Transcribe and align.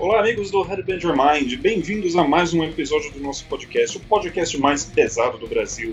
Olá, 0.00 0.20
amigos 0.20 0.52
do 0.52 0.62
Headband 0.62 0.98
Your 0.98 1.16
Mind, 1.16 1.56
bem-vindos 1.56 2.14
a 2.14 2.22
mais 2.22 2.54
um 2.54 2.62
episódio 2.62 3.10
do 3.10 3.18
nosso 3.18 3.44
podcast, 3.46 3.96
o 3.96 4.00
podcast 4.00 4.56
mais 4.56 4.84
pesado 4.84 5.38
do 5.38 5.48
Brasil, 5.48 5.92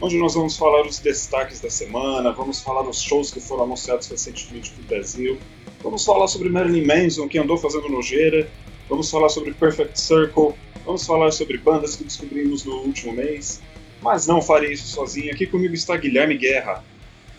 onde 0.00 0.18
nós 0.18 0.34
vamos 0.34 0.56
falar 0.56 0.84
os 0.84 0.98
destaques 0.98 1.60
da 1.60 1.70
semana, 1.70 2.32
vamos 2.32 2.60
falar 2.60 2.82
dos 2.82 3.00
shows 3.00 3.30
que 3.30 3.38
foram 3.40 3.62
anunciados 3.62 4.08
recentemente 4.08 4.74
no 4.76 4.82
Brasil, 4.88 5.38
vamos 5.84 6.04
falar 6.04 6.26
sobre 6.26 6.48
Marilyn 6.48 6.84
Manson, 6.84 7.28
que 7.28 7.38
andou 7.38 7.56
fazendo 7.56 7.88
nojeira, 7.88 8.50
vamos 8.88 9.08
falar 9.08 9.28
sobre 9.28 9.52
Perfect 9.52 10.00
Circle, 10.00 10.54
vamos 10.84 11.06
falar 11.06 11.30
sobre 11.30 11.56
bandas 11.56 11.94
que 11.94 12.02
descobrimos 12.02 12.64
no 12.64 12.78
último 12.78 13.12
mês, 13.12 13.62
mas 14.02 14.26
não 14.26 14.42
farei 14.42 14.72
isso 14.72 14.88
sozinho, 14.88 15.32
aqui 15.32 15.46
comigo 15.46 15.74
está 15.74 15.96
Guilherme 15.96 16.36
Guerra. 16.36 16.82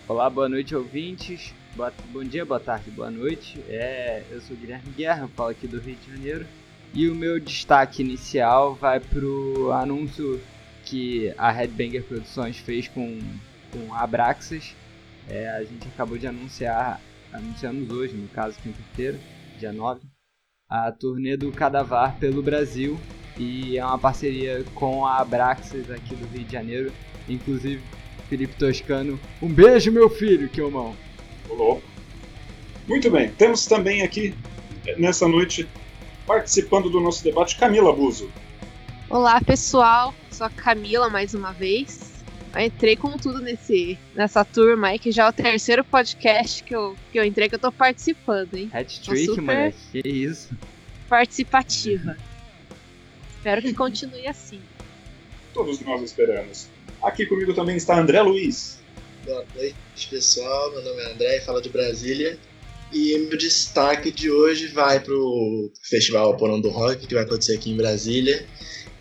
Olá, 0.08 0.30
boa 0.30 0.48
noite, 0.48 0.74
ouvintes. 0.74 1.52
Boa, 1.76 1.92
bom 2.10 2.24
dia, 2.24 2.42
boa 2.42 2.58
tarde, 2.58 2.90
boa 2.90 3.10
noite. 3.10 3.62
É, 3.68 4.22
eu 4.30 4.40
sou 4.40 4.56
Guilherme 4.56 4.90
Guerra, 4.96 5.28
falo 5.36 5.50
aqui 5.50 5.68
do 5.68 5.78
Rio 5.78 5.94
de 5.94 6.10
Janeiro. 6.10 6.46
E 6.94 7.06
o 7.06 7.14
meu 7.14 7.38
destaque 7.38 8.02
inicial 8.02 8.74
vai 8.74 8.98
pro 8.98 9.70
anúncio 9.72 10.40
que 10.86 11.34
a 11.36 11.50
Headbanger 11.50 12.02
Produções 12.04 12.56
fez 12.56 12.88
com, 12.88 13.20
com 13.70 13.92
a 13.92 14.00
Abraxas. 14.00 14.74
É, 15.28 15.50
a 15.50 15.62
gente 15.64 15.86
acabou 15.86 16.16
de 16.16 16.26
anunciar, 16.26 16.98
anunciamos 17.30 17.90
hoje, 17.90 18.14
no 18.14 18.28
caso, 18.28 18.56
quinta-feira, 18.62 19.18
dia 19.58 19.70
9, 19.70 20.00
a 20.70 20.90
turnê 20.90 21.36
do 21.36 21.52
Cadavar 21.52 22.16
pelo 22.18 22.42
Brasil. 22.42 22.98
E 23.36 23.76
é 23.76 23.84
uma 23.84 23.98
parceria 23.98 24.64
com 24.74 25.04
a 25.04 25.18
Abraxas 25.18 25.90
aqui 25.90 26.16
do 26.16 26.26
Rio 26.28 26.42
de 26.42 26.52
Janeiro. 26.52 26.90
Inclusive, 27.28 27.82
Felipe 28.30 28.56
Toscano, 28.56 29.20
um 29.42 29.52
beijo, 29.52 29.92
meu 29.92 30.08
filho, 30.08 30.48
que 30.48 30.62
eu 30.62 30.70
mão. 30.70 30.96
Louco. 31.48 31.82
Muito 32.86 33.10
bem, 33.10 33.30
temos 33.30 33.66
também 33.66 34.02
aqui 34.02 34.34
nessa 34.96 35.26
noite 35.26 35.68
participando 36.26 36.88
do 36.88 37.00
nosso 37.00 37.22
debate 37.22 37.56
Camila 37.56 37.92
Buzo. 37.92 38.30
Olá 39.08 39.40
pessoal, 39.40 40.14
sou 40.30 40.46
a 40.46 40.50
Camila 40.50 41.08
mais 41.08 41.34
uma 41.34 41.52
vez. 41.52 42.14
Eu 42.54 42.62
entrei 42.62 42.96
com 42.96 43.10
tudo 43.18 43.40
nesse, 43.40 43.98
nessa 44.14 44.44
turma 44.44 44.88
aí, 44.88 44.98
que 44.98 45.12
já 45.12 45.26
é 45.26 45.28
o 45.28 45.32
terceiro 45.32 45.84
podcast 45.84 46.64
que 46.64 46.74
eu, 46.74 46.96
que 47.12 47.18
eu 47.18 47.24
entrei, 47.24 47.48
que 47.48 47.54
eu 47.54 47.58
tô 47.58 47.70
participando, 47.70 48.54
hein? 48.54 48.70
Hat-trick, 48.72 49.26
super... 49.26 49.42
moleque, 49.42 49.76
que 49.92 50.08
isso. 50.08 50.56
Participativa. 51.08 52.16
Espero 53.36 53.60
que 53.60 53.74
continue 53.74 54.26
assim. 54.26 54.60
Todos 55.52 55.80
nós 55.80 56.02
esperamos. 56.02 56.68
Aqui 57.02 57.26
comigo 57.26 57.52
também 57.52 57.76
está 57.76 57.98
André 57.98 58.22
Luiz. 58.22 58.75
Boa 59.26 59.44
noite, 59.56 60.08
pessoal. 60.08 60.70
Meu 60.70 60.82
nome 60.82 61.02
é 61.02 61.10
André, 61.10 61.40
falo 61.40 61.60
de 61.60 61.68
Brasília. 61.68 62.38
E 62.92 63.18
meu 63.18 63.36
destaque 63.36 64.12
de 64.12 64.30
hoje 64.30 64.68
vai 64.68 65.00
pro 65.00 65.72
Festival 65.82 66.36
Porão 66.36 66.60
do 66.60 66.70
Rock, 66.70 67.08
que 67.08 67.14
vai 67.14 67.24
acontecer 67.24 67.56
aqui 67.56 67.72
em 67.72 67.76
Brasília. 67.76 68.46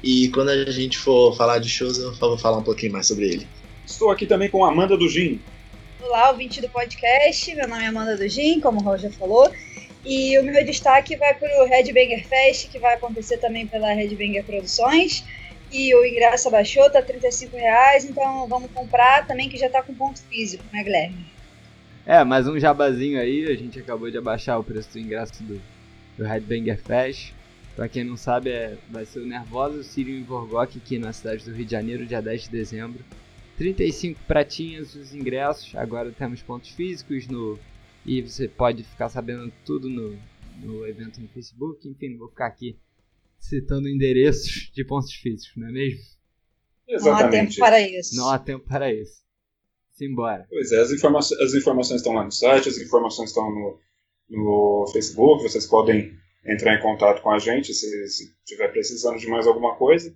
E 0.01 0.29
quando 0.29 0.49
a 0.49 0.71
gente 0.71 0.97
for 0.97 1.37
falar 1.37 1.59
de 1.59 1.69
shows, 1.69 1.99
eu 1.99 2.11
vou 2.15 2.39
falar 2.39 2.57
um 2.57 2.63
pouquinho 2.63 2.93
mais 2.93 3.05
sobre 3.05 3.25
ele. 3.25 3.47
Estou 3.85 4.09
aqui 4.09 4.25
também 4.25 4.49
com 4.49 4.65
a 4.65 4.71
Amanda 4.71 4.97
do 4.97 5.07
Gin. 5.07 5.39
Olá, 6.01 6.31
ouvinte 6.31 6.59
do 6.59 6.69
podcast. 6.69 7.53
Meu 7.53 7.67
nome 7.67 7.83
é 7.83 7.87
Amanda 7.87 8.17
do 8.17 8.27
Gin, 8.27 8.59
como 8.59 8.79
o 8.79 8.83
Roger 8.83 9.11
falou. 9.11 9.51
E 10.03 10.39
o 10.39 10.43
meu 10.43 10.65
destaque 10.65 11.15
vai 11.17 11.35
para 11.35 11.63
o 11.63 11.67
Red 11.67 11.93
Banger 11.93 12.27
Fest, 12.27 12.71
que 12.71 12.79
vai 12.79 12.95
acontecer 12.95 13.37
também 13.37 13.67
pela 13.67 13.93
Red 13.93 14.15
Banger 14.15 14.43
Produções 14.43 15.23
e 15.75 15.93
o 15.93 16.05
ingresso 16.05 16.47
abaixou, 16.47 16.89
tá 16.89 17.01
35 17.01 17.57
reais, 17.57 18.05
então 18.05 18.47
vamos 18.47 18.71
comprar 18.71 19.27
também 19.27 19.49
que 19.49 19.57
já 19.57 19.69
tá 19.69 19.83
com 19.83 19.93
ponto 19.93 20.21
físico, 20.21 20.63
né, 20.71 20.81
Guilherme? 20.81 21.25
É, 22.05 22.23
mais 22.23 22.47
um 22.47 22.57
jabazinho 22.57 23.19
aí, 23.19 23.45
a 23.51 23.55
gente 23.55 23.79
acabou 23.79 24.09
de 24.09 24.17
abaixar 24.17 24.57
o 24.57 24.63
preço 24.63 24.93
do 24.93 24.99
ingresso 24.99 25.43
do, 25.43 25.61
do 26.17 26.23
Headbanger 26.23 26.79
Fest. 26.81 27.33
Pra 27.75 27.89
quem 27.89 28.05
não 28.05 28.15
sabe, 28.15 28.51
é, 28.51 28.77
vai 28.89 29.05
ser 29.05 29.19
o 29.19 29.25
Nervosa, 29.25 29.83
Sírio 29.83 30.17
em 30.17 30.23
Vorgok 30.23 30.77
aqui 30.77 30.97
na 30.97 31.11
cidade 31.11 31.43
do 31.43 31.51
Rio 31.51 31.65
de 31.65 31.71
Janeiro, 31.71 32.05
dia 32.05 32.21
10 32.21 32.43
de 32.43 32.49
dezembro. 32.49 33.03
35 33.57 34.19
pratinhas 34.25 34.95
os 34.95 35.13
ingressos, 35.13 35.75
agora 35.75 36.11
temos 36.11 36.41
pontos 36.41 36.69
físicos 36.69 37.27
no 37.27 37.59
e 38.05 38.21
você 38.21 38.47
pode 38.47 38.83
ficar 38.83 39.09
sabendo 39.09 39.51
tudo 39.65 39.89
no, 39.89 40.17
no 40.61 40.87
evento 40.87 41.19
no 41.19 41.27
Facebook. 41.29 41.87
Enfim, 41.87 42.09
não 42.09 42.19
vou 42.19 42.29
ficar 42.29 42.45
aqui 42.45 42.77
citando 43.39 43.87
endereços 43.87 44.71
de 44.73 44.83
pontos 44.85 45.13
físicos, 45.13 45.55
não 45.55 45.67
é 45.67 45.71
mesmo? 45.71 46.01
Exatamente. 46.87 47.07
Não 47.07 47.15
há 47.15 47.29
tempo 47.29 47.59
para 47.59 47.81
isso. 47.81 48.15
Não 48.15 48.29
há 48.29 48.39
tempo 48.39 48.65
para 48.65 48.93
isso. 48.93 49.25
Simbora. 49.91 50.45
Pois 50.49 50.71
é, 50.71 50.81
as, 50.81 50.91
informa 50.91 51.19
as 51.19 51.53
informações 51.53 52.01
estão 52.01 52.13
lá 52.13 52.25
no 52.25 52.31
site, 52.31 52.69
as 52.69 52.77
informações 52.77 53.29
estão 53.29 53.49
no, 53.49 53.79
no 54.29 54.85
Facebook, 54.91 55.43
vocês 55.43 55.65
podem 55.65 56.11
entrar 56.45 56.75
em 56.75 56.81
contato 56.81 57.21
com 57.21 57.31
a 57.31 57.39
gente 57.39 57.73
se, 57.73 58.07
se 58.07 58.35
tiver 58.45 58.67
precisando 58.69 59.17
de 59.17 59.27
mais 59.27 59.47
alguma 59.47 59.75
coisa. 59.75 60.13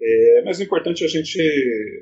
É, 0.00 0.42
mas 0.44 0.58
o 0.58 0.62
importante 0.62 1.02
é 1.02 1.06
a 1.06 1.10
gente 1.10 1.38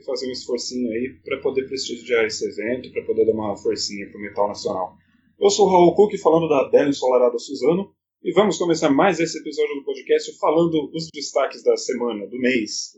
fazer 0.06 0.26
um 0.26 0.32
esforcinho 0.32 0.90
aí 0.90 1.20
para 1.24 1.38
poder 1.38 1.66
prestigiar 1.66 2.24
esse 2.24 2.46
evento, 2.48 2.90
para 2.92 3.02
poder 3.02 3.26
dar 3.26 3.32
uma 3.32 3.56
forcinha 3.56 4.08
para 4.08 4.18
o 4.18 4.22
metal 4.22 4.48
nacional. 4.48 4.96
Eu 5.38 5.50
sou 5.50 5.66
o 5.66 5.70
Raul 5.70 5.94
Cook, 5.94 6.16
falando 6.18 6.48
da 6.48 6.68
Bela 6.70 6.88
Ensolarada 6.88 7.38
Suzano, 7.38 7.94
e 8.22 8.32
vamos 8.32 8.58
começar 8.58 8.90
mais 8.90 9.18
esse 9.18 9.38
episódio 9.38 9.76
do 9.76 9.84
podcast 9.84 10.38
falando 10.38 10.90
os 10.94 11.08
destaques 11.12 11.62
da 11.62 11.76
semana, 11.76 12.26
do 12.26 12.38
mês. 12.38 12.92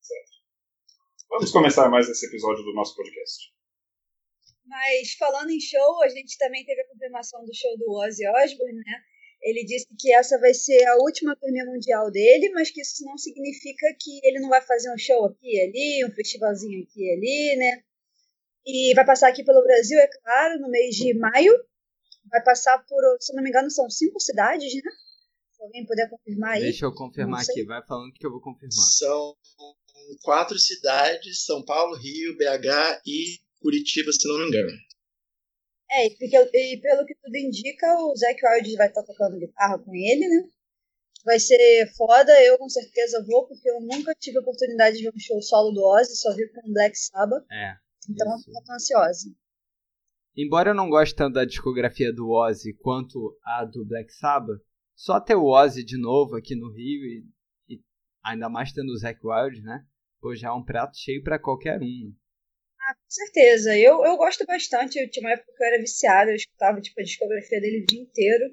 Certo. 0.00 0.30
Vamos 1.28 1.52
começar 1.52 1.88
mais 1.88 2.08
esse 2.08 2.26
episódio 2.26 2.64
do 2.64 2.74
nosso 2.74 2.96
podcast. 2.96 3.52
Mas 4.66 5.14
falando 5.14 5.50
em 5.50 5.60
show, 5.60 6.02
a 6.02 6.08
gente 6.08 6.36
também 6.38 6.64
teve 6.64 6.80
a 6.80 6.88
confirmação 6.88 7.44
do 7.44 7.54
show 7.54 7.78
do 7.78 7.92
Ozzy 7.92 8.26
Osbourne, 8.26 8.82
né? 8.84 9.02
Ele 9.40 9.64
disse 9.64 9.86
que 9.96 10.12
essa 10.12 10.38
vai 10.40 10.52
ser 10.52 10.84
a 10.88 10.96
última 10.96 11.36
turnê 11.36 11.64
mundial 11.64 12.10
dele, 12.10 12.50
mas 12.50 12.72
que 12.72 12.80
isso 12.80 13.04
não 13.04 13.16
significa 13.16 13.86
que 14.00 14.20
ele 14.24 14.40
não 14.40 14.48
vai 14.48 14.60
fazer 14.60 14.92
um 14.92 14.98
show 14.98 15.24
aqui 15.26 15.54
e 15.54 15.60
ali, 15.60 16.04
um 16.04 16.14
festivalzinho 16.14 16.82
aqui 16.82 17.00
e 17.00 17.12
ali, 17.12 17.56
né? 17.56 17.82
E 18.66 18.94
vai 18.94 19.06
passar 19.06 19.28
aqui 19.28 19.44
pelo 19.44 19.62
Brasil, 19.62 19.98
é 20.00 20.08
claro, 20.08 20.58
no 20.58 20.68
mês 20.68 20.96
de 20.96 21.14
maio, 21.14 21.54
vai 22.30 22.42
passar 22.42 22.78
por, 22.84 23.16
se 23.20 23.34
não 23.34 23.42
me 23.42 23.50
engano, 23.50 23.70
são 23.70 23.88
cinco 23.90 24.20
cidades, 24.20 24.72
né? 24.74 24.90
Se 25.52 25.62
alguém 25.62 25.84
puder 25.84 26.08
confirmar 26.08 26.52
aí. 26.52 26.62
Deixa 26.62 26.84
eu 26.84 26.94
confirmar 26.94 27.42
aqui, 27.42 27.64
vai 27.64 27.84
falando 27.86 28.12
que 28.12 28.24
eu 28.24 28.30
vou 28.30 28.40
confirmar. 28.40 28.70
São 28.70 29.36
quatro 30.22 30.58
cidades: 30.58 31.44
São 31.44 31.64
Paulo, 31.64 31.96
Rio, 31.96 32.36
BH 32.36 33.02
e 33.06 33.38
Curitiba, 33.60 34.12
se 34.12 34.28
não 34.28 34.38
me 34.38 34.46
engano. 34.48 34.70
É, 35.90 36.06
e, 36.06 36.10
porque, 36.10 36.36
e 36.36 36.80
pelo 36.80 37.06
que 37.06 37.14
tudo 37.14 37.36
indica, 37.36 37.86
o 38.04 38.14
Zac 38.14 38.38
Wild 38.44 38.76
vai 38.76 38.88
estar 38.88 39.02
tocando 39.02 39.38
guitarra 39.38 39.78
com 39.78 39.94
ele, 39.94 40.28
né? 40.28 40.48
Vai 41.24 41.40
ser 41.40 41.90
foda, 41.96 42.32
eu 42.42 42.58
com 42.58 42.68
certeza 42.68 43.24
vou, 43.26 43.46
porque 43.46 43.68
eu 43.68 43.80
nunca 43.80 44.14
tive 44.14 44.38
a 44.38 44.40
oportunidade 44.40 44.98
de 44.98 45.02
ver 45.02 45.12
um 45.14 45.18
show 45.18 45.42
solo 45.42 45.72
do 45.72 45.82
Ozzy, 45.82 46.16
só 46.16 46.34
vi 46.34 46.46
com 46.52 46.60
o 46.68 46.72
Black 46.72 46.96
Sabbath. 46.96 47.44
É. 47.50 47.74
Então 48.08 48.36
isso. 48.36 48.50
eu 48.50 48.64
tô 48.64 48.72
ansiosa. 48.72 49.28
Embora 50.40 50.70
eu 50.70 50.74
não 50.74 50.88
goste 50.88 51.16
tanto 51.16 51.34
da 51.34 51.44
discografia 51.44 52.12
do 52.12 52.30
Ozzy 52.30 52.72
quanto 52.72 53.36
a 53.44 53.64
do 53.64 53.84
Black 53.84 54.12
Sabbath, 54.14 54.62
só 54.94 55.20
ter 55.20 55.34
o 55.34 55.46
Ozzy 55.46 55.82
de 55.82 55.98
novo 55.98 56.36
aqui 56.36 56.54
no 56.54 56.70
Rio 56.70 57.04
e, 57.04 57.24
e 57.68 57.80
ainda 58.24 58.48
mais 58.48 58.70
tendo 58.72 58.92
o 58.92 58.96
Zac 58.96 59.18
Wild, 59.20 59.60
né? 59.62 59.84
Pô, 60.20 60.36
já 60.36 60.50
é 60.50 60.52
um 60.52 60.64
prato 60.64 60.96
cheio 60.96 61.24
para 61.24 61.40
qualquer 61.40 61.80
um. 61.82 62.14
Ah, 62.80 62.94
com 62.94 63.10
certeza. 63.10 63.76
Eu, 63.76 64.04
eu 64.04 64.16
gosto 64.16 64.46
bastante. 64.46 64.96
Eu 65.00 65.10
tinha 65.10 65.26
uma 65.26 65.32
época 65.32 65.52
que 65.56 65.60
eu 65.60 65.66
era 65.66 65.80
viciada, 65.80 66.30
eu 66.30 66.36
escutava 66.36 66.80
tipo, 66.80 67.00
a 67.00 67.04
discografia 67.04 67.60
dele 67.60 67.82
o 67.82 67.86
dia 67.86 68.00
inteiro. 68.00 68.44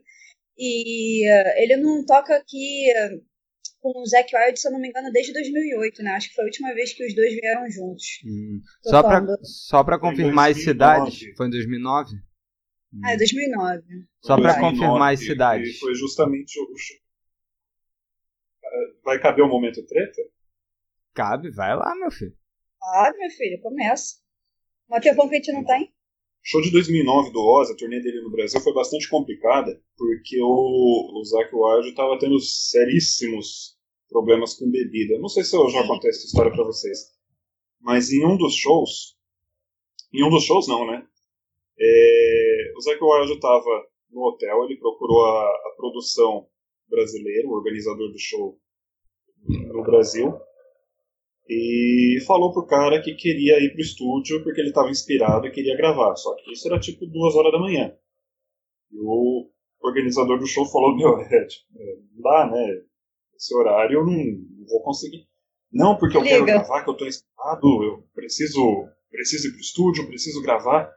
E 0.58 1.24
uh, 1.30 1.62
ele 1.62 1.78
não 1.78 2.04
toca 2.04 2.36
aqui 2.36 2.92
uh, 2.94 3.24
com 3.94 4.02
o 4.02 4.06
Zac 4.06 4.36
Wild, 4.36 4.60
se 4.60 4.68
eu 4.68 4.72
não 4.72 4.80
me 4.80 4.90
engano, 4.90 5.12
desde 5.12 5.32
2008, 5.32 6.02
né? 6.02 6.12
Acho 6.12 6.30
que 6.30 6.36
foi 6.36 6.44
a 6.44 6.48
última 6.48 6.74
vez 6.74 6.94
que 6.94 7.06
os 7.06 7.14
dois 7.14 7.34
vieram 7.34 7.70
juntos. 7.70 8.04
Hum. 8.26 8.60
Só, 8.82 9.04
pra, 9.04 9.22
só 9.44 9.84
pra 9.84 10.00
confirmar 10.00 10.50
as 10.50 10.64
cidades, 10.64 11.20
foi 11.38 11.48
em 11.48 11.52
2009? 11.52 12.16
Ah, 13.04 13.14
é 13.14 13.18
2009. 13.18 13.84
Só 14.24 14.38
para 14.38 14.60
confirmar 14.60 15.14
as 15.14 15.20
cidades. 15.20 15.78
Foi 15.78 15.94
justamente 15.94 16.60
o. 16.60 16.68
Vai 19.04 19.20
caber 19.20 19.44
o 19.44 19.48
um 19.48 19.52
momento 19.52 19.86
treta? 19.86 20.22
Cabe, 21.14 21.52
vai 21.52 21.76
lá, 21.76 21.94
meu 21.96 22.10
filho. 22.10 22.36
Ah, 22.82 23.12
meu 23.16 23.30
filho, 23.30 23.62
começa. 23.62 24.16
Mas 24.90 25.04
tempão 25.04 25.30
que 25.30 25.36
a 25.36 25.38
gente 25.38 25.52
não 25.52 25.64
tem. 25.64 25.84
O 25.84 26.48
show 26.48 26.62
de 26.62 26.72
2009 26.72 27.32
do 27.32 27.40
Oz, 27.40 27.70
a 27.70 27.76
turnê 27.76 28.00
dele 28.00 28.22
no 28.22 28.32
Brasil, 28.32 28.60
foi 28.62 28.74
bastante 28.74 29.10
complicada, 29.10 29.80
porque 29.96 30.40
o, 30.42 31.20
o 31.20 31.24
Zac 31.24 31.50
Wild 31.54 31.90
estava 31.90 32.18
tendo 32.20 32.40
seríssimos 32.40 33.75
problemas 34.16 34.54
com 34.54 34.72
bebida. 34.72 35.20
Não 35.20 35.28
sei 35.28 35.44
se 35.44 35.58
eu 35.58 35.70
já 35.70 35.86
contei 35.86 36.10
essa 36.10 36.26
história 36.26 36.50
para 36.50 36.64
vocês, 36.64 37.12
mas 37.82 38.14
em 38.14 38.26
um 38.26 38.38
dos 38.38 38.56
shows, 38.56 39.18
em 40.14 40.24
um 40.24 40.30
dos 40.30 40.46
shows 40.46 40.70
não, 40.70 40.88
né? 40.88 41.06
É, 41.78 42.74
o 42.78 42.82
Zac 42.82 42.98
Wild 43.02 43.34
estava 43.34 43.86
no 44.10 44.22
hotel, 44.22 44.64
ele 44.64 44.80
procurou 44.80 45.26
a, 45.26 45.44
a 45.44 45.74
produção 45.76 46.48
brasileira, 46.90 47.46
o 47.46 47.52
organizador 47.52 48.10
do 48.10 48.18
show 48.18 48.58
no 49.50 49.84
Brasil, 49.84 50.34
e 51.50 52.18
falou 52.26 52.54
pro 52.54 52.66
cara 52.66 53.02
que 53.02 53.14
queria 53.16 53.60
ir 53.60 53.74
pro 53.74 53.82
estúdio 53.82 54.42
porque 54.44 54.62
ele 54.62 54.70
estava 54.70 54.90
inspirado 54.90 55.46
e 55.46 55.52
queria 55.52 55.76
gravar. 55.76 56.16
Só 56.16 56.34
que 56.36 56.54
isso 56.54 56.66
era 56.70 56.80
tipo 56.80 57.06
duas 57.06 57.36
horas 57.36 57.52
da 57.52 57.60
manhã. 57.60 57.94
E 58.92 58.98
o 58.98 59.50
organizador 59.82 60.40
do 60.40 60.48
show 60.48 60.66
falou, 60.66 60.96
meu, 60.98 61.20
é, 61.20 61.46
tipo, 61.46 61.66
é, 61.78 61.96
não 62.14 62.22
dá, 62.22 62.50
né? 62.50 62.82
Esse 63.36 63.56
horário 63.56 64.00
eu 64.00 64.06
não, 64.06 64.14
não 64.14 64.68
vou 64.68 64.82
conseguir. 64.82 65.28
Não, 65.72 65.98
porque 65.98 66.16
eu 66.16 66.22
Liga. 66.22 66.36
quero 66.36 66.46
gravar, 66.46 66.84
que 66.84 66.90
eu 66.90 66.98
tô 66.98 67.06
inspirado, 67.06 67.84
eu 67.84 68.08
preciso, 68.14 68.88
preciso 69.10 69.48
ir 69.50 69.52
pro 69.52 69.60
estúdio, 69.60 70.08
preciso 70.08 70.42
gravar. 70.42 70.90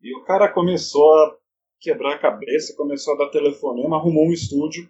E 0.00 0.16
o 0.16 0.24
cara 0.24 0.52
começou 0.52 1.12
a 1.12 1.36
quebrar 1.80 2.14
a 2.14 2.18
cabeça, 2.18 2.76
começou 2.76 3.14
a 3.14 3.18
dar 3.18 3.30
telefonema, 3.30 3.96
arrumou 3.96 4.26
um 4.26 4.32
estúdio 4.32 4.88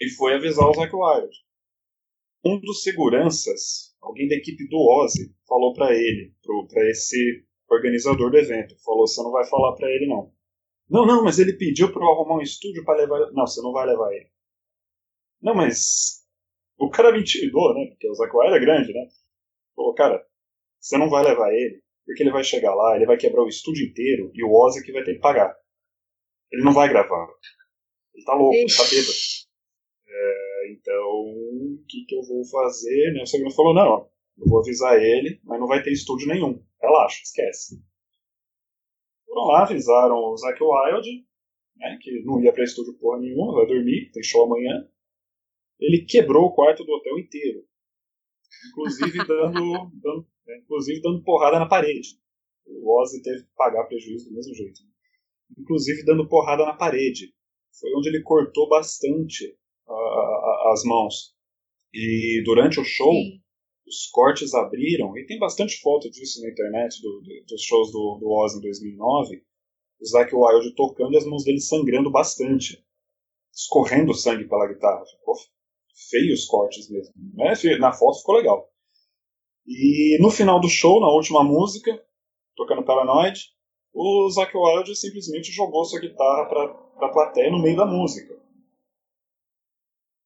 e 0.00 0.08
foi 0.10 0.34
avisar 0.34 0.68
o 0.68 0.74
Zack 0.74 0.94
Wild. 0.94 1.36
Um 2.44 2.60
dos 2.60 2.82
seguranças, 2.82 3.94
alguém 4.00 4.28
da 4.28 4.36
equipe 4.36 4.68
do 4.68 4.78
Ozzy, 4.78 5.34
falou 5.46 5.74
para 5.74 5.92
ele, 5.92 6.32
para 6.68 6.88
esse 6.88 7.44
organizador 7.68 8.30
do 8.30 8.38
evento, 8.38 8.76
falou: 8.82 9.06
você 9.06 9.22
não 9.22 9.32
vai 9.32 9.44
falar 9.44 9.74
para 9.74 9.90
ele 9.90 10.06
não. 10.06 10.32
Não, 10.88 11.04
não, 11.04 11.22
mas 11.22 11.38
ele 11.38 11.52
pediu 11.52 11.92
para 11.92 12.02
eu 12.02 12.10
arrumar 12.10 12.36
um 12.36 12.42
estúdio 12.42 12.84
para 12.84 12.98
levar. 12.98 13.30
Não, 13.32 13.46
você 13.46 13.60
não 13.60 13.72
vai 13.72 13.86
levar 13.86 14.10
ele. 14.14 14.30
Não, 15.40 15.54
mas 15.54 16.24
o 16.78 16.90
cara 16.90 17.12
me 17.12 17.20
intimidou, 17.20 17.74
né? 17.74 17.86
Porque 17.86 18.08
o 18.08 18.14
Zack 18.14 18.34
Wild 18.36 18.56
é 18.56 18.60
grande, 18.60 18.92
né? 18.92 19.08
Falou, 19.74 19.94
cara, 19.94 20.24
você 20.80 20.96
não 20.96 21.08
vai 21.08 21.24
levar 21.24 21.52
ele, 21.52 21.82
porque 22.04 22.22
ele 22.22 22.32
vai 22.32 22.44
chegar 22.44 22.74
lá, 22.74 22.96
ele 22.96 23.06
vai 23.06 23.16
quebrar 23.16 23.42
o 23.42 23.48
estúdio 23.48 23.86
inteiro 23.86 24.30
e 24.34 24.44
o 24.44 24.52
Ozzy 24.52 24.82
que 24.82 24.92
vai 24.92 25.04
ter 25.04 25.14
que 25.14 25.20
pagar. 25.20 25.54
Ele 26.50 26.64
não 26.64 26.72
vai 26.72 26.88
gravar. 26.88 27.28
Ele 28.14 28.24
tá 28.24 28.34
louco, 28.34 28.56
ele 28.56 28.74
tá 28.74 28.84
bêbado. 28.84 29.12
É, 30.08 30.72
então, 30.72 31.10
o 31.10 31.84
que, 31.88 32.04
que 32.06 32.16
eu 32.16 32.22
vou 32.22 32.44
fazer? 32.46 33.12
Né? 33.12 33.22
O 33.22 33.26
segundo 33.26 33.54
falou, 33.54 33.74
não, 33.74 34.10
eu 34.38 34.48
vou 34.48 34.60
avisar 34.60 35.00
ele, 35.00 35.40
mas 35.44 35.60
não 35.60 35.66
vai 35.66 35.82
ter 35.82 35.92
estúdio 35.92 36.28
nenhum. 36.28 36.62
Relaxa, 36.80 37.20
esquece. 37.22 37.82
Foram 39.26 39.44
lá, 39.48 39.62
avisaram 39.62 40.16
o 40.16 40.36
Zack 40.36 40.58
Wild, 40.62 41.26
né, 41.76 41.98
que 42.00 42.22
não 42.22 42.42
ia 42.42 42.52
pra 42.52 42.64
estúdio 42.64 42.98
porra 42.98 43.20
nenhuma, 43.20 43.54
vai 43.54 43.66
dormir, 43.66 44.10
tem 44.12 44.22
show 44.22 44.44
amanhã. 44.44 44.88
Ele 45.80 46.04
quebrou 46.04 46.46
o 46.46 46.54
quarto 46.54 46.84
do 46.84 46.92
hotel 46.92 47.18
inteiro. 47.18 47.64
Inclusive 48.70 49.18
dando, 49.26 49.90
dando, 50.02 50.26
né, 50.46 50.58
inclusive 50.58 51.00
dando 51.00 51.22
porrada 51.22 51.58
na 51.58 51.66
parede. 51.66 52.18
O 52.66 53.00
Ozzy 53.00 53.22
teve 53.22 53.42
que 53.44 53.50
pagar 53.56 53.84
prejuízo 53.84 54.28
do 54.28 54.34
mesmo 54.34 54.54
jeito. 54.54 54.82
Né? 54.82 54.88
inclusive 55.56 56.04
dando 56.04 56.28
porrada 56.28 56.64
na 56.64 56.74
parede. 56.74 57.32
Foi 57.78 57.90
onde 57.94 58.08
ele 58.08 58.22
cortou 58.22 58.68
bastante 58.68 59.56
a, 59.86 59.92
a, 59.92 60.70
as 60.72 60.82
mãos. 60.84 61.34
E 61.92 62.42
durante 62.44 62.80
o 62.80 62.84
show, 62.84 63.12
Sim. 63.12 63.40
os 63.86 64.06
cortes 64.10 64.52
abriram, 64.54 65.16
e 65.16 65.24
tem 65.26 65.38
bastante 65.38 65.80
foto 65.80 66.10
disso 66.10 66.42
na 66.42 66.50
internet, 66.50 67.00
do, 67.00 67.20
do, 67.20 67.44
dos 67.46 67.62
shows 67.62 67.92
do, 67.92 68.18
do 68.20 68.28
Oz 68.30 68.54
em 68.54 68.60
2009, 68.60 69.42
o 70.00 70.06
Zack 70.06 70.34
Wild 70.34 70.74
tocando 70.74 71.14
e 71.14 71.16
as 71.16 71.24
mãos 71.24 71.44
dele 71.44 71.60
sangrando 71.60 72.10
bastante. 72.10 72.84
Escorrendo 73.52 74.14
sangue 74.14 74.46
pela 74.46 74.68
guitarra. 74.68 75.04
Ficou 75.06 75.34
feio 76.10 76.32
os 76.32 76.44
cortes 76.46 76.88
mesmo. 76.90 77.12
Na 77.78 77.92
foto 77.92 78.18
ficou 78.18 78.36
legal. 78.36 78.68
E 79.66 80.16
no 80.20 80.30
final 80.30 80.60
do 80.60 80.68
show, 80.68 81.00
na 81.00 81.08
última 81.08 81.44
música, 81.44 82.02
tocando 82.56 82.84
Paranoid, 82.84 83.38
o 83.92 84.30
Zack 84.30 84.56
Wild 84.56 84.94
simplesmente 84.96 85.52
jogou 85.52 85.84
sua 85.84 86.00
guitarra 86.00 86.46
para 86.46 87.06
a 87.06 87.08
plateia 87.10 87.50
no 87.50 87.60
meio 87.60 87.76
da 87.76 87.84
música. 87.84 88.38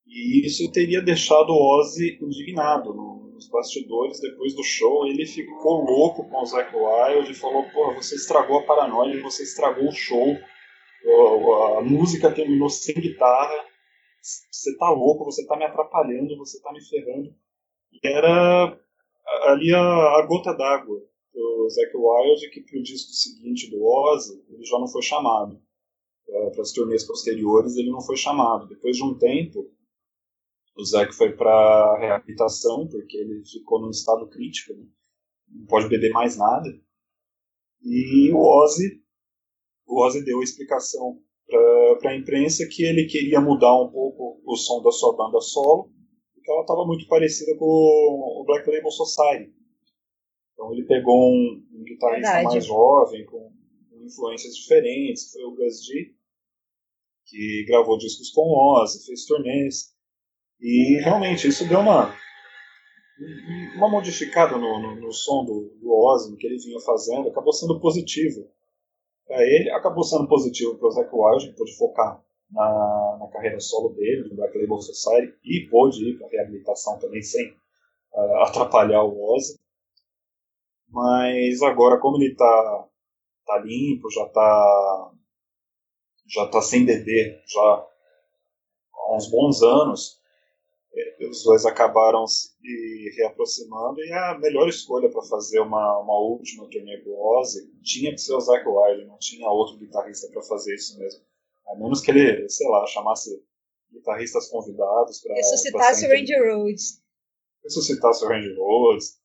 E 0.06 0.46
isso 0.46 0.70
teria 0.70 1.00
deixado 1.00 1.50
o 1.50 1.78
Ozzy 1.78 2.18
indignado 2.20 2.92
nos 2.92 3.48
bastidores 3.48 4.20
depois 4.20 4.54
do 4.54 4.62
show. 4.62 5.06
Ele 5.06 5.26
ficou 5.26 5.84
louco 5.84 6.28
com 6.28 6.42
o 6.42 6.46
Zack 6.46 6.70
Wild 6.75 7.30
e 7.30 7.34
falou: 7.34 7.64
Pô, 7.70 7.94
você 7.94 8.14
estragou 8.14 8.60
a 8.60 8.62
paranoia, 8.64 9.22
você 9.22 9.42
estragou 9.42 9.88
o 9.88 9.92
show, 9.92 10.36
a 11.78 11.80
música 11.80 12.30
terminou 12.30 12.68
sem 12.68 12.94
guitarra, 12.94 13.71
você 14.22 14.76
tá 14.78 14.90
louco, 14.90 15.24
você 15.24 15.46
tá 15.46 15.56
me 15.56 15.64
atrapalhando, 15.64 16.38
você 16.38 16.60
tá 16.60 16.72
me 16.72 16.82
ferrando. 16.84 17.34
E 17.92 18.06
era 18.06 18.78
ali 19.44 19.74
a, 19.74 20.19
a 20.19 20.26
gota 20.26 20.54
d'água 20.54 21.02
o 21.34 21.69
Zac 21.70 21.90
Wild 21.94 22.50
que 22.50 22.60
para 22.60 22.78
o 22.78 22.82
disco 22.82 23.10
seguinte 23.12 23.70
do 23.70 23.82
Ozzy 23.84 24.44
ele 24.48 24.64
já 24.64 24.78
não 24.78 24.88
foi 24.88 25.02
chamado. 25.02 25.60
Para 26.26 26.62
as 26.62 26.72
turnês 26.72 27.04
posteriores 27.06 27.76
ele 27.76 27.90
não 27.90 28.00
foi 28.00 28.16
chamado. 28.16 28.69
Depois 28.69 28.96
de 28.96 29.04
um 29.04 29.16
tempo, 29.16 29.70
o 30.76 30.84
Zac 30.84 31.14
foi 31.14 31.32
para 31.32 31.98
reabilitação 31.98 32.86
porque 32.88 33.16
ele 33.16 33.44
ficou 33.44 33.80
num 33.80 33.90
estado 33.90 34.28
crítico, 34.28 34.75
né? 34.75 34.86
não 35.48 35.66
pode 35.66 35.88
beber 35.88 36.10
mais 36.10 36.36
nada. 36.36 36.68
E 37.82 38.32
o 38.32 38.38
Ozzy, 38.38 39.02
o 39.86 40.02
Ozzy 40.04 40.25
deu 40.25 40.40
a 40.40 40.44
explicação 40.44 41.20
para 41.46 42.10
a 42.10 42.16
imprensa 42.16 42.66
que 42.70 42.82
ele 42.82 43.06
queria 43.06 43.40
mudar 43.40 43.74
um 43.80 43.90
pouco 43.90 44.40
o 44.44 44.56
som 44.56 44.82
da 44.82 44.90
sua 44.90 45.16
banda 45.16 45.40
solo, 45.40 45.90
porque 46.34 46.50
ela 46.50 46.62
estava 46.62 46.86
muito 46.86 47.06
parecida 47.08 47.56
com 47.58 47.66
o 47.66 48.44
Black 48.46 48.68
Label 48.70 48.90
Society 48.90 49.52
então 50.62 50.72
ele 50.72 50.84
pegou 50.84 51.32
um, 51.32 51.66
um 51.72 51.82
guitarrista 51.82 52.34
Verdade. 52.34 52.44
mais 52.44 52.66
jovem, 52.66 53.26
com 53.26 53.52
influências 54.04 54.54
diferentes, 54.54 55.32
foi 55.32 55.42
o 55.42 55.56
Gus 55.56 55.84
G, 55.84 56.14
que 57.26 57.64
gravou 57.66 57.98
discos 57.98 58.30
com 58.30 58.42
Ozzy, 58.42 59.04
fez 59.04 59.24
turnês. 59.24 59.92
E 60.60 61.00
realmente 61.02 61.48
isso 61.48 61.68
deu 61.68 61.80
uma, 61.80 62.14
uma 63.74 63.88
modificada 63.88 64.56
no, 64.56 64.78
no, 64.78 65.00
no 65.00 65.12
som 65.12 65.44
do, 65.44 65.76
do 65.80 65.90
Ozzy, 65.90 66.30
no 66.30 66.36
que 66.36 66.46
ele 66.46 66.58
vinha 66.58 66.78
fazendo, 66.80 67.28
acabou 67.28 67.52
sendo 67.52 67.80
positivo. 67.80 68.48
Para 69.32 69.46
ele, 69.46 69.70
acabou 69.70 70.05
sendo 70.05 70.29
positivo 70.29 70.76
para 70.76 70.88
o 70.88 70.90
Zac 70.90 71.08
Wild, 71.11 71.46
que 71.49 71.56
pôde 71.56 71.75
focar 71.79 72.23
na, 72.50 73.17
na, 73.19 73.29
carreira 73.29 73.58
solo 73.61 73.94
dele, 73.94 74.29
no 74.29 74.37
Black 74.37 74.55
Label 74.58 74.76
Society, 74.76 75.34
e 75.43 75.67
pôde 75.70 76.06
ir 76.06 76.19
para 76.19 76.29
reabilitação 76.29 76.99
também 76.99 77.23
sem 77.23 77.50
uh, 78.12 78.37
atrapalhar 78.43 79.02
o 79.05 79.34
Ozzy. 79.34 79.58
Mas 80.87 81.62
agora, 81.62 81.99
como 81.99 82.23
ele 82.23 82.34
tá, 82.34 82.88
tá 83.46 83.58
limpo, 83.61 84.11
já 84.11 84.29
tá, 84.29 85.12
já 86.26 86.46
tá 86.49 86.61
sem 86.61 86.85
bebê 86.85 87.40
já 87.46 87.87
há 88.93 89.17
uns 89.17 89.31
bons 89.31 89.62
anos, 89.62 90.21
os 91.28 91.42
dois 91.44 91.64
acabaram 91.64 92.26
se 92.26 92.50
reaproximando 93.16 94.00
e 94.00 94.12
a 94.12 94.38
melhor 94.38 94.69
escolha 94.69 95.10
para 95.10 95.22
fazer 95.22 95.60
uma, 95.60 95.98
uma 95.98 96.19
última 96.19 96.69
turnê 96.69 96.98
com 96.98 97.10
o 97.10 97.38
Ozzy 97.38 97.70
tinha 97.82 98.10
que 98.12 98.19
ser 98.19 98.34
o 98.34 98.40
Zack 98.40 98.66
Wilde, 98.66 99.06
não 99.06 99.19
tinha 99.19 99.48
outro 99.48 99.78
guitarrista 99.78 100.28
para 100.32 100.42
fazer 100.42 100.74
isso 100.74 100.98
mesmo. 100.98 101.22
A 101.69 101.76
menos 101.76 102.00
que 102.00 102.10
ele, 102.10 102.48
sei 102.48 102.69
lá, 102.69 102.86
chamasse 102.86 103.30
guitarristas 103.92 104.48
convidados 104.48 105.20
para. 105.20 105.35
Ressuscitasse 105.35 106.06
o 106.06 106.08
Randy 106.08 106.35
Rhodes. 106.38 107.02
Ressuscitasse 107.64 108.25
o 108.25 108.28
Randy 108.28 108.54
Rhodes. 108.56 109.20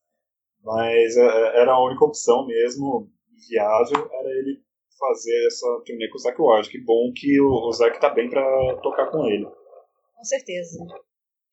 Mas 0.63 1.15
é, 1.15 1.22
é, 1.22 1.62
era 1.62 1.74
a 1.74 1.86
única 1.86 2.05
opção 2.05 2.45
mesmo 2.45 3.10
viável, 3.50 4.10
era 4.12 4.29
ele 4.29 4.62
fazer 5.00 5.48
essa 5.48 5.83
turnê 5.86 6.10
com 6.10 6.17
o 6.17 6.19
Zac 6.19 6.41
Ward. 6.41 6.69
Que 6.69 6.83
bom 6.83 7.12
que 7.15 7.39
o, 7.39 7.69
o 7.69 7.72
Zac 7.72 8.00
tá 8.00 8.10
bem 8.10 8.29
para 8.29 8.77
tocar 8.81 9.10
com 9.12 9.25
ele. 9.25 9.45
Com 9.45 10.24
certeza. 10.24 10.83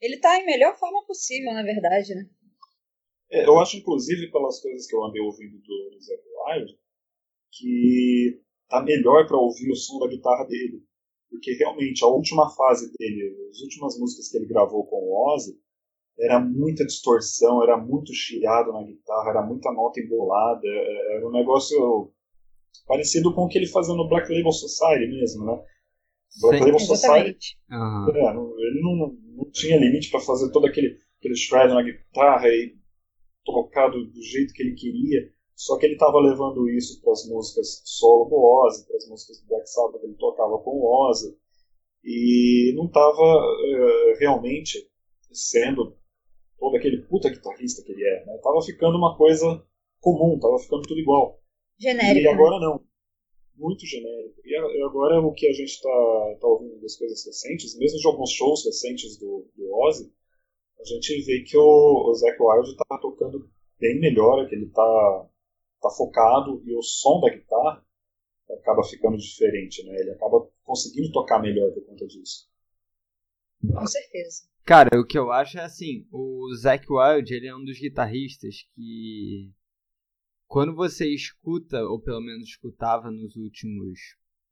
Ele 0.00 0.18
tá 0.18 0.38
em 0.38 0.46
melhor 0.46 0.76
forma 0.78 1.04
possível, 1.06 1.52
na 1.52 1.62
verdade, 1.62 2.14
né? 2.14 2.28
É, 3.30 3.46
eu 3.46 3.58
acho, 3.58 3.76
inclusive, 3.76 4.30
pelas 4.30 4.60
coisas 4.60 4.86
que 4.86 4.94
eu 4.94 5.04
andei 5.04 5.20
ouvindo 5.20 5.58
do, 5.58 6.00
Zac 6.00 6.22
Wild, 6.46 6.78
que 7.52 8.40
tá 8.68 8.82
melhor 8.82 9.26
para 9.26 9.38
ouvir 9.38 9.70
o 9.70 9.76
som 9.76 9.98
da 9.98 10.08
guitarra 10.08 10.44
dele. 10.44 10.82
Porque 11.30 11.52
realmente 11.54 12.04
a 12.04 12.08
última 12.08 12.48
fase 12.50 12.92
dele, 12.96 13.36
as 13.50 13.60
últimas 13.60 13.98
músicas 13.98 14.28
que 14.28 14.36
ele 14.36 14.46
gravou 14.46 14.86
com 14.86 14.96
o 14.96 15.34
Ozzy, 15.34 15.58
era 16.18 16.38
muita 16.38 16.86
distorção, 16.86 17.62
era 17.62 17.76
muito 17.76 18.12
chiado 18.14 18.72
na 18.72 18.84
guitarra, 18.84 19.30
era 19.30 19.42
muita 19.42 19.72
nota 19.72 20.00
embolada, 20.00 20.62
é, 20.64 21.16
era 21.16 21.26
um 21.26 21.32
negócio 21.32 22.12
parecido 22.86 23.34
com 23.34 23.42
o 23.42 23.48
que 23.48 23.58
ele 23.58 23.66
fazia 23.66 23.94
no 23.94 24.08
Black 24.08 24.32
Label 24.32 24.52
Society 24.52 25.08
mesmo, 25.08 25.44
né? 25.44 25.60
Black 26.40 26.58
Sim. 26.58 26.64
Label 26.64 26.80
Society, 26.80 27.58
uhum. 27.70 28.10
é, 28.10 28.66
ele 28.66 28.80
não, 28.80 29.16
não 29.34 29.50
tinha 29.50 29.78
limite 29.78 30.10
para 30.10 30.20
fazer 30.20 30.50
todo 30.52 30.66
aquele, 30.66 30.98
aquele 31.18 31.36
shred 31.36 31.72
na 31.72 31.82
guitarra 31.82 32.48
e 32.48 32.76
tocar 33.44 33.88
do, 33.88 34.04
do, 34.06 34.22
jeito 34.22 34.52
que 34.54 34.62
ele 34.62 34.74
queria, 34.74 35.30
só 35.54 35.76
que 35.78 35.86
ele 35.86 35.94
estava 35.94 36.18
levando 36.18 36.68
isso 36.70 37.00
para 37.02 37.12
as 37.12 37.26
músicas 37.28 37.82
solo 37.84 38.28
do 38.28 38.36
Ozzy, 38.36 38.86
para 38.86 38.96
as 38.96 39.08
músicas 39.08 39.40
do 39.40 39.48
Black 39.48 39.68
Sabbath 39.68 40.00
que 40.00 40.06
ele 40.06 40.16
tocava 40.16 40.58
com 40.58 40.70
o 40.70 41.08
Ozzy, 41.08 41.36
e 42.02 42.72
não 42.76 42.86
estava 42.86 43.22
uh, 43.22 44.18
realmente 44.18 44.78
sendo 45.32 45.96
todo 46.58 46.76
aquele 46.76 47.02
puta 47.02 47.28
guitarrista 47.28 47.82
que 47.82 47.92
ele 47.92 48.04
é, 48.04 48.24
né? 48.26 48.38
Tava 48.42 48.60
ficando 48.62 48.96
uma 48.96 49.16
coisa 49.16 49.64
comum, 50.00 50.38
tava 50.38 50.58
ficando 50.58 50.82
tudo 50.82 51.00
igual. 51.00 51.40
Genérico. 51.78 52.20
E 52.20 52.28
agora 52.28 52.60
não. 52.60 52.80
Muito 53.56 53.86
genérico. 53.86 54.40
E 54.44 54.82
agora 54.82 55.20
o 55.20 55.32
que 55.32 55.46
a 55.46 55.52
gente 55.52 55.80
tá, 55.80 56.36
tá 56.40 56.46
ouvindo 56.46 56.80
das 56.80 56.96
coisas 56.96 57.24
recentes, 57.24 57.76
mesmo 57.78 57.98
de 57.98 58.06
alguns 58.06 58.30
shows 58.30 58.64
recentes 58.64 59.16
do, 59.18 59.48
do 59.56 59.74
Ozzy, 59.86 60.12
a 60.80 60.84
gente 60.84 61.22
vê 61.22 61.42
que 61.42 61.56
o, 61.56 62.10
o 62.10 62.14
Zac 62.14 62.36
Wild 62.40 62.76
tá 62.76 62.98
tocando 62.98 63.48
bem 63.78 63.98
melhor, 64.00 64.48
que 64.48 64.54
ele 64.54 64.68
tá, 64.70 65.28
tá 65.80 65.90
focado 65.90 66.62
e 66.64 66.76
o 66.76 66.82
som 66.82 67.20
da 67.20 67.30
guitarra 67.30 67.84
acaba 68.50 68.82
ficando 68.82 69.16
diferente, 69.16 69.82
né? 69.84 69.94
Ele 69.98 70.10
acaba 70.10 70.46
conseguindo 70.64 71.12
tocar 71.12 71.40
melhor 71.40 71.72
por 71.72 71.84
conta 71.86 72.06
disso. 72.06 72.48
Com 73.72 73.86
certeza. 73.86 74.42
Cara, 74.64 74.98
o 74.98 75.06
que 75.06 75.18
eu 75.18 75.30
acho 75.30 75.58
é 75.58 75.64
assim, 75.64 76.06
o 76.10 76.54
Zac 76.54 76.86
Wild, 76.90 77.32
ele 77.32 77.46
é 77.46 77.54
um 77.54 77.64
dos 77.64 77.78
guitarristas 77.78 78.66
que 78.74 79.52
quando 80.54 80.72
você 80.72 81.12
escuta, 81.12 81.82
ou 81.82 82.00
pelo 82.00 82.20
menos 82.20 82.48
escutava 82.48 83.10
nos 83.10 83.34
últimos 83.34 83.98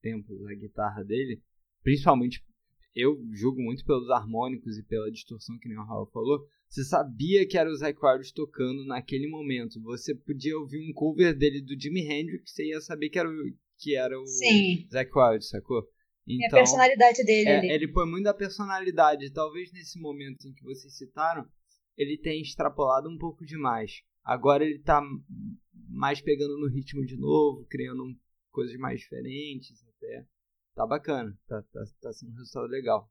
tempos 0.01 0.45
a 0.49 0.53
guitarra 0.53 1.05
dele, 1.05 1.41
principalmente 1.81 2.45
eu 2.93 3.17
julgo 3.31 3.63
muito 3.63 3.85
pelos 3.85 4.11
harmônicos 4.11 4.77
e 4.77 4.83
pela 4.83 5.13
distorção 5.13 5.57
que 5.61 5.69
nem 5.69 5.79
o 5.79 5.85
Raul 5.85 6.11
falou, 6.11 6.45
você 6.69 6.83
sabia 6.83 7.47
que 7.47 7.57
era 7.57 7.71
o 7.71 7.77
Zac 7.77 7.97
Wild 8.03 8.35
tocando 8.35 8.85
naquele 8.85 9.29
momento. 9.29 9.81
Você 9.83 10.13
podia 10.13 10.59
ouvir 10.59 10.81
um 10.81 10.93
cover 10.93 11.39
dele 11.39 11.63
do 11.63 11.81
Jimi 11.81 12.01
Hendrix, 12.01 12.51
você 12.51 12.67
ia 12.67 12.81
saber 12.81 13.09
que 13.09 13.21
era 13.21 13.29
o, 13.29 13.35
que 13.79 13.95
era 13.95 14.21
o 14.21 14.27
Sim. 14.27 14.89
Zac 14.91 15.09
Wild, 15.17 15.47
sacou? 15.47 15.89
Então, 16.27 16.59
a 16.59 16.63
personalidade 16.63 17.25
dele 17.25 17.49
é. 17.49 17.75
Ele 17.77 17.87
põe 17.87 18.11
muito 18.11 18.25
da 18.25 18.35
personalidade. 18.35 19.31
Talvez 19.31 19.71
nesse 19.73 20.01
momento 20.01 20.49
em 20.49 20.53
que 20.53 20.65
vocês 20.65 20.97
citaram, 20.97 21.47
ele 21.97 22.19
tenha 22.19 22.43
extrapolado 22.43 23.09
um 23.09 23.17
pouco 23.17 23.47
demais. 23.47 24.03
Agora 24.25 24.65
ele 24.65 24.79
tá 24.79 25.03
mais 25.89 26.21
pegando 26.21 26.59
no 26.59 26.69
ritmo 26.69 27.05
de 27.05 27.17
novo, 27.17 27.67
criando 27.69 28.05
coisas 28.51 28.77
mais 28.77 29.01
diferentes 29.01 29.85
até. 29.97 30.25
Tá 30.75 30.87
bacana, 30.87 31.37
tá, 31.47 31.63
tá, 31.73 31.81
tá 32.01 32.13
sendo 32.13 32.33
um 32.33 32.37
resultado 32.37 32.69
legal. 32.69 33.11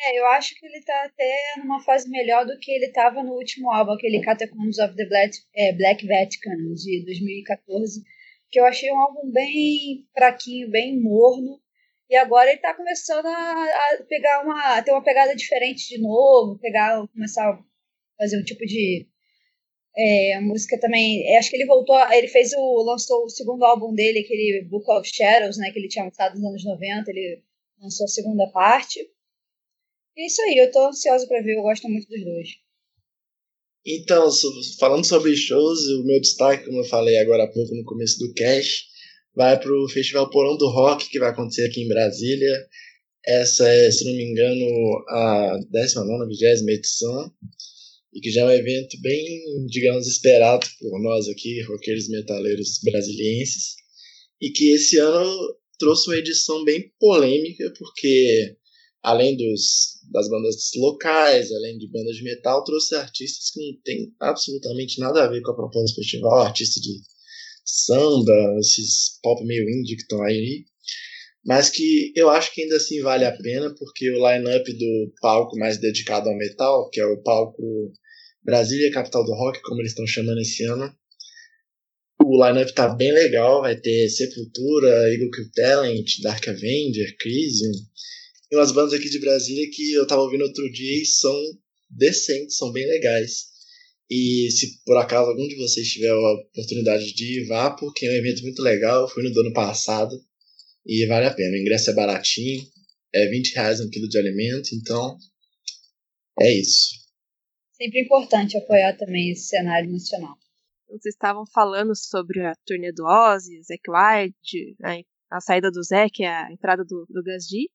É, 0.00 0.20
eu 0.20 0.26
acho 0.28 0.54
que 0.54 0.64
ele 0.64 0.80
tá 0.82 1.04
até 1.04 1.54
numa 1.58 1.80
fase 1.80 2.08
melhor 2.08 2.46
do 2.46 2.56
que 2.60 2.70
ele 2.70 2.92
tava 2.92 3.22
no 3.22 3.32
último 3.32 3.70
álbum, 3.70 3.92
aquele 3.92 4.22
Catacombs 4.22 4.78
of 4.78 4.94
the 4.94 5.04
Black, 5.06 5.36
é, 5.54 5.72
Black 5.72 6.06
Vatican, 6.06 6.56
de 6.74 7.04
2014, 7.04 8.04
que 8.48 8.60
eu 8.60 8.64
achei 8.64 8.90
um 8.92 8.98
álbum 8.98 9.30
bem 9.32 10.06
fraquinho, 10.14 10.70
bem 10.70 11.00
morno, 11.00 11.60
e 12.08 12.16
agora 12.16 12.50
ele 12.50 12.60
tá 12.60 12.74
começando 12.74 13.26
a, 13.26 13.64
a 13.64 14.04
pegar 14.08 14.42
uma, 14.44 14.78
a 14.78 14.82
ter 14.82 14.92
uma 14.92 15.02
pegada 15.02 15.34
diferente 15.34 15.88
de 15.88 16.00
novo, 16.00 16.58
pegar, 16.60 17.06
começar 17.08 17.50
a 17.50 17.62
fazer 18.16 18.40
um 18.40 18.44
tipo 18.44 18.64
de 18.64 19.06
é, 19.98 20.34
a 20.34 20.40
música 20.40 20.78
também, 20.78 21.26
é, 21.26 21.38
acho 21.38 21.50
que 21.50 21.56
ele 21.56 21.66
voltou, 21.66 21.96
ele 22.12 22.28
fez 22.28 22.52
o, 22.52 22.82
lançou 22.84 23.24
o 23.24 23.30
segundo 23.30 23.64
álbum 23.64 23.92
dele, 23.92 24.20
aquele 24.20 24.64
Book 24.70 24.88
of 24.90 25.08
Shadows, 25.12 25.56
né, 25.56 25.72
que 25.72 25.78
ele 25.80 25.88
tinha 25.88 26.04
lançado 26.04 26.36
nos 26.36 26.44
anos 26.44 26.64
90, 26.64 27.10
ele 27.10 27.42
lançou 27.82 28.04
a 28.04 28.08
segunda 28.08 28.46
parte, 28.48 29.00
é 30.16 30.26
isso 30.26 30.40
aí, 30.42 30.56
eu 30.58 30.70
tô 30.70 30.86
ansiosa 30.86 31.26
para 31.26 31.42
ver, 31.42 31.56
eu 31.56 31.62
gosto 31.62 31.88
muito 31.88 32.08
dos 32.08 32.24
dois. 32.24 32.48
Então, 33.86 34.28
falando 34.78 35.04
sobre 35.04 35.34
shows, 35.34 35.80
o 35.80 36.04
meu 36.04 36.20
destaque, 36.20 36.64
como 36.64 36.78
eu 36.78 36.84
falei 36.84 37.16
agora 37.18 37.44
há 37.44 37.52
pouco 37.52 37.74
no 37.74 37.84
começo 37.84 38.18
do 38.18 38.32
cast, 38.34 38.86
vai 39.34 39.58
para 39.58 39.72
o 39.72 39.88
Festival 39.88 40.28
Porão 40.30 40.56
do 40.56 40.68
Rock, 40.68 41.08
que 41.08 41.18
vai 41.18 41.30
acontecer 41.30 41.66
aqui 41.66 41.82
em 41.82 41.88
Brasília. 41.88 42.52
Essa 43.24 43.68
é, 43.68 43.90
se 43.90 44.04
não 44.04 44.12
me 44.12 44.24
engano, 44.24 45.04
a 45.08 45.58
19, 45.70 46.26
20 46.28 46.70
edição, 46.70 47.32
e 48.18 48.20
que 48.20 48.32
já 48.32 48.40
é 48.40 48.46
um 48.46 48.50
evento 48.50 49.00
bem, 49.00 49.64
digamos, 49.66 50.08
esperado 50.08 50.66
por 50.80 51.00
nós 51.00 51.28
aqui, 51.28 51.62
roqueiros 51.62 52.08
metaleiros 52.08 52.80
brasilienses, 52.82 53.76
e 54.42 54.50
que 54.50 54.72
esse 54.72 54.98
ano 54.98 55.56
trouxe 55.78 56.10
uma 56.10 56.16
edição 56.16 56.64
bem 56.64 56.92
polêmica, 56.98 57.72
porque 57.78 58.56
além 59.04 59.36
dos, 59.36 60.00
das 60.10 60.28
bandas 60.28 60.68
locais, 60.74 61.52
além 61.52 61.78
de 61.78 61.88
bandas 61.92 62.16
de 62.16 62.24
metal, 62.24 62.64
trouxe 62.64 62.96
artistas 62.96 63.52
que 63.52 63.60
não 63.64 63.80
tem 63.84 64.12
absolutamente 64.18 64.98
nada 64.98 65.22
a 65.22 65.28
ver 65.28 65.40
com 65.40 65.52
a 65.52 65.56
proposta 65.56 65.94
do 65.94 66.02
festival, 66.02 66.40
artistas 66.40 66.82
de 66.82 67.00
samba, 67.64 68.58
esses 68.58 69.20
pop 69.22 69.44
meio 69.44 69.62
indie 69.62 69.94
que 69.94 70.02
estão 70.02 70.24
aí, 70.24 70.64
mas 71.46 71.70
que 71.70 72.12
eu 72.16 72.30
acho 72.30 72.52
que 72.52 72.62
ainda 72.62 72.78
assim 72.78 73.00
vale 73.00 73.24
a 73.24 73.36
pena, 73.36 73.72
porque 73.78 74.10
o 74.10 74.28
line-up 74.28 74.72
do 74.72 75.12
palco 75.20 75.56
mais 75.56 75.78
dedicado 75.78 76.28
ao 76.28 76.36
metal, 76.36 76.90
que 76.90 77.00
é 77.00 77.06
o 77.06 77.22
palco 77.22 77.92
Brasília 78.48 78.90
Capital 78.90 79.26
do 79.26 79.34
Rock, 79.34 79.60
como 79.60 79.82
eles 79.82 79.92
estão 79.92 80.06
chamando 80.06 80.40
esse 80.40 80.64
ano, 80.64 80.90
o 82.18 82.46
line-up 82.46 82.72
tá 82.72 82.88
bem 82.88 83.12
legal, 83.12 83.60
vai 83.60 83.78
ter 83.78 84.08
Sepultura, 84.08 84.88
Eagle 85.12 85.30
Kill 85.30 85.50
Talent, 85.54 86.06
Dark 86.22 86.48
Avenger, 86.48 87.14
Crisium, 87.18 87.72
e 88.50 88.56
umas 88.56 88.72
bandas 88.72 88.94
aqui 88.94 89.10
de 89.10 89.18
Brasília 89.18 89.68
que 89.70 89.92
eu 89.92 90.06
tava 90.06 90.22
ouvindo 90.22 90.44
outro 90.44 90.72
dia 90.72 91.02
e 91.02 91.04
são 91.04 91.38
decentes, 91.90 92.56
são 92.56 92.72
bem 92.72 92.86
legais. 92.86 93.48
E 94.10 94.50
se 94.50 94.82
por 94.82 94.96
acaso 94.96 95.28
algum 95.28 95.46
de 95.46 95.56
vocês 95.56 95.86
tiver 95.86 96.08
a 96.08 96.32
oportunidade 96.32 97.12
de 97.12 97.40
ir, 97.40 97.46
vá, 97.48 97.70
porque 97.72 98.06
é 98.06 98.12
um 98.12 98.16
evento 98.16 98.42
muito 98.44 98.62
legal. 98.62 99.02
Eu 99.02 99.08
fui 99.08 99.22
no 99.22 99.30
do 99.30 99.40
ano 99.40 99.52
passado 99.52 100.18
e 100.86 101.04
vale 101.04 101.26
a 101.26 101.34
pena. 101.34 101.54
O 101.54 101.60
ingresso 101.60 101.90
é 101.90 101.94
baratinho, 101.94 102.66
é 103.14 103.28
20 103.28 103.54
reais 103.54 103.80
um 103.82 103.90
quilo 103.90 104.08
de 104.08 104.16
alimento, 104.16 104.70
então 104.72 105.18
é 106.40 106.50
isso. 106.50 107.07
Sempre 107.80 108.02
importante 108.02 108.58
apoiar 108.58 108.96
também 108.96 109.30
esse 109.30 109.46
cenário 109.46 109.88
nacional. 109.88 110.36
Vocês 110.88 111.14
estavam 111.14 111.46
falando 111.46 111.94
sobre 111.94 112.44
a 112.44 112.52
turnê 112.66 112.90
do 112.92 113.04
Ozzy, 113.04 113.62
Zac 113.62 113.82
White, 113.88 114.76
a, 114.82 115.36
a 115.36 115.40
saída 115.40 115.70
do 115.70 115.82
Zac, 115.84 116.24
a 116.24 116.52
entrada 116.52 116.84
do, 116.84 117.06
do 117.08 117.22
Gasdi. 117.22 117.70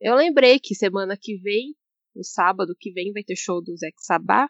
Eu 0.00 0.14
lembrei 0.14 0.60
que 0.60 0.76
semana 0.76 1.16
que 1.20 1.38
vem, 1.38 1.74
no 2.14 2.22
sábado 2.22 2.76
que 2.78 2.92
vem, 2.92 3.12
vai 3.12 3.24
ter 3.24 3.34
show 3.34 3.60
do 3.60 3.76
Zac 3.76 3.94
Sabá, 3.98 4.48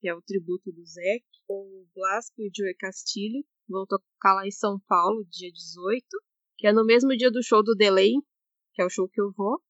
que 0.00 0.08
é 0.08 0.14
o 0.14 0.22
tributo 0.22 0.70
do 0.70 0.86
Zac, 0.86 1.24
o 1.48 1.84
Blasco 1.92 2.40
e 2.40 2.48
o 2.48 2.50
Joey 2.54 2.76
Castilho 2.76 3.44
vão 3.68 3.86
tocar 3.86 4.34
lá 4.34 4.46
em 4.46 4.52
São 4.52 4.78
Paulo, 4.86 5.24
dia 5.30 5.50
18, 5.50 6.04
que 6.56 6.66
é 6.68 6.72
no 6.72 6.84
mesmo 6.84 7.16
dia 7.16 7.30
do 7.30 7.42
show 7.42 7.62
do 7.62 7.74
Delay, 7.74 8.12
que 8.74 8.82
é 8.82 8.84
o 8.84 8.90
show 8.90 9.08
que 9.08 9.20
eu 9.20 9.32
vou. 9.36 9.60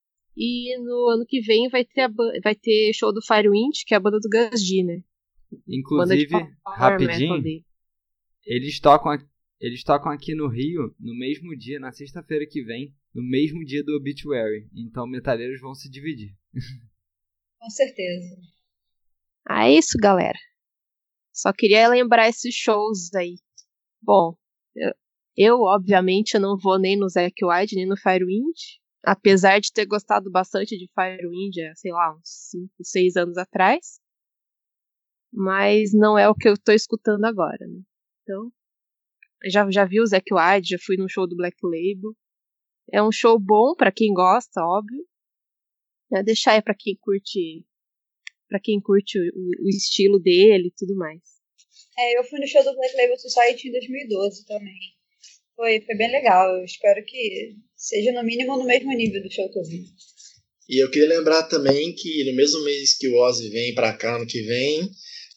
E 0.41 0.79
no 0.79 1.09
ano 1.09 1.27
que 1.27 1.41
vem 1.41 1.69
vai 1.69 1.85
ter, 1.85 2.03
a, 2.03 2.09
vai 2.45 2.55
ter 2.55 2.93
show 2.95 3.13
do 3.13 3.21
Firewind, 3.21 3.83
que 3.85 3.93
é 3.93 3.97
a 3.97 4.01
banda 4.01 4.21
do 4.21 4.29
Gasdi, 4.29 4.85
né? 4.85 5.03
Inclusive, 5.67 6.33
rapidinho, 6.65 7.43
eles 8.47 8.79
tocam, 8.79 9.19
eles 9.59 9.83
tocam 9.83 10.13
aqui 10.13 10.37
no 10.37 10.47
Rio 10.47 10.95
no 11.01 11.19
mesmo 11.19 11.57
dia, 11.59 11.81
na 11.81 11.91
sexta-feira 11.91 12.47
que 12.47 12.63
vem, 12.63 12.95
no 13.13 13.21
mesmo 13.21 13.65
dia 13.65 13.83
do 13.83 13.97
Obituary. 13.97 14.69
Então, 14.73 15.09
metaleiros 15.09 15.61
vão 15.61 15.75
se 15.75 15.91
dividir. 15.91 16.33
Com 17.59 17.71
certeza. 17.71 18.37
Ah, 19.45 19.69
é 19.69 19.73
isso, 19.73 19.99
galera. 19.99 20.39
Só 21.33 21.53
queria 21.53 21.89
lembrar 21.89 22.29
esses 22.29 22.55
shows 22.55 23.13
aí. 23.13 23.39
Bom, 24.01 24.37
eu, 24.77 24.93
eu 25.37 25.61
obviamente 25.63 26.35
eu 26.35 26.41
não 26.41 26.57
vou 26.57 26.79
nem 26.79 26.97
no 26.97 27.09
Zack 27.09 27.45
White, 27.45 27.75
nem 27.75 27.87
no 27.87 27.97
Firewind. 27.97 28.55
Apesar 29.05 29.61
de 29.61 29.73
ter 29.73 29.87
gostado 29.87 30.31
bastante 30.31 30.77
de 30.77 30.89
Firewind, 30.95 31.55
sei 31.77 31.93
lá, 31.93 32.15
uns 32.15 32.51
5, 32.51 32.75
6 32.83 33.17
anos 33.17 33.39
atrás. 33.39 34.01
Mas 35.33 35.93
não 35.93 36.19
é 36.19 36.29
o 36.29 36.35
que 36.35 36.49
eu 36.49 36.57
tô 36.59 36.73
escutando 36.73 37.25
agora, 37.25 37.67
né? 37.67 37.81
Então, 38.23 38.51
já, 39.45 39.71
já 39.71 39.85
vi 39.85 40.01
o 40.01 40.07
Zack 40.07 40.33
White, 40.33 40.71
já 40.71 40.79
fui 40.85 40.97
no 40.97 41.09
show 41.09 41.27
do 41.27 41.37
Black 41.37 41.57
Label. 41.63 42.17
É 42.93 43.03
um 43.03 43.13
show 43.13 43.39
bom 43.39 43.75
para 43.77 43.93
quem 43.93 44.13
gosta, 44.13 44.63
óbvio. 44.63 45.07
É 46.13 46.23
deixar 46.23 46.53
aí 46.53 46.63
para 46.63 46.75
quem 46.75 46.97
curte 46.97 47.65
para 48.49 48.59
quem 48.59 48.81
curte 48.81 49.19
o, 49.19 49.23
o, 49.23 49.69
estilo 49.69 50.19
dele 50.19 50.69
e 50.69 50.75
tudo 50.75 50.97
mais. 50.97 51.21
É, 51.99 52.19
eu 52.19 52.25
fui 52.25 52.41
no 52.41 52.47
show 52.47 52.65
do 52.65 52.75
Black 52.75 52.97
Label 52.97 53.19
Society 53.19 53.69
em 53.69 53.73
2012 53.73 54.47
também. 54.47 54.98
Foi, 55.59 55.81
foi 55.81 55.97
bem 55.97 56.13
legal. 56.13 56.57
Eu 56.57 56.65
espero 56.65 57.05
que 57.05 57.57
seja 57.75 58.13
no 58.13 58.25
mínimo 58.25 58.57
no 58.57 58.65
mesmo 58.65 58.93
nível 58.93 59.21
do 59.21 59.33
show 59.33 59.51
que 59.51 59.59
eu 59.59 59.65
vi. 59.65 59.87
E 60.69 60.81
eu 60.81 60.89
queria 60.89 61.09
lembrar 61.09 61.43
também 61.49 61.93
que 61.97 62.25
no 62.31 62.37
mesmo 62.37 62.63
mês 62.63 62.97
que 62.97 63.09
o 63.09 63.17
Ozzy 63.17 63.49
vem 63.51 63.75
para 63.75 63.93
cá 63.93 64.15
ano 64.15 64.27
que 64.27 64.41
vem, 64.43 64.89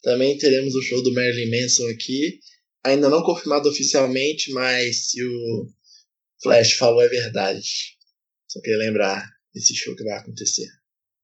também 0.03 0.37
teremos 0.37 0.75
o 0.75 0.81
show 0.83 1.01
do 1.01 1.11
Marilyn 1.11 1.49
Manson 1.49 1.87
aqui. 1.89 2.37
Ainda 2.83 3.09
não 3.09 3.23
confirmado 3.23 3.67
oficialmente, 3.67 4.51
mas 4.51 5.09
se 5.09 5.23
o 5.23 5.65
Flash 6.43 6.73
falou 6.73 7.01
é 7.01 7.07
verdade. 7.07 7.67
Só 8.47 8.61
queria 8.61 8.77
lembrar 8.77 9.27
desse 9.55 9.73
show 9.73 9.95
que 9.95 10.03
vai 10.03 10.19
acontecer. 10.19 10.67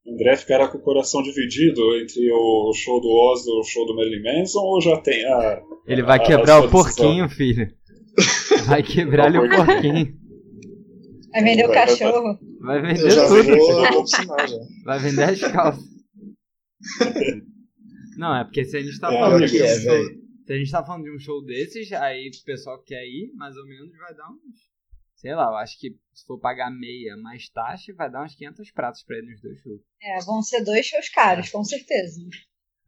André 0.07 0.37
ficará 0.37 0.69
com 0.69 0.79
o 0.79 0.81
coração 0.81 1.21
dividido 1.21 1.81
entre 2.01 2.31
o 2.31 2.73
show 2.73 2.99
do 2.99 3.09
Ozzy 3.09 3.47
e 3.47 3.59
o 3.59 3.63
show 3.63 3.85
do 3.85 3.95
Marilyn 3.95 4.23
Manson 4.23 4.59
ou 4.59 4.81
já 4.81 4.99
tem 5.01 5.23
a. 5.23 5.61
Ele 5.85 6.01
vai 6.01 6.17
a, 6.17 6.23
quebrar 6.23 6.55
a 6.55 6.65
o 6.65 6.71
porquinho, 6.71 7.29
filho. 7.29 7.77
Vai 8.67 8.83
quebrar-lhe 8.83 9.37
o 9.37 9.49
porquinho. 9.49 10.17
Vai 11.31 11.43
vender 11.43 11.65
o 11.67 11.71
cachorro. 11.73 12.39
Vai 12.61 12.81
vender 12.81 13.11
Eu 13.11 13.27
tudo. 13.27 13.57
vou, 13.57 13.91
vou 13.93 14.07
sinal 14.07 14.47
já. 14.47 14.57
Vai 14.85 14.99
vender 14.99 15.23
as 15.23 15.39
calças. 15.41 15.83
Não, 18.17 18.35
é 18.35 18.43
porque 18.43 18.65
se 18.65 18.77
a 18.77 18.81
gente 18.81 18.99
tá 18.99 19.13
É, 19.13 19.19
falando 19.19 19.45
de 19.45 19.51
que 19.51 19.61
um 19.61 19.65
é, 19.65 19.79
show. 19.79 20.03
Se 20.45 20.53
a 20.53 20.57
gente 20.57 20.71
tá 20.71 20.83
falando 20.83 21.03
de 21.03 21.11
um 21.15 21.19
show 21.19 21.43
desses, 21.43 21.91
aí 21.93 22.29
o 22.29 22.45
pessoal 22.45 22.79
que 22.79 22.93
quer 22.95 23.05
ir, 23.05 23.31
mais 23.35 23.55
ou 23.55 23.65
menos, 23.67 23.91
vai 23.97 24.15
dar 24.15 24.29
uns. 24.31 24.67
Sei 25.15 25.33
lá, 25.35 25.45
eu 25.45 25.55
acho 25.57 25.79
que 25.79 25.89
se 26.13 26.25
for 26.25 26.39
pagar 26.39 26.71
meia 26.71 27.17
mais 27.17 27.49
taxa, 27.49 27.93
vai 27.95 28.09
dar 28.09 28.23
uns 28.23 28.35
500 28.35 28.71
pratos 28.71 29.03
pra 29.03 29.17
ir 29.17 29.23
nos 29.23 29.41
dois 29.41 29.59
shows. 29.59 29.81
É, 30.01 30.19
vão 30.23 30.41
ser 30.41 30.63
dois 30.63 30.85
shows 30.85 31.09
caros, 31.09 31.49
com 31.49 31.63
certeza. 31.63 32.21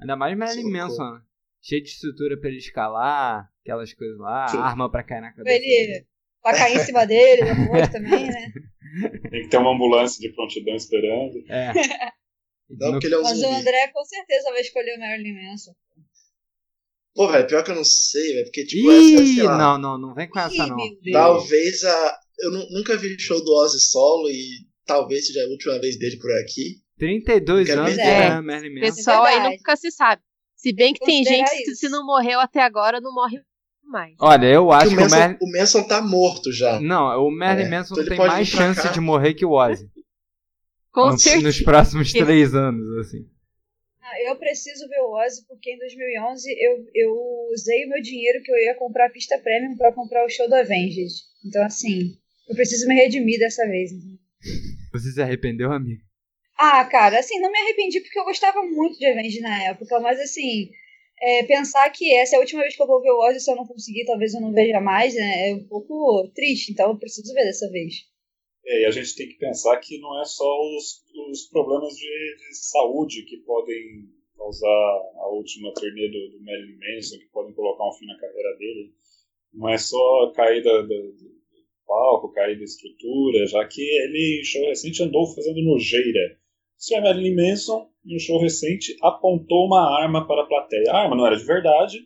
Ainda 0.02 0.16
mais 0.16 0.38
Marilyn. 0.38 0.72
Manson, 0.72 1.12
né? 1.12 1.22
Cheio 1.62 1.84
de 1.84 1.90
estrutura 1.90 2.40
pra 2.40 2.50
ele 2.50 2.58
escalar, 2.60 3.50
aquelas 3.62 3.94
coisas 3.94 4.18
lá, 4.18 4.48
Sim. 4.48 4.58
arma 4.58 4.90
pra 4.90 5.04
cair 5.04 5.22
na 5.22 5.34
cabeça. 5.34 5.56
Ele 5.58 5.66
dele. 5.66 6.06
pra 6.42 6.54
cair 6.54 6.78
em 6.78 6.80
cima 6.86 7.06
dele 7.06 7.42
depois 7.44 7.90
também, 7.90 8.28
né? 8.28 8.52
Tem 9.30 9.42
que 9.44 9.50
ter 9.50 9.58
uma 9.58 9.74
ambulância 9.76 10.20
de 10.22 10.34
prontidão 10.34 10.76
esperando. 10.76 11.36
É. 11.50 11.72
Não, 12.72 12.92
porque 12.92 13.08
ele 13.08 13.16
é 13.16 13.20
um 13.20 13.24
Mas 13.24 13.42
o. 13.42 13.48
André 13.48 13.88
com 13.92 14.04
certeza 14.06 14.52
vai 14.52 14.62
escolher 14.62 14.96
o 14.96 15.00
Marilyn 15.00 15.34
Manson. 15.50 15.72
Pô, 17.16 17.28
velho, 17.28 17.48
pior 17.48 17.64
que 17.64 17.72
eu 17.72 17.76
não 17.76 17.84
sei, 17.84 18.34
velho, 18.34 18.46
porque, 18.46 18.66
tipo, 18.66 18.92
essa, 18.92 19.02
Ih, 19.24 19.36
sei 19.36 19.44
lá, 19.44 19.58
não, 19.58 19.78
não, 19.78 19.98
não 19.98 20.14
vem 20.14 20.30
com 20.30 20.40
essa 20.40 20.68
não. 20.68 20.78
talvez 21.12 21.84
a... 21.84 22.20
Eu 22.40 22.52
nu- 22.52 22.70
nunca 22.72 22.96
vi 22.96 23.20
show 23.20 23.44
do 23.44 23.52
Ozzy 23.56 23.80
solo 23.80 24.30
e 24.30 24.66
talvez 24.86 25.28
seja 25.28 25.44
a 25.44 25.50
última 25.50 25.80
vez 25.82 25.98
dele 25.98 26.18
por 26.18 26.32
aqui. 26.40 26.76
32 27.00 27.68
Quero 27.68 27.82
anos 27.82 27.96
ver. 27.96 28.02
é 28.04 28.40
Marilyn 28.42 28.80
Manson. 28.80 28.96
Pessoal 28.96 29.24
aí 29.26 29.58
nunca 29.58 29.76
se 29.76 29.92
sabe. 29.92 30.22
Se 30.62 30.74
bem 30.74 30.94
que 30.94 31.06
tem 31.06 31.24
gente 31.24 31.64
que 31.64 31.76
se 31.76 31.88
não 31.90 32.06
morreu 32.06 32.40
até 32.40 32.62
agora, 32.62 33.00
não 33.00 33.14
morre 33.14 33.42
mais. 33.84 34.14
Olha, 34.20 34.46
eu 34.46 34.72
acho 34.72 34.90
Que 34.90 34.96
que 34.96 34.96
o, 34.96 35.00
o 35.00 35.04
Manson, 35.04 35.18
Marilyn... 35.18 35.38
o 35.42 35.52
Manson 35.58 35.84
tá 35.88 36.02
morto 36.02 36.52
já. 36.52 36.80
Não, 36.82 37.26
o 37.28 37.32
Marilyn 37.32 37.68
É, 37.68 37.70
Manson 37.78 37.94
então 37.96 38.06
tem 38.08 38.18
mais 38.18 38.48
chance 38.48 38.82
cá. 38.84 38.90
de 38.92 39.00
morrer 39.00 39.34
que 39.34 39.46
o 39.46 39.52
Ozzy. 39.52 39.90
Com 40.92 41.12
no- 41.12 41.18
certeza. 41.20 41.48
nos 41.48 41.62
próximos 41.62 42.12
três 42.12 42.54
anos, 42.54 42.98
assim. 43.00 43.26
Ah, 44.02 44.22
eu 44.28 44.36
preciso 44.36 44.88
ver 44.90 45.00
o 45.00 45.14
Ozzy 45.24 45.46
porque 45.48 45.72
em 45.72 45.78
2011 45.80 46.50
eu, 46.52 46.86
eu 46.94 47.16
usei 47.54 47.86
o 47.86 47.90
meu 47.90 48.02
dinheiro 48.02 48.42
que 48.44 48.52
eu 48.52 48.58
ia 48.58 48.76
comprar 48.76 49.06
a 49.06 49.10
pista 49.12 49.38
premium 49.40 49.78
pra 49.78 49.94
comprar 49.94 50.26
o 50.26 50.30
show 50.30 50.48
do 50.50 50.56
Avenged. 50.56 51.14
Então, 51.46 51.64
assim, 51.64 52.18
eu 52.50 52.56
preciso 52.56 52.86
me 52.88 52.96
redimir 52.96 53.40
dessa 53.40 53.66
vez. 53.66 53.92
Você 54.92 55.12
se 55.12 55.22
arrependeu, 55.22 55.72
amigo? 55.72 56.02
Ah, 56.62 56.84
cara, 56.84 57.20
assim, 57.20 57.40
não 57.40 57.50
me 57.50 57.58
arrependi 57.58 58.02
porque 58.02 58.20
eu 58.20 58.26
gostava 58.26 58.62
muito 58.62 59.00
de 59.00 59.06
Avenged 59.06 59.40
na 59.40 59.64
época, 59.64 59.98
mas 60.02 60.20
assim, 60.20 60.70
é, 61.22 61.44
pensar 61.44 61.90
que 61.90 62.14
essa 62.14 62.36
é 62.36 62.38
a 62.38 62.42
última 62.42 62.62
vez 62.64 62.76
que 62.76 62.82
eu 62.82 62.86
vou 62.86 63.02
ver 63.02 63.12
o 63.12 63.20
Ozzy, 63.26 63.40
se 63.40 63.50
eu 63.50 63.56
não 63.56 63.66
conseguir, 63.66 64.04
talvez 64.04 64.34
eu 64.34 64.42
não 64.42 64.52
veja 64.52 64.82
mais, 64.82 65.16
né? 65.16 65.52
É 65.52 65.56
um 65.56 65.66
pouco 65.66 66.30
triste, 66.36 66.74
então 66.74 66.90
eu 66.90 67.00
preciso 67.00 67.34
ver 67.34 67.46
dessa 67.46 67.72
vez. 67.72 67.94
É, 68.66 68.82
e 68.82 68.86
a 68.86 68.92
gente 68.92 69.16
tem 69.16 69.30
que 69.30 69.38
pensar 69.38 69.78
que 69.78 70.00
não 70.00 70.22
é 70.22 70.26
só 70.26 70.44
os, 70.76 71.02
os 71.32 71.48
problemas 71.48 71.96
de, 71.96 72.36
de 72.50 72.58
saúde 72.58 73.24
que 73.24 73.38
podem 73.38 74.10
causar 74.36 74.68
a 74.68 75.30
última 75.32 75.74
turnê 75.74 76.10
do, 76.10 76.38
do 76.38 76.44
Marilyn 76.44 76.78
Manson, 76.78 77.20
que 77.20 77.32
podem 77.32 77.54
colocar 77.54 77.88
um 77.88 77.94
fim 77.94 78.06
na 78.06 78.20
carreira 78.20 78.58
dele. 78.58 78.94
Não 79.54 79.70
é 79.70 79.78
só 79.78 80.34
caída 80.36 80.84
do, 80.84 81.16
palco, 81.88 82.34
caída 82.34 82.60
da 82.60 82.66
estrutura, 82.66 83.48
já 83.48 83.66
que 83.66 83.82
ele, 83.82 84.42
em 84.42 84.44
show 84.44 84.68
recente, 84.68 85.02
andou 85.02 85.26
fazendo 85.34 85.64
nojeira. 85.64 86.39
Sr. 86.80 87.02
Marilyn 87.02 87.36
Manson, 87.36 87.90
em 88.06 88.16
um 88.16 88.20
show 88.20 88.40
recente, 88.42 88.96
apontou 89.02 89.66
uma 89.68 90.02
arma 90.02 90.26
para 90.26 90.44
a 90.44 90.48
plateia. 90.48 90.92
A 90.92 91.04
arma 91.04 91.16
não 91.16 91.28
era 91.28 91.36
de 91.36 91.44
verdade, 91.44 92.00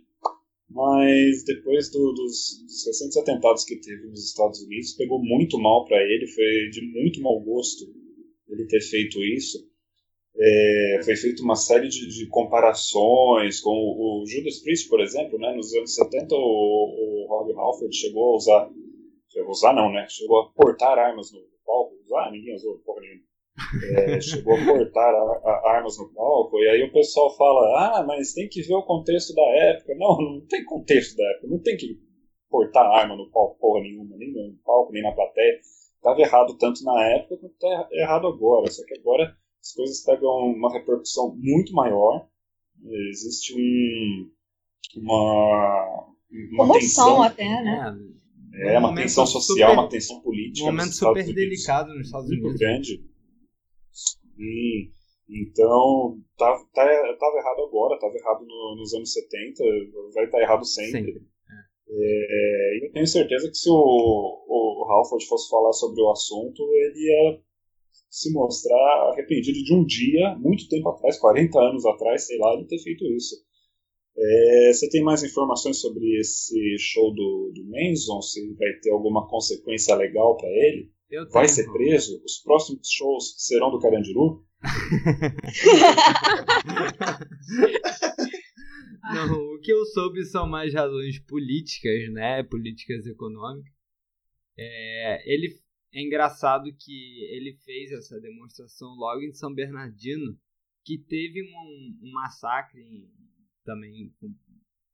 mas 0.70 1.44
depois 1.46 1.92
do- 1.92 2.12
dos, 2.14 2.64
dos 2.66 2.86
recentes 2.88 3.18
atentados 3.18 3.64
que 3.64 3.76
teve 3.80 4.08
nos 4.08 4.26
Estados 4.26 4.62
Unidos, 4.64 4.94
pegou 4.94 5.24
muito 5.24 5.60
mal 5.60 5.86
para 5.86 6.02
ele, 6.02 6.26
foi 6.28 6.70
de 6.72 6.82
muito 6.92 7.22
mau 7.22 7.40
gosto 7.40 7.86
ele 8.50 8.66
ter 8.66 8.82
feito 8.82 9.24
isso. 9.24 9.60
É, 10.36 11.02
foi 11.06 11.16
feita 11.16 11.44
uma 11.44 11.56
série 11.56 11.88
de, 11.88 12.08
de 12.08 12.28
comparações 12.28 13.60
com 13.62 13.70
o, 13.70 14.26
Judas 14.26 14.60
Priest, 14.64 14.90
por 14.90 15.00
exemplo, 15.00 15.38
né? 15.38 15.54
nos 15.56 15.72
anos 15.76 15.94
70 15.94 16.34
o, 16.34 16.40
o 16.40 17.28
Rob 17.30 17.54
Halford 17.54 17.96
chegou 17.96 18.34
a 18.34 18.36
usar, 18.38 18.70
chegou 19.30 19.50
a 19.50 19.52
usar 19.52 19.74
não, 19.74 19.92
né? 19.94 20.08
Chegou 20.10 20.40
a 20.42 20.50
portar 20.52 20.98
armas 20.98 21.32
no 21.32 21.40
palco, 21.64 21.94
usar, 22.04 22.32
ninguém 22.32 22.56
usou 22.56 22.80
porra 22.80 23.02
nenhuma. 23.02 23.22
É, 23.98 24.20
chegou 24.20 24.56
a 24.56 24.66
portar 24.66 25.14
a- 25.14 25.42
a- 25.46 25.72
armas 25.78 25.96
no 25.98 26.12
palco, 26.14 26.58
e 26.60 26.70
aí 26.70 26.84
o 26.84 26.92
pessoal 26.92 27.36
fala, 27.38 28.00
ah, 28.00 28.04
mas 28.06 28.34
tem 28.34 28.50
que 28.50 28.62
ver 28.64 28.74
o 28.74 28.84
contexto 28.84 29.34
da 29.36 29.44
época. 29.44 29.94
Não, 29.96 30.18
não 30.20 30.42
tem 30.48 30.64
contexto 30.66 31.16
da 31.16 31.24
época, 31.32 31.48
não 31.48 31.60
tem 31.60 31.78
que 31.78 32.00
portar 32.50 32.86
arma 32.86 33.16
no 33.16 33.30
palco 33.30 33.58
porra 33.60 33.82
nenhuma, 33.82 34.16
nem 34.18 34.32
no 34.34 34.58
palco, 34.66 34.92
nem 34.92 35.04
na 35.04 35.12
plateia. 35.12 35.60
Estava 35.96 36.20
errado 36.22 36.58
tanto 36.58 36.84
na 36.84 37.04
época 37.10 37.38
quanto 37.38 37.54
está 37.54 37.88
errado 37.92 38.28
agora, 38.28 38.70
só 38.72 38.84
que 38.86 38.98
agora 39.00 39.36
as 39.62 39.72
coisas 39.74 40.04
pegam 40.04 40.30
uma 40.30 40.72
repercussão 40.74 41.36
muito 41.38 41.74
maior, 41.74 42.26
existe 43.12 43.54
um, 43.56 44.30
uma, 44.98 46.06
uma 46.52 46.68
Comoção 46.68 46.80
tensão, 46.80 47.24
até, 47.24 47.44
né? 47.64 47.96
é, 48.56 48.72
uma 48.80 48.90
momento 48.90 49.04
tensão 49.04 49.26
social, 49.26 49.70
super- 49.72 49.80
uma 49.82 49.90
tensão 49.90 50.22
política 50.22 50.64
Um 50.68 50.72
momento 50.72 50.86
nos 50.88 50.94
Estados 50.96 51.22
super 51.22 51.32
Unidos 51.32 51.36
delicado 51.50 51.94
nos 51.94 52.06
Estados 52.08 52.28
muito 52.30 52.42
Unidos. 52.44 52.60
grande. 52.60 53.13
Então, 55.30 56.18
tava, 56.38 56.60
tá, 56.74 56.86
tava 57.18 57.38
errado 57.38 57.62
agora, 57.68 58.00
tava 58.00 58.14
errado 58.16 58.46
no- 58.46 58.76
nos 58.78 58.94
anos 58.94 59.12
70, 59.14 59.64
vai 60.14 60.26
estar 60.26 60.40
errado 60.42 60.66
sempre. 60.66 60.92
Sempre. 61.14 61.22
É, 61.90 62.78
e 62.80 62.88
eu 62.88 62.92
tenho 62.92 63.08
certeza 63.08 63.50
que 63.50 63.56
se 63.58 63.70
o, 63.70 63.74
o 63.74 64.86
Halford 64.92 65.26
fosse 65.28 65.50
falar 65.50 65.74
sobre 65.74 66.02
o 66.02 66.12
assunto, 66.12 66.64
ele 66.74 67.00
ia 67.08 67.40
se 68.10 68.32
mostrar 68.34 69.12
arrependido 69.12 69.64
de 69.64 69.74
um 69.74 69.86
dia, 69.86 70.36
muito 70.36 70.68
tempo 70.70 70.90
atrás, 70.90 71.20
40 71.20 71.60
anos 71.60 71.86
atrás, 71.86 72.26
sei 72.28 72.38
lá, 72.38 72.54
ele 72.54 72.66
ter 72.66 72.80
feito 72.80 73.06
isso. 73.14 73.36
É, 74.18 74.74
você 74.74 74.90
tem 74.90 75.04
mais 75.04 75.24
informações 75.24 75.80
sobre 75.82 76.20
esse 76.20 76.78
show 76.80 77.14
do, 77.14 77.52
do 77.56 77.66
Manson? 77.66 78.22
Se 78.22 78.54
vai 78.56 78.74
ter 78.82 78.92
alguma 78.92 79.28
consequência 79.28 79.96
legal 79.96 80.38
para 80.38 80.50
ele? 80.50 80.92
Eu 81.14 81.30
Vai 81.30 81.46
tenho. 81.46 81.56
ser 81.56 81.72
preso? 81.72 82.20
Os 82.26 82.40
próximos 82.40 82.90
shows 82.90 83.36
serão 83.38 83.70
do 83.70 83.80
Carandiru? 83.80 84.44
Não, 89.14 89.34
o 89.56 89.60
que 89.60 89.72
eu 89.72 89.86
soube 89.86 90.24
são 90.26 90.48
mais 90.48 90.74
razões 90.74 91.20
políticas, 91.20 92.12
né? 92.14 92.42
Políticas 92.44 93.06
econômicas. 93.06 93.72
É, 94.58 95.34
ele 95.34 95.60
é 95.94 96.02
engraçado 96.02 96.64
que 96.80 97.24
ele 97.30 97.54
fez 97.64 97.92
essa 97.92 98.20
demonstração 98.20 98.90
logo 98.96 99.22
em 99.22 99.34
São 99.34 99.54
Bernardino, 99.54 100.36
que 100.84 100.98
teve 100.98 101.44
um, 101.44 102.00
um 102.08 102.12
massacre 102.14 102.82
em- 102.82 103.10
também 103.64 104.12
com 104.20 104.34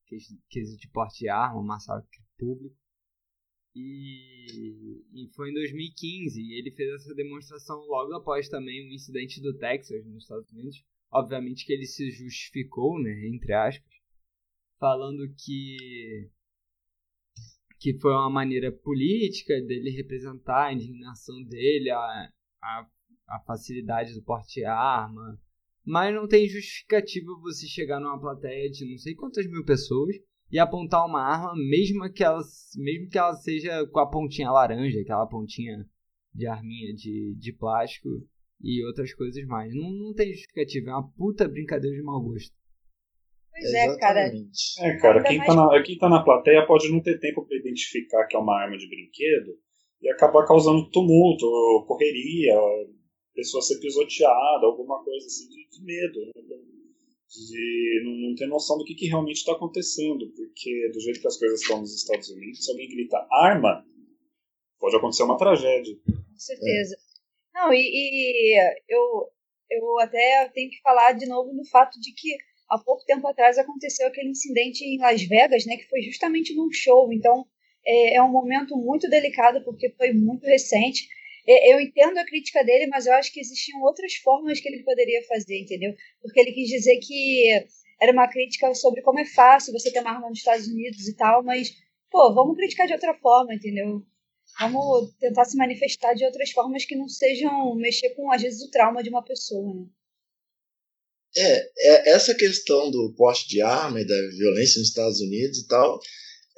ques- 0.07 0.35
quesito 0.49 0.81
de 0.81 0.89
porte 0.89 1.19
de 1.19 1.29
arma, 1.29 1.59
um 1.59 1.65
massacre 1.65 2.19
público. 2.37 2.75
E, 3.81 5.03
e 5.13 5.29
foi 5.35 5.51
em 5.51 5.53
2015 5.53 6.41
e 6.41 6.59
ele 6.59 6.71
fez 6.71 6.89
essa 6.95 7.15
demonstração 7.15 7.79
logo 7.87 8.13
após 8.13 8.49
também 8.49 8.87
um 8.87 8.93
incidente 8.93 9.41
do 9.41 9.57
Texas 9.57 10.05
nos 10.05 10.23
Estados 10.23 10.51
Unidos. 10.51 10.83
Obviamente 11.11 11.65
que 11.65 11.73
ele 11.73 11.85
se 11.85 12.11
justificou, 12.11 13.01
né, 13.01 13.27
entre 13.27 13.53
aspas, 13.53 13.89
falando 14.79 15.33
que 15.37 16.29
que 17.79 17.97
foi 17.97 18.11
uma 18.11 18.29
maneira 18.29 18.73
política 18.73 19.53
dele 19.61 19.89
representar 19.91 20.67
a 20.67 20.73
indignação 20.73 21.41
dele, 21.43 21.89
a, 21.89 22.29
a, 22.61 22.89
a 23.29 23.39
facilidade 23.45 24.13
do 24.13 24.21
porte 24.21 24.55
de 24.55 24.65
arma, 24.65 25.39
mas 25.85 26.13
não 26.13 26.27
tem 26.27 26.45
justificativa 26.47 27.31
você 27.41 27.65
chegar 27.67 28.01
numa 28.01 28.19
plateia 28.19 28.69
de 28.69 28.85
não 28.85 28.97
sei 28.97 29.15
quantas 29.15 29.47
mil 29.47 29.63
pessoas 29.63 30.13
e 30.51 30.57
apontar 30.57 31.05
uma 31.05 31.21
arma, 31.21 31.53
mesmo 31.55 32.11
que 32.11 32.23
ela, 32.23 32.39
mesmo 32.77 33.09
que 33.09 33.17
ela 33.17 33.33
seja 33.33 33.85
com 33.87 33.99
a 33.99 34.09
pontinha 34.09 34.51
laranja, 34.51 34.99
aquela 34.99 35.27
pontinha 35.27 35.85
de 36.33 36.47
arminha 36.47 36.93
de, 36.93 37.35
de 37.37 37.53
plástico 37.53 38.09
e 38.61 38.83
outras 38.85 39.13
coisas 39.13 39.45
mais. 39.45 39.73
Não, 39.73 39.89
não 39.91 40.13
tem 40.13 40.31
justificativa, 40.31 40.89
é 40.89 40.93
uma 40.93 41.11
puta 41.11 41.47
brincadeira 41.47 41.95
de 41.95 42.03
mau 42.03 42.21
gosto. 42.21 42.53
Pois 43.51 43.73
é, 43.73 43.97
cara. 43.97 44.21
Exatamente. 44.27 44.79
É, 44.79 44.97
cara, 44.97 45.23
quem 45.23 45.37
mais- 45.37 45.49
tá, 45.49 45.55
na, 45.55 45.83
quem 45.83 45.97
tá 45.97 46.09
na 46.09 46.23
plateia 46.23 46.65
pode 46.65 46.91
não 46.91 47.01
ter 47.01 47.19
tempo 47.19 47.45
para 47.45 47.57
identificar 47.57 48.25
que 48.25 48.35
é 48.35 48.39
uma 48.39 48.55
arma 48.59 48.77
de 48.77 48.87
brinquedo 48.87 49.57
e 50.01 50.09
acabar 50.11 50.45
causando 50.45 50.89
tumulto, 50.91 51.45
correria, 51.87 52.55
pessoa 53.33 53.61
ser 53.61 53.79
pisoteada, 53.79 54.65
alguma 54.65 55.03
coisa 55.03 55.25
assim 55.25 55.47
de, 55.49 55.67
de 55.69 55.83
medo, 55.83 56.19
né? 56.25 56.31
De 57.29 58.01
não, 58.03 58.29
não 58.29 58.35
ter 58.35 58.47
noção 58.47 58.77
do 58.77 58.83
que, 58.83 58.95
que 58.95 59.07
realmente 59.07 59.37
está 59.37 59.51
acontecendo, 59.51 60.31
porque 60.35 60.89
do 60.91 60.99
jeito 60.99 61.21
que 61.21 61.27
as 61.27 61.37
coisas 61.37 61.61
estão 61.61 61.79
nos 61.79 61.95
Estados 61.95 62.29
Unidos, 62.29 62.65
se 62.65 62.71
alguém 62.71 62.89
grita 62.89 63.27
arma, 63.31 63.85
pode 64.79 64.95
acontecer 64.95 65.23
uma 65.23 65.37
tragédia. 65.37 65.95
Com 66.05 66.37
certeza. 66.37 66.97
Não, 67.53 67.71
e, 67.71 67.77
e 67.77 68.57
eu, 68.87 69.29
eu 69.69 69.99
até 69.99 70.49
tenho 70.53 70.71
que 70.71 70.81
falar 70.81 71.13
de 71.13 71.27
novo 71.27 71.53
no 71.53 71.65
fato 71.65 71.99
de 71.99 72.13
que 72.13 72.35
há 72.69 72.79
pouco 72.79 73.05
tempo 73.05 73.27
atrás 73.27 73.57
aconteceu 73.57 74.07
aquele 74.07 74.29
incidente 74.29 74.83
em 74.83 74.99
Las 74.99 75.21
Vegas, 75.23 75.65
né, 75.65 75.77
que 75.77 75.89
foi 75.89 76.01
justamente 76.01 76.55
num 76.55 76.71
show. 76.71 77.11
Então 77.11 77.45
é, 77.85 78.15
é 78.15 78.23
um 78.23 78.31
momento 78.31 78.75
muito 78.75 79.09
delicado 79.09 79.63
porque 79.63 79.91
foi 79.91 80.13
muito 80.13 80.45
recente. 80.45 81.07
Eu 81.51 81.81
entendo 81.81 82.17
a 82.17 82.25
crítica 82.25 82.63
dele, 82.63 82.87
mas 82.87 83.07
eu 83.07 83.13
acho 83.13 83.33
que 83.33 83.39
existiam 83.39 83.81
outras 83.81 84.13
formas 84.15 84.59
que 84.59 84.69
ele 84.69 84.83
poderia 84.83 85.23
fazer, 85.27 85.59
entendeu? 85.59 85.95
Porque 86.21 86.39
ele 86.39 86.51
quis 86.51 86.69
dizer 86.69 86.99
que 86.99 87.65
era 87.99 88.11
uma 88.11 88.27
crítica 88.27 88.73
sobre 88.75 89.01
como 89.01 89.19
é 89.19 89.25
fácil 89.25 89.73
você 89.73 89.91
ter 89.91 90.01
uma 90.01 90.11
arma 90.11 90.29
nos 90.29 90.37
Estados 90.37 90.67
Unidos 90.67 91.07
e 91.07 91.15
tal, 91.15 91.43
mas, 91.43 91.71
pô, 92.11 92.33
vamos 92.33 92.55
criticar 92.55 92.85
de 92.85 92.93
outra 92.93 93.13
forma, 93.15 93.53
entendeu? 93.53 94.03
Vamos 94.59 95.13
tentar 95.19 95.45
se 95.45 95.57
manifestar 95.57 96.13
de 96.13 96.25
outras 96.25 96.51
formas 96.51 96.85
que 96.85 96.95
não 96.95 97.07
sejam 97.07 97.75
mexer 97.75 98.09
com, 98.11 98.31
às 98.31 98.41
vezes, 98.41 98.61
o 98.61 98.69
trauma 98.69 99.01
de 99.01 99.09
uma 99.09 99.23
pessoa, 99.23 99.73
né? 99.73 99.85
É, 101.35 101.69
é, 101.77 102.09
essa 102.09 102.33
questão 102.33 102.89
do 102.89 103.13
porte 103.15 103.47
de 103.47 103.61
arma 103.61 104.01
e 104.01 104.07
da 104.07 104.15
violência 104.35 104.79
nos 104.79 104.89
Estados 104.89 105.21
Unidos 105.21 105.59
e 105.59 105.67
tal 105.67 105.99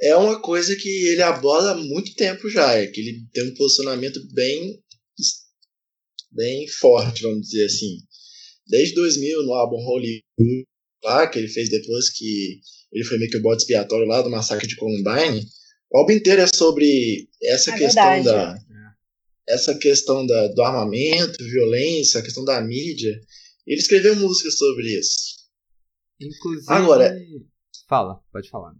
é 0.01 0.15
uma 0.15 0.41
coisa 0.41 0.75
que 0.75 0.89
ele 1.09 1.21
aborda 1.21 1.71
há 1.71 1.75
muito 1.75 2.15
tempo 2.15 2.49
já, 2.49 2.73
é 2.73 2.87
que 2.87 2.99
ele 2.99 3.25
tem 3.31 3.43
um 3.49 3.53
posicionamento 3.53 4.19
bem 4.33 4.81
bem 6.31 6.67
forte, 6.67 7.23
vamos 7.23 7.47
dizer 7.47 7.65
assim. 7.65 7.97
Desde 8.67 8.95
2000, 8.95 9.43
no 9.43 9.53
álbum 9.53 9.83
Hollywood, 9.83 10.67
lá, 11.03 11.27
que 11.27 11.37
ele 11.37 11.49
fez 11.49 11.69
depois 11.69 12.09
que 12.09 12.61
ele 12.91 13.03
foi 13.03 13.17
meio 13.17 13.29
que 13.29 13.37
o 13.37 13.41
bode 13.41 13.61
expiatório 13.61 14.07
lá 14.07 14.21
do 14.21 14.29
massacre 14.29 14.67
de 14.67 14.77
Columbine, 14.77 15.45
o 15.91 15.97
álbum 15.97 16.13
inteiro 16.13 16.41
é 16.41 16.47
sobre 16.47 17.27
essa 17.43 17.71
é 17.71 17.77
questão 17.77 18.23
verdade. 18.23 18.65
da 18.65 18.71
essa 19.47 19.77
questão 19.77 20.25
da, 20.25 20.47
do 20.47 20.61
armamento, 20.61 21.43
violência, 21.43 22.19
a 22.19 22.23
questão 22.23 22.45
da 22.45 22.61
mídia. 22.61 23.19
Ele 23.67 23.79
escreveu 23.79 24.15
música 24.15 24.49
sobre 24.51 24.97
isso. 24.97 25.41
Inclusive. 26.19 26.71
Agora. 26.71 27.13
Fala, 27.87 28.21
pode 28.31 28.49
falar. 28.49 28.73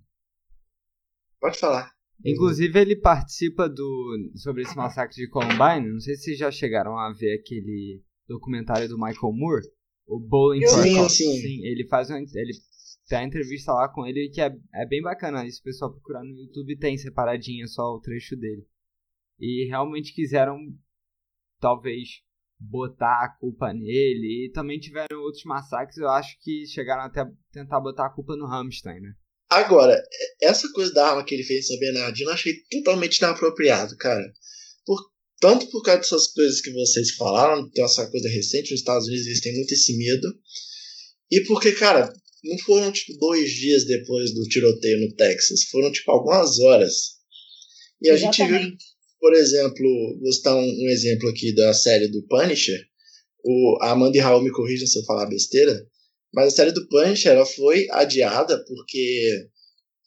Pode 1.42 1.60
falar. 1.60 1.92
Inclusive, 2.24 2.80
ele 2.80 2.96
participa 2.96 3.68
do 3.68 4.32
sobre 4.36 4.62
esse 4.62 4.78
massacre 4.78 5.16
de 5.16 5.28
Columbine. 5.28 5.92
Não 5.92 6.00
sei 6.00 6.16
se 6.16 6.26
vocês 6.26 6.38
já 6.38 6.52
chegaram 6.52 6.98
a 6.98 7.12
ver 7.12 7.40
aquele 7.40 8.04
documentário 8.28 8.88
do 8.88 8.96
Michael 8.96 9.34
Moore, 9.34 9.66
o 10.06 10.20
Bowling 10.20 10.62
for 10.62 10.84
sim, 10.84 11.10
sim. 11.10 11.42
sim, 11.42 11.66
ele 11.66 11.88
faz 11.88 12.10
uma, 12.10 12.20
ele 12.20 12.54
tem 13.08 13.18
a 13.18 13.24
entrevista 13.24 13.74
lá 13.74 13.90
com 13.90 14.06
ele 14.06 14.30
que 14.30 14.40
é, 14.40 14.56
é 14.76 14.86
bem 14.86 15.02
bacana. 15.02 15.46
Isso 15.46 15.62
o 15.62 15.64
pessoal 15.64 15.92
procurar 15.92 16.24
no 16.24 16.38
YouTube 16.38 16.78
tem 16.78 16.98
separadinha 16.98 17.66
só 17.68 17.96
o 17.96 18.00
trecho 18.00 18.38
dele. 18.38 18.66
E 19.40 19.68
realmente 19.68 20.14
quiseram 20.14 20.58
talvez 21.60 22.22
botar 22.60 23.26
a 23.26 23.30
culpa 23.30 23.74
nele. 23.74 24.46
E 24.46 24.52
também 24.54 24.80
tiveram 24.80 25.20
outros 25.22 25.44
massacres, 25.44 25.98
eu 25.98 26.10
acho 26.10 26.40
que 26.40 26.68
chegaram 26.68 27.04
até 27.04 27.22
a 27.22 27.32
tentar 27.52 27.82
botar 27.82 28.06
a 28.06 28.14
culpa 28.14 28.36
no 28.36 28.46
Rammstein, 28.46 29.00
né? 29.00 29.16
Agora, 29.52 30.02
essa 30.42 30.66
coisa 30.72 30.94
da 30.94 31.10
arma 31.10 31.26
que 31.26 31.36
ele 31.36 31.44
fez 31.44 31.66
em 31.66 31.68
São 31.68 31.80
Bernardino 31.80 32.30
eu 32.30 32.34
achei 32.34 32.54
totalmente 32.72 33.18
inapropriado, 33.18 33.98
cara. 33.98 34.24
Por, 34.86 34.98
tanto 35.42 35.68
por 35.68 35.84
causa 35.84 36.00
dessas 36.00 36.28
coisas 36.28 36.62
que 36.62 36.72
vocês 36.72 37.12
falaram, 37.16 37.70
tem 37.72 37.84
essa 37.84 38.10
coisa 38.10 38.30
recente, 38.30 38.72
nos 38.72 38.80
Estados 38.80 39.10
Unidos 39.10 39.28
eles 39.28 39.42
têm 39.42 39.54
muito 39.54 39.74
esse 39.74 39.98
medo. 39.98 40.34
E 41.30 41.42
porque, 41.42 41.74
cara, 41.74 42.14
não 42.46 42.58
foram 42.60 42.94
tipo 42.94 43.14
dois 43.18 43.52
dias 43.52 43.84
depois 43.84 44.34
do 44.34 44.48
tiroteio 44.48 45.02
no 45.02 45.14
Texas, 45.18 45.66
foram 45.66 45.92
tipo 45.92 46.10
algumas 46.12 46.58
horas. 46.60 46.94
E 48.02 48.10
a 48.10 48.14
Exatamente. 48.14 48.38
gente 48.38 48.70
viu, 48.70 48.78
por 49.20 49.34
exemplo, 49.34 50.20
vou 50.22 50.32
citar 50.32 50.56
um, 50.56 50.64
um, 50.64 50.88
exemplo 50.88 51.28
aqui 51.28 51.54
da 51.54 51.74
série 51.74 52.08
do 52.08 52.26
Punisher. 52.28 52.80
O, 53.44 53.80
a 53.82 53.92
Amanda 53.92 54.16
e 54.16 54.22
Raul 54.22 54.44
me 54.44 54.52
corrigem 54.52 54.88
se 54.88 54.98
eu 54.98 55.04
falar 55.04 55.26
besteira, 55.26 55.86
mas 56.34 56.48
a 56.48 56.56
série 56.56 56.72
do 56.72 56.88
Punisher 56.88 57.34
ela 57.34 57.46
foi 57.46 57.88
adiada 57.92 58.64
porque 58.66 59.50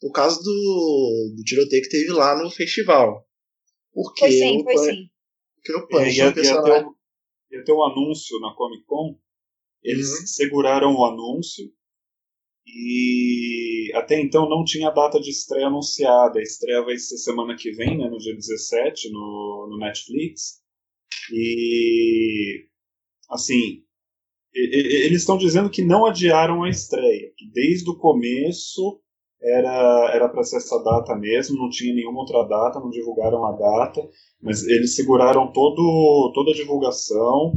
por 0.00 0.12
causa 0.12 0.38
do, 0.42 1.34
do 1.36 1.42
tiroteio 1.42 1.82
que 1.82 1.88
teve 1.88 2.12
lá 2.12 2.40
no 2.42 2.50
festival. 2.50 3.26
Porque 3.92 4.20
foi 4.20 4.32
sim, 4.32 4.60
o, 4.60 4.64
foi 4.64 4.76
sim. 4.76 5.10
Porque 5.56 5.72
o 5.72 5.88
Punisher 5.88 6.24
é, 6.24 6.26
ia, 6.28 6.34
personagem... 6.34 6.72
ia, 6.72 6.80
ter 6.80 6.86
um, 6.86 6.94
ia 7.58 7.64
ter 7.64 7.72
um 7.72 7.84
anúncio 7.84 8.38
na 8.40 8.54
Comic 8.54 8.84
Con, 8.84 9.18
eles 9.82 10.08
uhum. 10.08 10.26
seguraram 10.26 10.94
o 10.94 11.04
anúncio 11.04 11.70
e 12.66 13.92
até 13.94 14.18
então 14.20 14.48
não 14.48 14.64
tinha 14.64 14.90
data 14.90 15.20
de 15.20 15.30
estreia 15.30 15.66
anunciada. 15.66 16.38
A 16.38 16.42
estreia 16.42 16.82
vai 16.82 16.96
ser 16.96 17.18
semana 17.18 17.54
que 17.56 17.70
vem, 17.72 17.98
né, 17.98 18.08
no 18.08 18.18
dia 18.18 18.34
17, 18.34 19.10
no, 19.10 19.68
no 19.70 19.78
Netflix. 19.78 20.62
E 21.30 22.66
assim, 23.30 23.83
eles 24.54 25.20
estão 25.20 25.36
dizendo 25.36 25.70
que 25.70 25.84
não 25.84 26.06
adiaram 26.06 26.62
a 26.62 26.68
estreia, 26.68 27.32
que 27.36 27.50
desde 27.52 27.90
o 27.90 27.96
começo 27.96 29.00
era 29.42 30.10
era 30.14 30.28
para 30.28 30.42
ser 30.42 30.56
essa 30.56 30.78
data 30.82 31.14
mesmo, 31.16 31.58
não 31.58 31.68
tinha 31.68 31.94
nenhuma 31.94 32.20
outra 32.20 32.44
data, 32.44 32.80
não 32.80 32.90
divulgaram 32.90 33.44
a 33.44 33.52
data, 33.52 34.00
mas 34.40 34.66
eles 34.66 34.94
seguraram 34.94 35.52
todo 35.52 36.32
toda 36.34 36.52
a 36.52 36.54
divulgação 36.54 37.52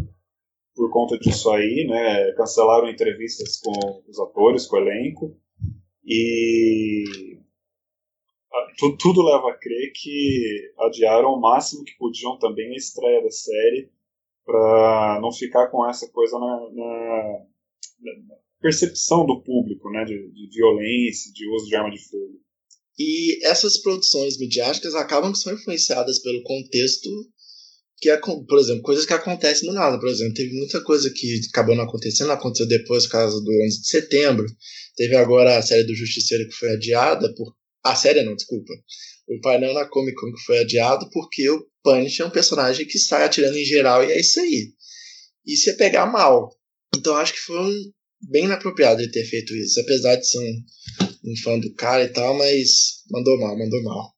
por 0.76 0.92
conta 0.92 1.18
disso 1.18 1.50
aí, 1.52 1.86
né? 1.88 2.32
Cancelaram 2.34 2.90
entrevistas 2.90 3.60
com 3.62 3.72
os 4.08 4.20
atores, 4.20 4.66
com 4.68 4.76
o 4.78 4.80
elenco 4.80 5.38
e 6.06 7.04
tudo, 8.78 8.98
tudo 8.98 9.24
leva 9.24 9.50
a 9.50 9.58
crer 9.58 9.92
que 9.94 10.72
adiaram 10.80 11.30
o 11.34 11.42
máximo 11.42 11.84
que 11.84 11.98
podiam 11.98 12.38
também 12.38 12.74
a 12.74 12.78
estreia 12.78 13.22
da 13.24 13.32
série 13.32 13.90
para 14.48 15.20
não 15.22 15.32
ficar 15.32 15.68
com 15.68 15.88
essa 15.88 16.08
coisa 16.08 16.40
na, 16.40 16.60
na, 16.72 17.40
na 18.00 18.36
percepção 18.62 19.26
do 19.26 19.44
público, 19.44 19.90
né, 19.92 20.06
de, 20.06 20.32
de, 20.32 20.50
violência, 20.56 21.32
de 21.34 21.50
uso 21.50 21.68
de 21.68 21.76
arma 21.76 21.92
de 21.92 22.02
fogo. 22.10 22.40
E 22.98 23.46
essas 23.46 23.78
produções 23.78 24.40
midiáticas 24.40 24.96
acabam 24.96 25.34
que 25.34 25.38
são 25.38 25.54
influenciadas 25.54 26.20
pelo 26.20 26.42
contexto 26.44 27.10
que 28.00 28.10
é, 28.10 28.18
por 28.18 28.60
exemplo, 28.60 28.84
coisas 28.84 29.06
que 29.06 29.14
acontecem 29.14 29.68
do 29.68 29.74
nada. 29.74 30.00
Por 30.00 30.08
exemplo, 30.08 30.34
teve 30.36 30.54
muita 30.54 30.82
coisa 30.84 31.10
que 31.10 31.42
acabou 31.50 31.76
não 31.76 31.84
acontecendo, 31.84 32.32
aconteceu 32.32 32.68
depois 32.68 33.08
causa 33.08 33.42
do 33.42 33.52
11 33.64 33.82
de 33.82 33.88
setembro. 33.88 34.46
Teve 34.96 35.16
agora 35.16 35.58
a 35.58 35.62
série 35.62 35.84
do 35.84 35.96
Justiceiro 35.96 36.48
que 36.48 36.56
foi 36.56 36.72
adiada 36.72 37.34
por. 37.34 37.56
A 37.88 37.96
série 37.96 38.24
não, 38.24 38.36
desculpa. 38.36 38.74
O 39.28 39.40
painel 39.42 39.74
na 39.74 39.88
Comic 39.88 40.16
Con 40.16 40.32
foi 40.46 40.60
adiado 40.60 41.10
porque 41.12 41.50
o 41.50 41.66
Punisher 41.84 42.26
é 42.26 42.30
um 42.30 42.32
personagem 42.32 42.86
que 42.86 43.00
sai 43.00 43.24
atirando 43.24 43.58
em 43.58 43.64
geral 43.64 44.04
e 44.04 44.12
é 44.12 44.20
isso 44.20 44.40
aí. 44.40 44.74
Isso 45.46 45.70
é 45.70 45.74
pegar 45.74 46.06
mal. 46.06 46.50
Então 46.96 47.16
acho 47.16 47.34
que 47.34 47.40
foi 47.40 47.60
um 47.60 47.74
bem 48.30 48.46
inapropriado 48.46 49.02
ele 49.02 49.12
ter 49.12 49.24
feito 49.26 49.56
isso, 49.56 49.80
apesar 49.80 50.16
de 50.16 50.28
ser 50.28 50.40
um, 50.40 51.32
um 51.32 51.36
fã 51.44 51.60
do 51.60 51.74
cara 51.76 52.04
e 52.04 52.10
tal, 52.10 52.38
mas 52.38 53.04
mandou 53.10 53.40
mal, 53.40 53.58
mandou 53.58 53.82
mal. 53.84 54.14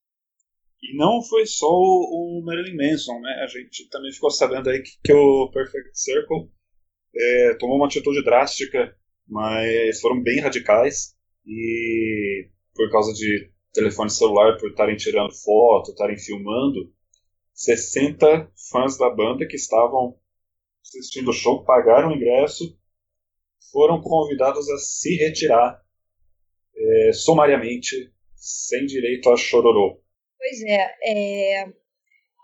E 0.81 0.95
não 0.95 1.21
foi 1.21 1.45
só 1.45 1.67
o, 1.67 2.39
o 2.39 2.45
Marilyn 2.45 2.75
Manson, 2.75 3.19
né? 3.19 3.43
A 3.43 3.47
gente 3.47 3.87
também 3.89 4.11
ficou 4.11 4.31
sabendo 4.31 4.69
aí 4.69 4.81
que, 4.81 4.91
que 5.03 5.13
o 5.13 5.51
Perfect 5.51 5.91
Circle 5.93 6.49
é, 7.15 7.53
tomou 7.55 7.75
uma 7.75 7.87
atitude 7.87 8.23
drástica, 8.23 8.95
mas 9.27 9.99
foram 9.99 10.23
bem 10.23 10.39
radicais 10.39 11.13
e 11.45 12.49
por 12.73 12.89
causa 12.89 13.13
de 13.13 13.51
telefone 13.73 14.09
celular, 14.09 14.57
por 14.57 14.69
estarem 14.69 14.95
tirando 14.95 15.33
foto, 15.33 15.91
estarem 15.91 16.17
filmando, 16.17 16.91
60 17.53 18.51
fãs 18.71 18.97
da 18.97 19.09
banda 19.09 19.45
que 19.47 19.55
estavam 19.55 20.17
assistindo 20.81 21.29
o 21.29 21.33
show 21.33 21.63
pagaram 21.63 22.09
o 22.09 22.15
ingresso, 22.15 22.77
foram 23.71 24.01
convidados 24.01 24.69
a 24.69 24.77
se 24.77 25.15
retirar 25.15 25.81
é, 26.75 27.13
sumariamente, 27.13 28.11
sem 28.35 28.85
direito 28.85 29.29
a 29.29 29.37
chororô. 29.37 30.01
Pois 30.37 30.61
é, 30.63 30.95
é, 31.03 31.65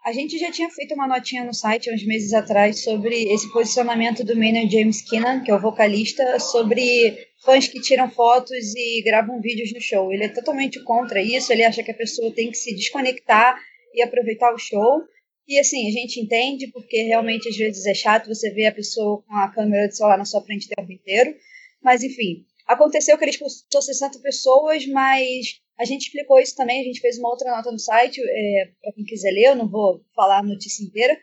a 0.05 0.11
gente 0.11 0.38
já 0.38 0.51
tinha 0.51 0.69
feito 0.69 0.93
uma 0.93 1.07
notinha 1.07 1.43
no 1.43 1.53
site 1.53 1.91
uns 1.91 2.05
meses 2.05 2.33
atrás 2.33 2.83
sobre 2.83 3.23
esse 3.33 3.51
posicionamento 3.51 4.23
do 4.23 4.35
Maynard 4.35 4.69
James 4.69 5.01
Keenan, 5.01 5.43
que 5.43 5.49
é 5.49 5.55
o 5.55 5.61
vocalista, 5.61 6.39
sobre 6.39 7.17
fãs 7.45 7.67
que 7.67 7.79
tiram 7.79 8.10
fotos 8.10 8.75
e 8.75 9.01
gravam 9.03 9.39
vídeos 9.39 9.71
no 9.71 9.79
show. 9.79 10.12
Ele 10.12 10.25
é 10.25 10.29
totalmente 10.29 10.84
contra 10.84 11.21
isso, 11.21 11.53
ele 11.53 11.63
acha 11.63 11.84
que 11.84 11.91
a 11.91 11.95
pessoa 11.95 12.34
tem 12.34 12.49
que 12.49 12.58
se 12.58 12.75
desconectar 12.75 13.58
e 13.93 14.01
aproveitar 14.01 14.53
o 14.53 14.58
show. 14.58 15.03
E 15.47 15.60
assim, 15.60 15.88
a 15.88 15.91
gente 15.91 16.19
entende, 16.19 16.67
porque 16.71 17.03
realmente 17.03 17.47
às 17.47 17.55
vezes 17.55 17.86
é 17.86 17.93
chato 17.93 18.27
você 18.27 18.49
ver 18.49 18.65
a 18.65 18.73
pessoa 18.73 19.21
com 19.21 19.36
a 19.36 19.51
câmera 19.51 19.88
de 19.88 19.95
celular 19.95 20.17
na 20.17 20.25
sua 20.25 20.41
frente 20.41 20.65
o 20.65 20.75
tempo 20.75 20.91
inteiro. 20.91 21.36
Mas 21.84 22.03
enfim, 22.03 22.43
aconteceu 22.67 23.15
que 23.17 23.23
ele 23.23 23.31
expulsou 23.31 23.81
60 23.81 24.19
pessoas, 24.19 24.88
mas 24.88 25.62
a 25.77 25.86
gente 25.86 26.08
explicou 26.08 26.39
isso 26.39 26.55
também, 26.55 26.81
a 26.81 26.84
gente 26.84 26.99
fez 26.99 27.19
uma 27.19 27.29
outra 27.29 27.55
nota 27.55 27.71
no 27.71 27.77
site, 27.77 28.19
é, 28.21 28.71
para 28.81 28.93
quem 28.93 29.05
quiser 29.05 29.31
ler, 29.31 29.49
eu 29.49 29.55
não 29.55 29.69
vou 29.69 30.01
falar 30.15 30.39
a 30.39 30.43
notícia 30.43 30.84
inteira, 30.84 31.15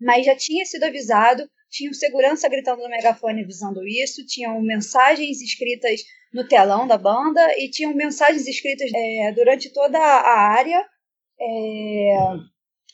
mas 0.00 0.24
já 0.24 0.34
tinha 0.34 0.64
sido 0.64 0.84
avisado, 0.84 1.48
tinha 1.72 1.92
segurança 1.92 2.48
gritando 2.48 2.82
no 2.82 2.88
megafone 2.88 3.42
avisando 3.42 3.86
isso, 3.86 4.26
tinham 4.26 4.60
mensagens 4.60 5.40
escritas 5.40 6.02
no 6.32 6.46
telão 6.46 6.86
da 6.86 6.98
banda 6.98 7.40
e 7.58 7.70
tinham 7.70 7.94
mensagens 7.94 8.46
escritas 8.46 8.90
é, 8.94 9.32
durante 9.32 9.72
toda 9.72 9.98
a 9.98 10.38
área 10.52 10.84
é, 11.40 12.16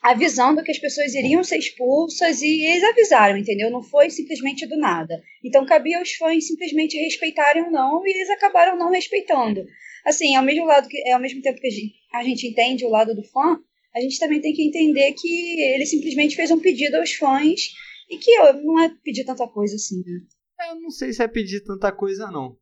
avisando 0.02 0.62
que 0.62 0.70
as 0.70 0.78
pessoas 0.78 1.14
iriam 1.14 1.42
ser 1.42 1.58
expulsas 1.58 2.40
e 2.40 2.64
eles 2.64 2.84
avisaram, 2.84 3.36
entendeu? 3.36 3.70
Não 3.70 3.82
foi 3.82 4.08
simplesmente 4.10 4.64
do 4.66 4.78
nada. 4.78 5.20
Então 5.44 5.66
cabia 5.66 5.98
aos 5.98 6.12
fãs 6.12 6.46
simplesmente 6.46 6.96
respeitarem 6.96 7.64
ou 7.64 7.70
não 7.70 8.06
e 8.06 8.10
eles 8.10 8.30
acabaram 8.30 8.78
não 8.78 8.90
respeitando 8.90 9.66
assim, 10.08 10.34
ao 10.34 10.42
mesmo 10.42 10.64
lado 10.64 10.88
que 10.88 11.10
ao 11.10 11.20
mesmo 11.20 11.42
tempo 11.42 11.60
que 11.60 11.66
a 11.66 11.70
gente, 11.70 11.94
a 12.14 12.24
gente 12.24 12.46
entende 12.46 12.84
o 12.84 12.90
lado 12.90 13.14
do 13.14 13.22
fã, 13.22 13.58
a 13.94 14.00
gente 14.00 14.18
também 14.18 14.40
tem 14.40 14.52
que 14.52 14.66
entender 14.66 15.12
que 15.12 15.60
ele 15.60 15.86
simplesmente 15.86 16.36
fez 16.36 16.50
um 16.50 16.58
pedido 16.58 16.96
aos 16.96 17.12
fãs 17.14 17.72
e 18.08 18.18
que 18.18 18.52
não 18.54 18.80
é 18.80 18.88
pedir 19.02 19.24
tanta 19.24 19.46
coisa 19.48 19.76
assim, 19.76 20.02
né? 20.04 20.26
Eu 20.70 20.80
não 20.80 20.90
sei 20.90 21.12
se 21.12 21.22
é 21.22 21.28
pedir 21.28 21.62
tanta 21.62 21.92
coisa 21.92 22.30
não. 22.30 22.56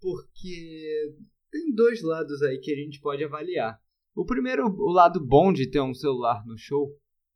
Porque 0.00 1.14
tem 1.50 1.74
dois 1.74 2.02
lados 2.02 2.42
aí 2.42 2.58
que 2.58 2.72
a 2.72 2.76
gente 2.76 3.00
pode 3.00 3.24
avaliar. 3.24 3.80
O 4.14 4.24
primeiro, 4.24 4.66
o 4.66 4.90
lado 4.90 5.24
bom 5.24 5.52
de 5.52 5.68
ter 5.68 5.80
um 5.80 5.92
celular 5.92 6.44
no 6.46 6.56
show, 6.56 6.90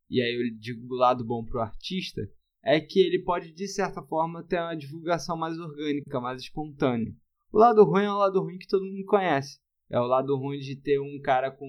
e 0.09 0.21
aí 0.23 0.35
eu 0.35 0.59
digo 0.59 0.95
o 0.95 0.97
lado 0.97 1.25
bom 1.25 1.45
pro 1.45 1.61
artista, 1.61 2.23
é 2.63 2.81
que 2.81 3.01
ele 3.01 3.23
pode 3.23 3.53
de 3.53 3.69
certa 3.69 4.03
forma 4.03 4.43
ter 4.43 4.59
uma 4.59 4.75
divulgação 4.75 5.37
mais 5.37 5.59
orgânica, 5.59 6.21
mais 6.21 6.43
espontânea. 6.43 7.15
O 7.53 7.59
lado 7.59 7.85
ruim 7.85 8.05
é 8.05 8.11
o 8.11 8.19
lado 8.19 8.41
ruim 8.41 8.59
que 8.59 8.69
todo 8.69 8.85
mundo 8.85 9.05
conhece. 9.05 9.59
É 9.91 9.99
o 9.99 10.07
lado 10.07 10.37
ruim 10.37 10.59
de 10.59 10.77
ter 10.77 11.01
um 11.01 11.21
cara 11.21 11.51
com 11.51 11.69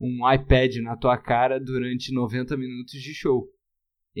um 0.00 0.32
iPad 0.32 0.76
na 0.76 0.96
tua 0.96 1.16
cara 1.16 1.60
durante 1.60 2.12
90 2.12 2.56
minutos 2.56 3.00
de 3.00 3.14
show. 3.14 3.48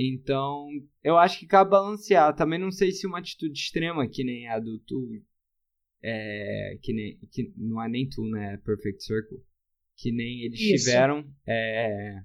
Então, 0.00 0.68
eu 1.02 1.18
acho 1.18 1.40
que 1.40 1.46
cabe 1.46 1.72
balancear. 1.72 2.34
Também 2.36 2.56
não 2.56 2.70
sei 2.70 2.92
se 2.92 3.04
uma 3.04 3.18
atitude 3.18 3.58
extrema, 3.58 4.08
que 4.08 4.22
nem 4.22 4.46
a 4.46 4.60
do 4.60 4.78
Tu, 4.78 5.20
é, 6.00 6.78
que 6.80 6.92
nem, 6.92 7.18
que 7.32 7.52
não 7.56 7.82
é 7.82 7.88
nem 7.88 8.08
Tu, 8.08 8.22
né? 8.30 8.54
É 8.54 8.56
Perfect 8.58 9.02
Circle. 9.02 9.38
Que 9.96 10.12
nem 10.12 10.44
eles 10.44 10.60
Isso. 10.60 10.84
tiveram. 10.84 11.28
É, 11.44 12.20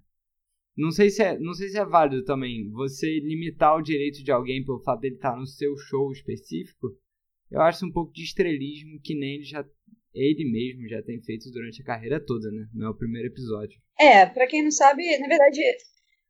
não 0.77 0.91
sei, 0.91 1.09
se 1.09 1.23
é, 1.23 1.39
não 1.39 1.55
sei 1.55 1.69
se 1.69 1.79
é 1.79 1.83
válido 1.83 2.23
também 2.23 2.69
você 2.69 3.19
limitar 3.19 3.75
o 3.75 3.81
direito 3.81 4.23
de 4.23 4.31
alguém 4.31 4.63
pelo 4.63 4.83
fato 4.83 5.01
dele 5.01 5.15
estar 5.15 5.35
no 5.35 5.47
seu 5.47 5.75
show 5.75 6.11
específico. 6.11 6.95
Eu 7.49 7.61
acho 7.61 7.83
um 7.87 7.91
pouco 7.91 8.13
de 8.13 8.23
estrelismo 8.23 8.99
que 9.01 9.15
nem 9.15 9.35
ele 9.35 9.43
já 9.43 9.65
ele 10.13 10.45
mesmo 10.51 10.87
já 10.87 11.01
tem 11.01 11.19
feito 11.23 11.49
durante 11.49 11.81
a 11.81 11.85
carreira 11.85 12.23
toda, 12.23 12.51
né? 12.51 12.67
Não 12.71 12.87
é 12.87 12.89
o 12.91 12.95
primeiro 12.95 13.29
episódio. 13.29 13.81
É, 13.99 14.27
para 14.27 14.45
quem 14.45 14.63
não 14.63 14.69
sabe, 14.69 15.17
na 15.17 15.27
verdade, 15.27 15.59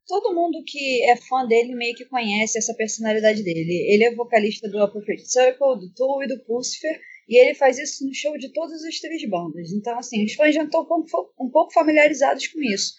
todo 0.06 0.34
mundo 0.34 0.62
que 0.66 1.02
é 1.04 1.16
fã 1.16 1.46
dele 1.46 1.74
meio 1.74 1.94
que 1.94 2.04
conhece 2.04 2.58
essa 2.58 2.74
personalidade 2.74 3.42
dele. 3.42 3.86
Ele 3.88 4.04
é 4.04 4.14
vocalista 4.14 4.68
do 4.68 4.92
Perfect 4.92 5.30
Circle, 5.30 5.80
do 5.80 5.92
Tool 5.94 6.22
e 6.22 6.28
do 6.28 6.38
Pucifer, 6.44 7.00
e 7.28 7.38
ele 7.38 7.54
faz 7.54 7.78
isso 7.78 8.06
no 8.06 8.14
show 8.14 8.36
de 8.36 8.52
todas 8.52 8.84
as 8.84 8.98
três 8.98 9.28
bandas. 9.28 9.72
Então, 9.72 9.98
assim, 9.98 10.24
os 10.24 10.34
fãs 10.34 10.54
já 10.54 10.62
estão 10.62 10.82
um 10.82 10.86
pouco, 10.86 11.32
um 11.40 11.50
pouco 11.50 11.72
familiarizados 11.72 12.46
com 12.48 12.62
isso. 12.62 12.94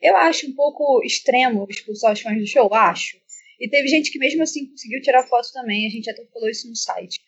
Eu 0.00 0.16
acho 0.16 0.46
um 0.48 0.54
pouco 0.54 1.02
extremo 1.04 1.66
expulsar 1.68 2.12
os 2.12 2.20
fãs 2.20 2.38
do 2.38 2.46
show, 2.46 2.72
acho. 2.72 3.18
E 3.58 3.68
teve 3.68 3.88
gente 3.88 4.10
que 4.10 4.18
mesmo 4.18 4.42
assim 4.42 4.66
conseguiu 4.66 5.02
tirar 5.02 5.26
foto 5.26 5.52
também, 5.52 5.86
a 5.86 5.90
gente 5.90 6.08
até 6.08 6.24
falou 6.32 6.48
isso 6.48 6.68
no 6.68 6.76
site. 6.76 7.20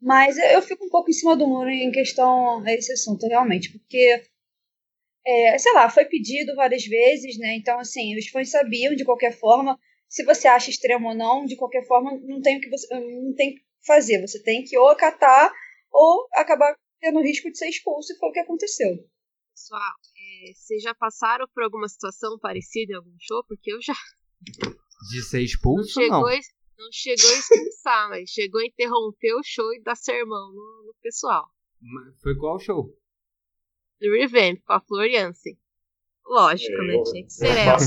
Mas 0.00 0.36
eu 0.38 0.62
fico 0.62 0.84
um 0.84 0.88
pouco 0.88 1.10
em 1.10 1.12
cima 1.12 1.36
do 1.36 1.46
muro 1.46 1.68
em 1.70 1.92
questão 1.92 2.64
a 2.64 2.72
esse 2.72 2.92
assunto, 2.92 3.26
realmente, 3.26 3.70
porque, 3.70 4.22
é, 5.26 5.58
sei 5.58 5.72
lá, 5.72 5.88
foi 5.90 6.04
pedido 6.04 6.54
várias 6.54 6.84
vezes, 6.84 7.38
né? 7.38 7.56
Então, 7.56 7.78
assim, 7.78 8.16
os 8.16 8.28
fãs 8.28 8.50
sabiam 8.50 8.94
de 8.94 9.04
qualquer 9.04 9.38
forma. 9.38 9.78
Se 10.08 10.24
você 10.24 10.48
acha 10.48 10.70
extremo 10.70 11.08
ou 11.08 11.14
não, 11.14 11.44
de 11.44 11.56
qualquer 11.56 11.86
forma, 11.86 12.18
não 12.22 12.40
tem 12.40 12.58
o 12.58 12.60
que 12.60 12.70
você 12.70 12.86
não 12.98 13.34
tem 13.34 13.54
que 13.54 13.60
fazer. 13.86 14.20
Você 14.20 14.42
tem 14.42 14.64
que 14.64 14.76
ou 14.76 14.88
acatar 14.88 15.52
ou 15.92 16.26
acabar 16.34 16.74
tendo 17.00 17.20
risco 17.20 17.50
de 17.50 17.58
ser 17.58 17.68
expulso, 17.68 18.12
e 18.12 18.16
foi 18.18 18.28
o 18.28 18.32
que 18.32 18.40
aconteceu. 18.40 18.88
Pessoal, 19.52 19.94
é, 20.16 20.52
vocês 20.54 20.82
já 20.82 20.94
passaram 20.94 21.46
por 21.52 21.62
alguma 21.62 21.88
situação 21.88 22.38
parecida 22.38 22.92
em 22.92 22.96
algum 22.96 23.16
show? 23.18 23.44
Porque 23.46 23.72
eu 23.72 23.80
já. 23.80 23.94
De 25.10 25.22
ser 25.22 25.42
expulso, 25.42 25.98
não. 25.98 26.06
Chegou, 26.06 26.30
não. 26.30 26.40
não 26.78 26.92
chegou 26.92 27.30
a 27.30 27.38
expulsar, 27.38 28.08
mas 28.10 28.30
chegou 28.30 28.60
a 28.60 28.66
interromper 28.66 29.34
o 29.34 29.42
show 29.42 29.72
e 29.74 29.82
dar 29.82 29.96
sermão 29.96 30.52
no, 30.52 30.84
no 30.86 30.94
pessoal. 31.02 31.48
Mas 31.80 32.20
foi 32.20 32.36
qual 32.36 32.58
show? 32.58 32.94
Do 34.00 34.12
Revamp, 34.12 34.60
com 34.64 34.72
a 34.72 34.80
Floriancy. 34.80 35.58
Lógico, 36.24 36.72
é, 36.72 36.86
né? 36.86 37.02
Tinha 37.04 37.24
que 37.24 37.32
ser 37.32 37.56
ela. 37.58 37.78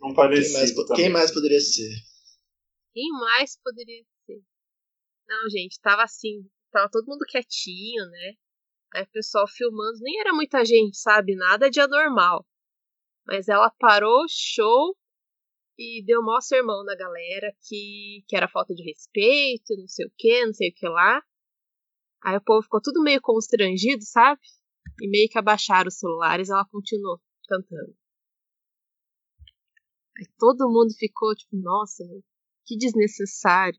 Não 0.00 0.14
parecia. 0.14 0.64
Quem 0.64 0.74
mais, 0.74 0.96
quem 0.96 1.08
mais 1.08 1.32
poderia 1.32 1.60
ser? 1.60 1.90
Quem 2.92 3.10
mais 3.12 3.58
poderia 3.62 4.02
ser? 4.26 4.42
Não, 5.28 5.50
gente, 5.50 5.80
tava 5.80 6.02
assim. 6.02 6.48
Tava 6.70 6.90
todo 6.90 7.06
mundo 7.06 7.24
quietinho, 7.28 8.04
né? 8.06 8.34
Aí 8.94 9.02
o 9.02 9.10
pessoal 9.10 9.46
filmando, 9.48 9.98
nem 10.00 10.20
era 10.20 10.32
muita 10.32 10.64
gente, 10.64 10.96
sabe? 10.96 11.34
Nada 11.34 11.70
de 11.70 11.80
anormal. 11.80 12.46
Mas 13.26 13.48
ela 13.48 13.70
parou 13.70 14.24
o 14.24 14.28
show 14.28 14.96
e 15.78 16.04
deu 16.04 16.22
maior 16.22 16.40
sermão 16.40 16.84
na 16.84 16.94
galera 16.94 17.52
que, 17.66 18.24
que 18.28 18.36
era 18.36 18.48
falta 18.48 18.74
de 18.74 18.82
respeito, 18.82 19.76
não 19.76 19.88
sei 19.88 20.06
o 20.06 20.12
que, 20.16 20.46
não 20.46 20.52
sei 20.54 20.70
o 20.70 20.74
que 20.74 20.88
lá. 20.88 21.22
Aí 22.26 22.36
o 22.36 22.40
povo 22.40 22.60
ficou 22.60 22.80
tudo 22.82 23.04
meio 23.04 23.20
constrangido, 23.20 24.02
sabe? 24.04 24.40
E 25.00 25.08
meio 25.08 25.28
que 25.28 25.38
abaixaram 25.38 25.86
os 25.86 25.96
celulares 25.96 26.48
ela 26.48 26.66
continuou 26.72 27.20
cantando. 27.46 27.96
Aí 30.18 30.26
todo 30.36 30.68
mundo 30.68 30.92
ficou 30.98 31.32
tipo, 31.36 31.56
nossa, 31.56 32.02
que 32.66 32.76
desnecessário. 32.76 33.78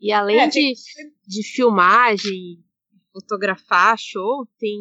E 0.00 0.10
além 0.10 0.40
é, 0.40 0.48
de, 0.48 0.74
de 1.24 1.44
filmagem, 1.54 2.64
fotografar 3.12 3.96
show, 3.96 4.44
tem 4.58 4.76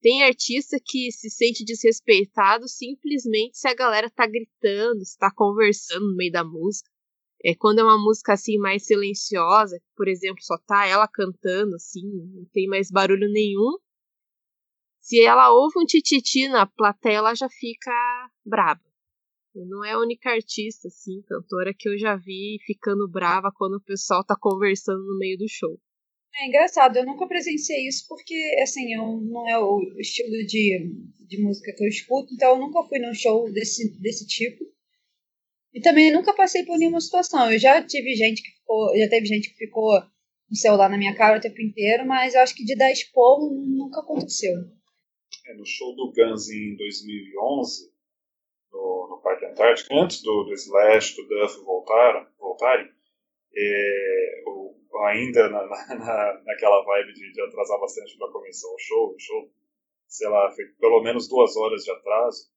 tem 0.00 0.22
artista 0.22 0.78
que 0.82 1.10
se 1.12 1.28
sente 1.28 1.64
desrespeitado 1.64 2.66
simplesmente 2.66 3.58
se 3.58 3.68
a 3.68 3.74
galera 3.74 4.08
tá 4.08 4.26
gritando, 4.26 5.04
se 5.04 5.18
tá 5.18 5.30
conversando 5.34 6.06
no 6.06 6.16
meio 6.16 6.32
da 6.32 6.44
música. 6.44 6.88
É 7.44 7.54
quando 7.54 7.78
é 7.78 7.84
uma 7.84 8.02
música 8.02 8.32
assim 8.32 8.58
mais 8.58 8.84
silenciosa, 8.84 9.80
por 9.96 10.08
exemplo, 10.08 10.42
só 10.42 10.58
tá 10.58 10.86
ela 10.86 11.06
cantando 11.06 11.76
assim, 11.76 12.02
não 12.34 12.44
tem 12.52 12.66
mais 12.66 12.90
barulho 12.90 13.30
nenhum. 13.30 13.78
Se 15.00 15.24
ela 15.24 15.52
ouve 15.52 15.78
um 15.78 15.86
tititi 15.86 16.48
na 16.48 16.66
plateia, 16.66 17.18
ela 17.18 17.34
já 17.34 17.48
fica 17.48 17.92
braba. 18.44 18.82
Não 19.54 19.84
é 19.84 19.92
a 19.92 19.98
única 19.98 20.30
artista 20.30 20.88
assim, 20.88 21.22
cantora 21.22 21.72
que 21.76 21.88
eu 21.88 21.98
já 21.98 22.16
vi 22.16 22.58
ficando 22.66 23.08
brava 23.08 23.50
quando 23.54 23.74
o 23.74 23.84
pessoal 23.84 24.24
tá 24.24 24.36
conversando 24.38 25.04
no 25.04 25.18
meio 25.18 25.38
do 25.38 25.48
show. 25.48 25.80
É 26.36 26.46
engraçado, 26.46 26.96
eu 26.96 27.06
nunca 27.06 27.26
presenciei 27.26 27.88
isso 27.88 28.06
porque, 28.06 28.34
assim, 28.62 28.94
eu, 28.94 29.20
não 29.20 29.48
é 29.48 29.58
o 29.58 29.80
estilo 29.98 30.46
de, 30.46 30.92
de 31.26 31.42
música 31.42 31.72
que 31.74 31.82
eu 31.82 31.88
escuto, 31.88 32.32
então 32.34 32.50
eu 32.50 32.58
nunca 32.58 32.82
fui 32.84 32.98
num 32.98 33.14
show 33.14 33.50
desse, 33.50 33.98
desse 33.98 34.26
tipo. 34.26 34.64
E 35.78 35.80
também 35.80 36.12
nunca 36.12 36.34
passei 36.34 36.64
por 36.64 36.76
nenhuma 36.76 37.00
situação. 37.00 37.52
Eu 37.52 37.56
já 37.56 37.80
tive 37.80 38.12
gente 38.16 38.42
que 38.42 38.50
ficou, 38.50 38.98
já 38.98 39.08
teve 39.08 39.26
gente 39.26 39.48
que 39.48 39.54
ficou 39.54 39.92
com 40.00 40.52
o 40.52 40.56
celular 40.56 40.90
na 40.90 40.98
minha 40.98 41.14
cara 41.14 41.38
o 41.38 41.40
tempo 41.40 41.62
inteiro, 41.62 42.04
mas 42.04 42.34
eu 42.34 42.40
acho 42.40 42.52
que 42.52 42.64
de 42.64 42.74
dar 42.74 42.90
expor 42.90 43.38
nunca 43.48 44.00
aconteceu. 44.00 44.54
É, 45.46 45.54
no 45.54 45.64
show 45.64 45.94
do 45.94 46.12
Guns 46.12 46.50
em 46.50 46.76
2011, 46.76 47.92
no, 48.72 49.06
no 49.08 49.22
Parque 49.22 49.46
Antártico, 49.46 49.94
antes 49.94 50.20
do, 50.20 50.42
do 50.42 50.52
Slash, 50.52 51.14
do 51.14 51.28
Duff 51.28 51.64
voltaram, 51.64 52.26
voltarem, 52.40 52.90
é, 53.56 54.42
o 54.48 54.74
ainda 55.06 55.48
na, 55.48 55.64
na, 55.64 56.42
naquela 56.44 56.82
vibe 56.82 57.12
de, 57.12 57.32
de 57.32 57.40
atrasar 57.40 57.78
bastante 57.78 58.18
para 58.18 58.32
começar 58.32 58.66
o 58.66 58.78
show, 58.80 59.14
o 59.14 59.18
show, 59.20 59.48
sei 60.08 60.28
lá, 60.28 60.50
foi 60.50 60.64
pelo 60.80 61.00
menos 61.04 61.28
duas 61.28 61.56
horas 61.56 61.84
de 61.84 61.92
atraso. 61.92 62.50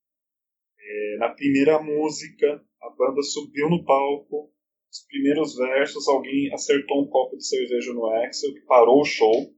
É, 0.84 1.18
na 1.18 1.30
primeira 1.30 1.82
música, 1.82 2.64
a 2.82 2.90
banda 2.90 3.22
subiu 3.22 3.70
no 3.70 3.84
palco, 3.84 4.52
os 4.92 5.06
primeiros 5.08 5.56
versos, 5.56 6.08
alguém 6.08 6.54
acertou 6.54 7.04
um 7.04 7.08
copo 7.08 7.38
de 7.38 7.48
cerveja 7.48 7.94
no 7.94 8.06
Axel, 8.08 8.54
que 8.54 8.62
parou 8.62 9.00
o 9.00 9.06
show, 9.06 9.54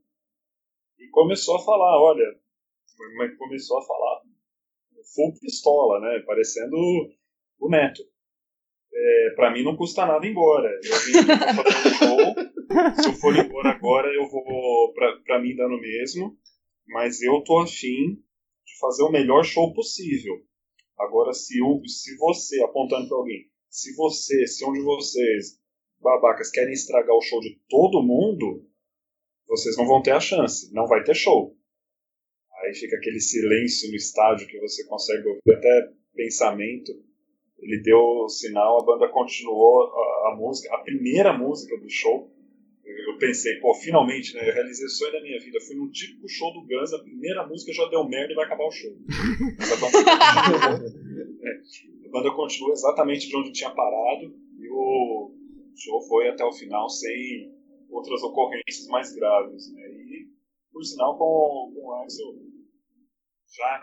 e 0.99 1.09
começou 1.09 1.55
a 1.55 1.63
falar, 1.63 2.01
olha, 2.01 2.25
começou 3.37 3.79
a 3.79 3.85
falar 3.85 4.21
full 5.15 5.33
pistola, 5.39 5.99
né, 5.99 6.23
parecendo 6.25 6.75
o 7.59 7.69
Neto 7.69 8.03
é, 8.95 9.29
para 9.35 9.51
mim 9.51 9.63
não 9.63 9.75
custa 9.75 10.05
nada 10.05 10.25
ir 10.25 10.31
embora. 10.31 10.69
Eu 10.83 10.99
vim 10.99 11.25
pra 11.25 11.53
fazer 11.53 11.89
um 11.89 11.93
show. 11.93 12.35
Se 13.01 13.09
eu 13.09 13.13
for 13.13 13.35
embora 13.35 13.71
agora, 13.71 14.07
eu 14.13 14.27
vou. 14.29 14.93
Pra, 14.93 15.17
pra 15.25 15.41
mim 15.41 15.55
dá 15.55 15.67
no 15.67 15.79
mesmo. 15.79 16.37
Mas 16.87 17.21
eu 17.21 17.41
tô 17.43 17.59
afim 17.59 18.15
de 18.65 18.79
fazer 18.79 19.03
o 19.03 19.11
melhor 19.11 19.43
show 19.43 19.73
possível. 19.73 20.35
Agora, 20.97 21.33
se, 21.33 21.59
eu, 21.59 21.81
se 21.85 22.15
você, 22.17 22.61
apontando 22.63 23.07
para 23.07 23.17
alguém, 23.17 23.49
se 23.69 23.95
você, 23.95 24.45
se 24.47 24.65
um 24.65 24.73
de 24.73 24.81
vocês, 24.81 25.59
babacas, 25.99 26.51
querem 26.51 26.73
estragar 26.73 27.15
o 27.15 27.21
show 27.21 27.39
de 27.39 27.59
todo 27.67 28.03
mundo, 28.03 28.65
vocês 29.47 29.75
não 29.77 29.87
vão 29.87 30.01
ter 30.01 30.11
a 30.11 30.19
chance. 30.19 30.73
Não 30.73 30.87
vai 30.87 31.03
ter 31.03 31.15
show. 31.15 31.55
Aí 32.61 32.73
fica 32.73 32.95
aquele 32.97 33.19
silêncio 33.19 33.89
no 33.89 33.95
estádio 33.95 34.47
que 34.47 34.59
você 34.59 34.85
consegue 34.85 35.27
ouvir 35.27 35.57
até 35.57 35.91
pensamento 36.13 36.93
ele 37.63 37.81
deu 37.81 37.97
o 37.97 38.29
sinal, 38.29 38.81
a 38.81 38.85
banda 38.85 39.07
continuou 39.07 39.83
a, 39.83 40.31
a, 40.31 40.35
música, 40.35 40.75
a 40.75 40.79
primeira 40.79 41.31
música 41.31 41.77
do 41.77 41.89
show. 41.89 42.29
Eu 43.13 43.19
pensei, 43.19 43.59
pô, 43.59 43.75
finalmente, 43.75 44.33
né? 44.33 44.49
Eu 44.49 44.53
realizei 44.53 44.85
o 44.85 44.89
sonho 44.89 45.11
da 45.11 45.21
minha 45.21 45.39
vida. 45.39 45.59
Fui 45.61 45.75
num 45.75 45.89
típico 45.91 46.27
show 46.27 46.51
do 46.51 46.65
Guns, 46.65 46.93
a 46.93 46.99
primeira 46.99 47.45
música 47.47 47.71
já 47.71 47.87
deu 47.89 48.07
merda 48.07 48.33
e 48.33 48.35
vai 48.35 48.45
acabar 48.45 48.65
o 48.65 48.71
show. 48.71 48.91
a, 49.61 49.75
banda 49.75 50.87
é, 51.43 52.07
a 52.07 52.09
banda 52.09 52.35
continuou 52.35 52.73
exatamente 52.73 53.27
de 53.27 53.37
onde 53.37 53.51
tinha 53.51 53.69
parado 53.69 54.35
e 54.57 54.67
o 54.67 55.31
show 55.75 56.01
foi 56.07 56.27
até 56.29 56.43
o 56.43 56.51
final 56.51 56.89
sem 56.89 57.53
outras 57.89 58.23
ocorrências 58.23 58.87
mais 58.87 59.13
graves. 59.13 59.71
Né? 59.71 59.81
E, 59.91 60.27
por 60.71 60.83
sinal, 60.83 61.15
com, 61.15 61.71
com 61.75 61.85
o 61.85 61.93
Axel 62.01 62.33
já 63.55 63.81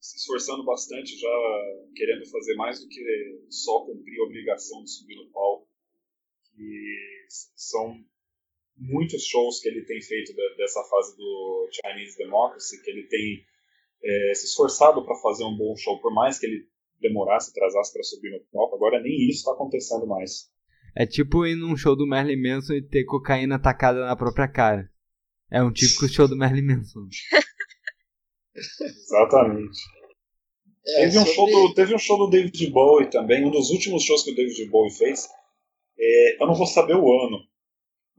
se 0.00 0.16
esforçando 0.16 0.64
bastante, 0.64 1.18
já 1.18 1.28
querendo 1.94 2.24
fazer 2.30 2.54
mais 2.54 2.80
do 2.80 2.88
que 2.88 3.38
só 3.50 3.84
cumprir 3.84 4.18
a 4.18 4.24
obrigação 4.24 4.82
de 4.82 4.90
subir 4.90 5.16
no 5.16 5.30
palco. 5.30 5.68
E 6.56 7.26
são 7.28 8.02
muitos 8.76 9.24
shows 9.24 9.60
que 9.60 9.68
ele 9.68 9.84
tem 9.84 10.00
feito 10.00 10.32
dessa 10.56 10.82
fase 10.84 11.16
do 11.16 11.68
Chinese 11.72 12.16
Democracy, 12.16 12.82
que 12.82 12.90
ele 12.90 13.04
tem 13.04 13.44
é, 14.04 14.34
se 14.34 14.46
esforçado 14.46 15.04
para 15.04 15.16
fazer 15.16 15.44
um 15.44 15.56
bom 15.56 15.76
show, 15.76 16.00
por 16.00 16.12
mais 16.12 16.38
que 16.38 16.46
ele 16.46 16.66
demorasse, 17.00 17.50
atrasasse 17.50 17.92
para 17.92 18.02
subir 18.02 18.30
no 18.30 18.40
palco. 18.52 18.76
Agora 18.76 19.00
nem 19.00 19.28
isso 19.28 19.40
está 19.40 19.52
acontecendo 19.52 20.06
mais. 20.06 20.50
É 20.94 21.06
tipo 21.06 21.46
ir 21.46 21.56
num 21.56 21.76
show 21.76 21.96
do 21.96 22.06
Merlin 22.06 22.40
Manson 22.40 22.74
e 22.74 22.82
ter 22.82 23.04
cocaína 23.04 23.56
atacada 23.56 24.04
na 24.04 24.16
própria 24.16 24.48
cara. 24.48 24.90
É 25.50 25.62
um 25.62 25.72
típico 25.72 26.08
show 26.08 26.28
do 26.28 26.36
Merlin 26.36 26.62
Manson. 26.62 27.08
Exatamente. 28.54 29.78
É, 30.86 31.04
teve, 31.04 31.18
um 31.18 31.26
show 31.26 31.46
do, 31.46 31.74
teve 31.74 31.94
um 31.94 31.98
show 31.98 32.18
do 32.18 32.28
David 32.28 32.70
Bowie 32.70 33.08
também, 33.08 33.44
um 33.44 33.50
dos 33.50 33.70
últimos 33.70 34.02
shows 34.02 34.24
que 34.24 34.32
o 34.32 34.34
David 34.34 34.64
Bowie 34.66 34.90
fez. 34.90 35.28
É, 35.98 36.42
eu 36.42 36.46
não 36.46 36.54
vou 36.54 36.66
saber 36.66 36.96
o 36.96 37.26
ano, 37.26 37.38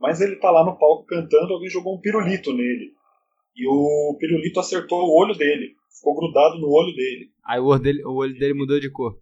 mas 0.04 0.20
ele 0.20 0.36
tá 0.36 0.50
lá 0.50 0.62
no 0.62 0.78
palco 0.78 1.06
cantando, 1.06 1.54
alguém 1.54 1.70
jogou 1.70 1.96
um 1.96 2.00
pirulito 2.00 2.52
nele. 2.52 2.92
E 3.56 3.66
o 3.66 4.14
pirulito 4.20 4.60
acertou 4.60 4.98
o 4.98 5.18
olho 5.18 5.34
dele. 5.34 5.74
Ficou 5.96 6.14
grudado 6.14 6.58
no 6.58 6.68
olho 6.68 6.94
dele. 6.94 7.30
Aí 7.46 7.58
o 7.58 7.64
olho 7.64 7.82
dele, 7.82 8.04
o 8.04 8.12
olho 8.12 8.38
dele 8.38 8.52
mudou 8.52 8.78
de 8.78 8.90
cor. 8.90 9.18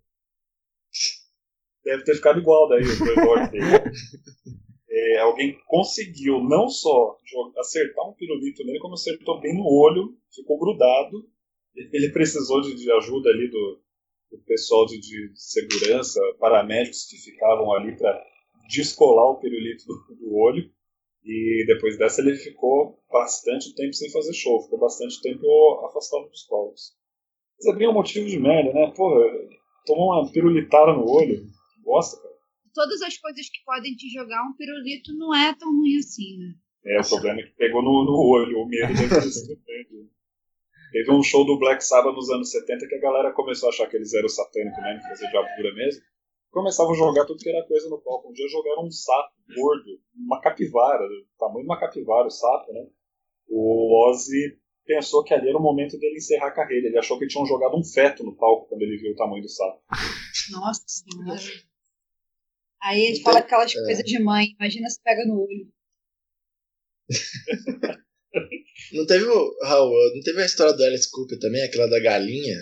Deve 1.85 2.03
ter 2.03 2.17
ficado 2.17 2.41
igual 2.41 2.69
daí 2.69 2.83
o 2.83 3.29
olho 3.29 3.51
dele. 3.53 3.67
É, 4.95 5.21
alguém 5.21 5.59
conseguiu 5.67 6.39
não 6.45 6.69
só 6.69 7.17
acertar 7.57 8.07
um 8.07 8.13
pirulito 8.13 8.63
nele, 8.63 8.79
como 8.79 8.93
acertou 8.93 9.41
bem 9.41 9.57
no 9.57 9.65
olho, 9.65 10.15
ficou 10.31 10.59
grudado. 10.59 11.27
Ele 11.75 12.11
precisou 12.11 12.61
de, 12.61 12.75
de 12.75 12.93
ajuda 12.93 13.31
ali 13.31 13.49
do, 13.49 13.81
do 14.31 14.39
pessoal 14.45 14.85
de, 14.85 15.01
de, 15.01 15.33
segurança, 15.35 16.21
paramédicos 16.39 17.07
que 17.07 17.17
ficavam 17.17 17.73
ali 17.73 17.97
para 17.97 18.23
descolar 18.73 19.31
o 19.31 19.39
pirulito 19.39 19.85
do, 19.87 20.17
do 20.17 20.35
olho. 20.35 20.71
E 21.25 21.65
depois 21.69 21.97
dessa 21.99 22.21
ele 22.21 22.35
ficou 22.35 22.99
bastante 23.11 23.73
tempo 23.77 23.93
sem 23.93 24.11
fazer 24.11 24.33
show, 24.33 24.61
ficou 24.63 24.81
bastante 24.81 25.21
tempo 25.21 25.47
afastado 25.87 26.29
dos 26.29 26.43
palcos. 26.49 26.97
Mas 27.57 27.73
é 27.73 27.79
bem 27.79 27.89
um 27.89 27.93
motivo 27.93 28.27
de 28.27 28.41
merda, 28.41 28.73
né? 28.73 28.93
Porra, 28.97 29.25
tomou 29.87 30.13
uma 30.13 30.33
pirulitada 30.33 30.93
no 30.93 31.09
olho. 31.09 31.47
Bosta, 31.85 32.21
cara. 32.21 32.35
Todas 32.75 33.03
as 33.03 33.17
coisas 33.19 33.49
que 33.49 33.63
podem 33.65 33.95
te 33.95 34.09
jogar 34.09 34.43
um 34.43 34.57
pirulito 34.57 35.15
não 35.17 35.33
é 35.33 35.55
tão 35.55 35.71
ruim 35.71 35.99
assim, 35.99 36.39
né? 36.39 36.55
É, 36.85 37.01
o 37.01 37.09
problema 37.09 37.41
é 37.41 37.45
que 37.45 37.55
pegou 37.55 37.83
no, 37.83 38.05
no 38.05 38.19
olho, 38.29 38.59
o 38.59 38.67
medo 38.67 38.93
deve 38.95 39.09
ter 39.09 39.31
sido 39.31 39.63
Teve 40.91 41.11
um 41.11 41.23
show 41.23 41.47
do 41.47 41.59
Black 41.59 41.85
Sabbath 41.85 42.15
nos 42.15 42.29
anos 42.31 42.51
70 42.51 42.87
que 42.89 42.97
a 42.97 43.01
galera 43.01 43.33
começou 43.33 43.69
a 43.69 43.71
achar 43.71 43.89
que 43.89 43.97
eles 43.97 44.13
eram 44.13 44.29
satânicos 44.29 44.83
mesmo, 44.83 45.03
fazer 45.03 45.31
diabura 45.31 45.75
mesmo 45.75 46.03
começavam 46.53 46.93
a 46.93 46.97
jogar 46.97 47.25
tudo 47.25 47.43
que 47.43 47.49
era 47.49 47.67
coisa 47.67 47.89
no 47.89 47.99
palco. 47.99 48.29
Um 48.29 48.33
dia 48.33 48.47
jogaram 48.49 48.85
um 48.85 48.91
sapo 48.91 49.33
gordo, 49.57 49.99
uma 50.15 50.41
capivara, 50.41 51.05
tamanho 51.39 51.63
de 51.63 51.67
uma 51.67 51.81
capivara, 51.81 52.27
o 52.27 52.31
sapo, 52.31 52.73
né? 52.73 52.87
O 53.49 54.09
Ozzy 54.09 54.59
pensou 54.85 55.25
que 55.25 55.35
ali 55.35 55.49
era 55.49 55.59
o 55.59 55.63
momento 55.63 55.99
dele 55.99 56.17
encerrar 56.17 56.49
a 56.49 56.55
carreira. 56.55 56.87
Ele 56.87 56.99
achou 56.99 57.19
que 57.19 57.27
tinham 57.27 57.47
jogado 57.47 57.77
um 57.77 57.83
feto 57.83 58.23
no 58.23 58.37
palco 58.37 58.69
quando 58.69 58.83
ele 58.83 58.99
viu 58.99 59.13
o 59.13 59.17
tamanho 59.17 59.43
do 59.43 59.49
sapo. 59.49 59.83
Nossa 60.51 60.85
senhora. 60.87 61.41
Aí 62.83 63.07
a 63.07 63.09
gente 63.09 63.23
fala 63.23 63.39
aquelas 63.39 63.75
é. 63.75 63.85
coisas 63.85 64.05
de 64.05 64.23
mãe, 64.23 64.55
imagina 64.59 64.89
se 64.91 65.01
pega 65.03 65.25
no 65.25 65.41
olho. 65.41 65.73
não 68.93 69.07
teve 69.07 69.25
o 69.25 69.59
Raul, 69.63 70.15
não 70.15 70.21
teve 70.23 70.43
a 70.43 70.47
história 70.47 70.73
do 70.73 70.83
Alice 70.85 71.11
Cooper 71.11 71.39
também, 71.39 71.63
aquela 71.63 71.87
da 71.89 72.01
galinha? 72.01 72.57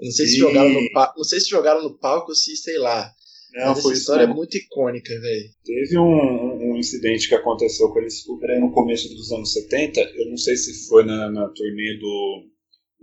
Não 0.00 0.10
sei 0.10 0.26
se 0.26 0.36
e... 0.36 0.38
jogaram 0.38 0.70
no 0.70 0.80
não 1.16 1.24
sei 1.24 1.40
se 1.40 1.48
jogaram 1.48 1.82
no 1.82 1.98
palco 1.98 2.30
ou 2.30 2.34
se, 2.34 2.56
sei 2.56 2.78
lá. 2.78 3.12
Não, 3.52 3.72
essa 3.72 3.92
história 3.92 4.24
é 4.24 4.26
muito 4.26 4.56
icônica, 4.56 5.08
velho. 5.20 5.50
Teve 5.64 5.98
um, 5.98 6.72
um, 6.72 6.76
incidente 6.76 7.28
que 7.28 7.34
aconteceu 7.34 7.88
com 7.88 7.98
aí 7.98 8.60
no 8.60 8.72
começo 8.72 9.08
dos 9.08 9.32
anos 9.32 9.52
70. 9.52 10.00
Eu 10.00 10.28
não 10.28 10.36
sei 10.36 10.54
se 10.54 10.86
foi 10.86 11.04
na, 11.04 11.30
na 11.30 11.48
turnê 11.48 11.98
do 11.98 12.46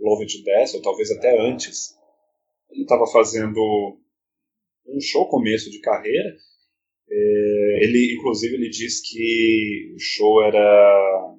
Love 0.00 0.22
It 0.22 0.42
Death, 0.44 0.74
ou 0.74 0.82
talvez 0.82 1.10
até 1.10 1.38
antes. 1.40 1.94
Ele 2.70 2.82
estava 2.82 3.06
fazendo 3.08 3.60
um 4.86 5.00
show 5.00 5.28
começo 5.28 5.68
de 5.68 5.80
carreira. 5.80 6.36
É, 7.10 7.84
ele, 7.84 8.14
inclusive, 8.16 8.54
ele 8.54 8.70
diz 8.70 9.00
que 9.00 9.92
o 9.94 9.98
show 9.98 10.42
era 10.42 11.36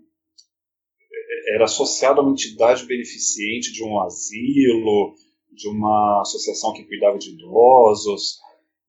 era 1.49 1.63
associado 1.63 2.19
a 2.19 2.23
uma 2.23 2.33
entidade 2.33 2.85
beneficente 2.85 3.71
de 3.71 3.81
um 3.81 4.01
asilo 4.01 5.15
de 5.57 5.67
uma 5.67 6.21
associação 6.21 6.71
que 6.73 6.85
cuidava 6.85 7.17
de 7.17 7.31
idosos 7.31 8.37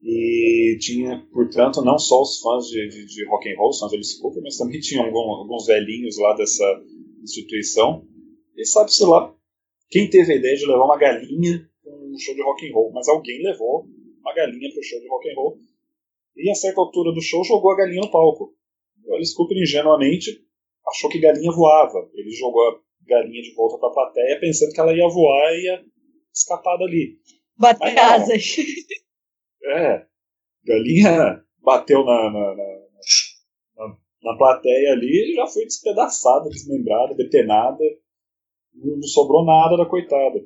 e 0.02 0.76
tinha, 0.81 1.26
portanto, 1.33 1.83
não 1.83 1.98
só 1.98 2.20
os 2.20 2.40
fãs 2.40 2.66
de, 2.66 2.88
de, 2.88 3.07
de 3.07 3.26
rock 3.26 3.50
and 3.50 3.57
roll, 3.57 3.72
São 3.72 3.88
Alice 3.88 4.20
Cooper, 4.20 4.42
mas 4.42 4.59
também 4.59 4.78
tinham 4.81 5.07
algum, 5.07 5.33
alguns 5.33 5.66
velhinhos 5.66 6.18
lá 6.18 6.35
dessa 6.35 6.64
instituição. 7.22 8.07
E 8.57 8.64
sabe-se 8.66 9.04
lá 9.04 9.35
quem 9.90 10.09
teve 10.11 10.35
a 10.35 10.37
ideia 10.37 10.57
de 10.57 10.66
levar 10.66 10.85
uma 10.85 10.98
galinha 10.98 11.66
para 11.83 11.94
um 11.94 12.18
show 12.18 12.35
de 12.35 12.42
rock 12.42 12.68
and 12.68 12.74
roll, 12.74 12.92
mas 12.92 13.09
alguém 13.09 13.42
levou 13.42 13.87
uma 14.20 14.35
galinha 14.35 14.70
para 14.70 14.81
o 14.81 14.85
show 14.85 15.00
de 15.00 15.09
rock 15.09 15.31
and 15.31 15.35
roll 15.35 15.59
e 16.37 16.50
a 16.50 16.54
certa 16.54 16.81
altura 16.81 17.12
do 17.12 17.20
show 17.20 17.42
jogou 17.42 17.72
a 17.72 17.76
galinha 17.76 18.02
no 18.02 18.11
palco. 18.11 18.54
O 19.07 19.14
Alice 19.14 19.35
Cooper 19.35 19.57
ingenuamente 19.57 20.31
achou 20.87 21.09
que 21.09 21.18
galinha 21.18 21.50
voava. 21.50 22.09
Ele 22.14 22.31
jogou 22.31 22.61
a 22.68 22.81
galinha 23.07 23.42
de 23.42 23.54
volta 23.54 23.78
para 23.78 23.88
a 23.88 23.92
plateia 23.92 24.38
pensando 24.38 24.72
que 24.72 24.81
ela 24.81 24.94
ia 24.94 25.09
voar 25.09 25.52
e 25.54 25.64
ia 25.64 25.85
escapar 26.35 26.79
dali. 26.79 27.19
Bater 27.57 27.99
asas. 27.99 28.57
É. 29.61 30.07
Galinha 30.64 31.45
bateu 31.62 32.05
na, 32.05 32.31
na, 32.31 32.55
na, 32.55 33.97
na, 34.23 34.37
plateia 34.38 34.93
ali 34.93 35.33
e 35.33 35.35
já 35.35 35.47
foi 35.47 35.64
despedaçada, 35.64 36.49
desmembrada, 36.49 37.14
detenada. 37.14 37.85
Não 38.75 39.03
sobrou 39.03 39.45
nada 39.45 39.77
da 39.77 39.85
coitada. 39.85 40.41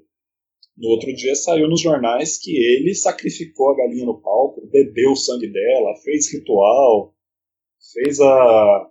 No 0.77 0.89
outro 0.89 1.15
dia 1.15 1.35
saiu 1.35 1.69
nos 1.69 1.81
jornais 1.81 2.39
que 2.39 2.51
ele 2.51 2.95
sacrificou 2.95 3.71
a 3.71 3.77
galinha 3.77 4.07
no 4.07 4.21
palco, 4.21 4.67
bebeu 4.69 5.13
o 5.13 5.17
sangue 5.17 5.49
dela, 5.49 5.95
fez 6.03 6.33
ritual, 6.33 7.15
fez 7.93 8.19
a, 8.21 8.27
a, 8.27 8.89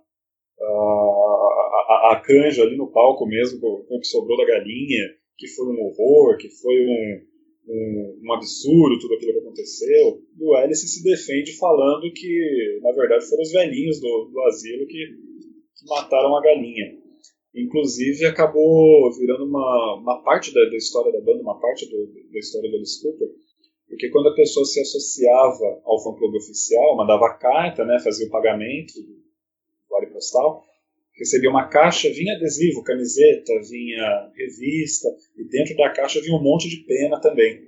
a, 0.60 2.12
a 2.12 2.22
canja 2.24 2.62
ali 2.62 2.76
no 2.76 2.92
palco 2.92 3.26
mesmo 3.26 3.60
com 3.60 3.96
o 3.96 4.00
que 4.00 4.06
sobrou 4.06 4.38
da 4.38 4.46
galinha 4.46 5.21
que 5.36 5.48
foi 5.48 5.66
um 5.66 5.80
horror, 5.80 6.36
que 6.36 6.48
foi 6.48 6.86
um, 6.86 7.20
um, 7.68 8.20
um, 8.24 8.32
absurdo 8.32 8.98
tudo 8.98 9.14
aquilo 9.14 9.32
que 9.32 9.38
aconteceu. 9.38 10.22
E 10.38 10.44
o 10.44 10.54
Alice 10.54 10.86
se 10.86 11.02
defende 11.02 11.56
falando 11.58 12.12
que, 12.12 12.80
na 12.82 12.92
verdade, 12.92 13.28
foram 13.28 13.42
os 13.42 13.52
velhinhos 13.52 14.00
do, 14.00 14.30
do 14.32 14.40
asilo 14.42 14.86
que, 14.86 15.06
que 15.76 15.86
mataram 15.88 16.36
a 16.36 16.42
galinha. 16.42 16.98
Inclusive, 17.54 18.24
acabou 18.24 19.12
virando 19.12 19.44
uma, 19.44 20.00
uma 20.00 20.22
parte 20.22 20.52
da, 20.54 20.64
da 20.64 20.76
história 20.76 21.12
da 21.12 21.20
banda, 21.20 21.42
uma 21.42 21.60
parte 21.60 21.88
do, 21.88 22.06
da 22.30 22.38
história 22.38 22.70
do 22.70 22.76
Alice 22.76 23.02
Cooper, 23.02 23.28
porque 23.88 24.08
quando 24.08 24.28
a 24.28 24.34
pessoa 24.34 24.64
se 24.64 24.80
associava 24.80 25.82
ao 25.84 26.02
fã-clube 26.02 26.38
oficial, 26.38 26.96
mandava 26.96 27.36
carta, 27.38 27.84
né, 27.84 27.98
fazia 28.02 28.26
o 28.26 28.30
pagamento 28.30 28.94
vale 29.92 30.06
postal, 30.06 30.64
recebia 31.22 31.50
uma 31.50 31.68
caixa, 31.68 32.10
vinha 32.10 32.34
adesivo, 32.34 32.82
camiseta, 32.82 33.52
vinha 33.70 34.32
revista, 34.34 35.08
e 35.36 35.44
dentro 35.44 35.76
da 35.76 35.90
caixa 35.90 36.20
vinha 36.20 36.36
um 36.36 36.42
monte 36.42 36.68
de 36.68 36.78
pena 36.78 37.20
também. 37.20 37.62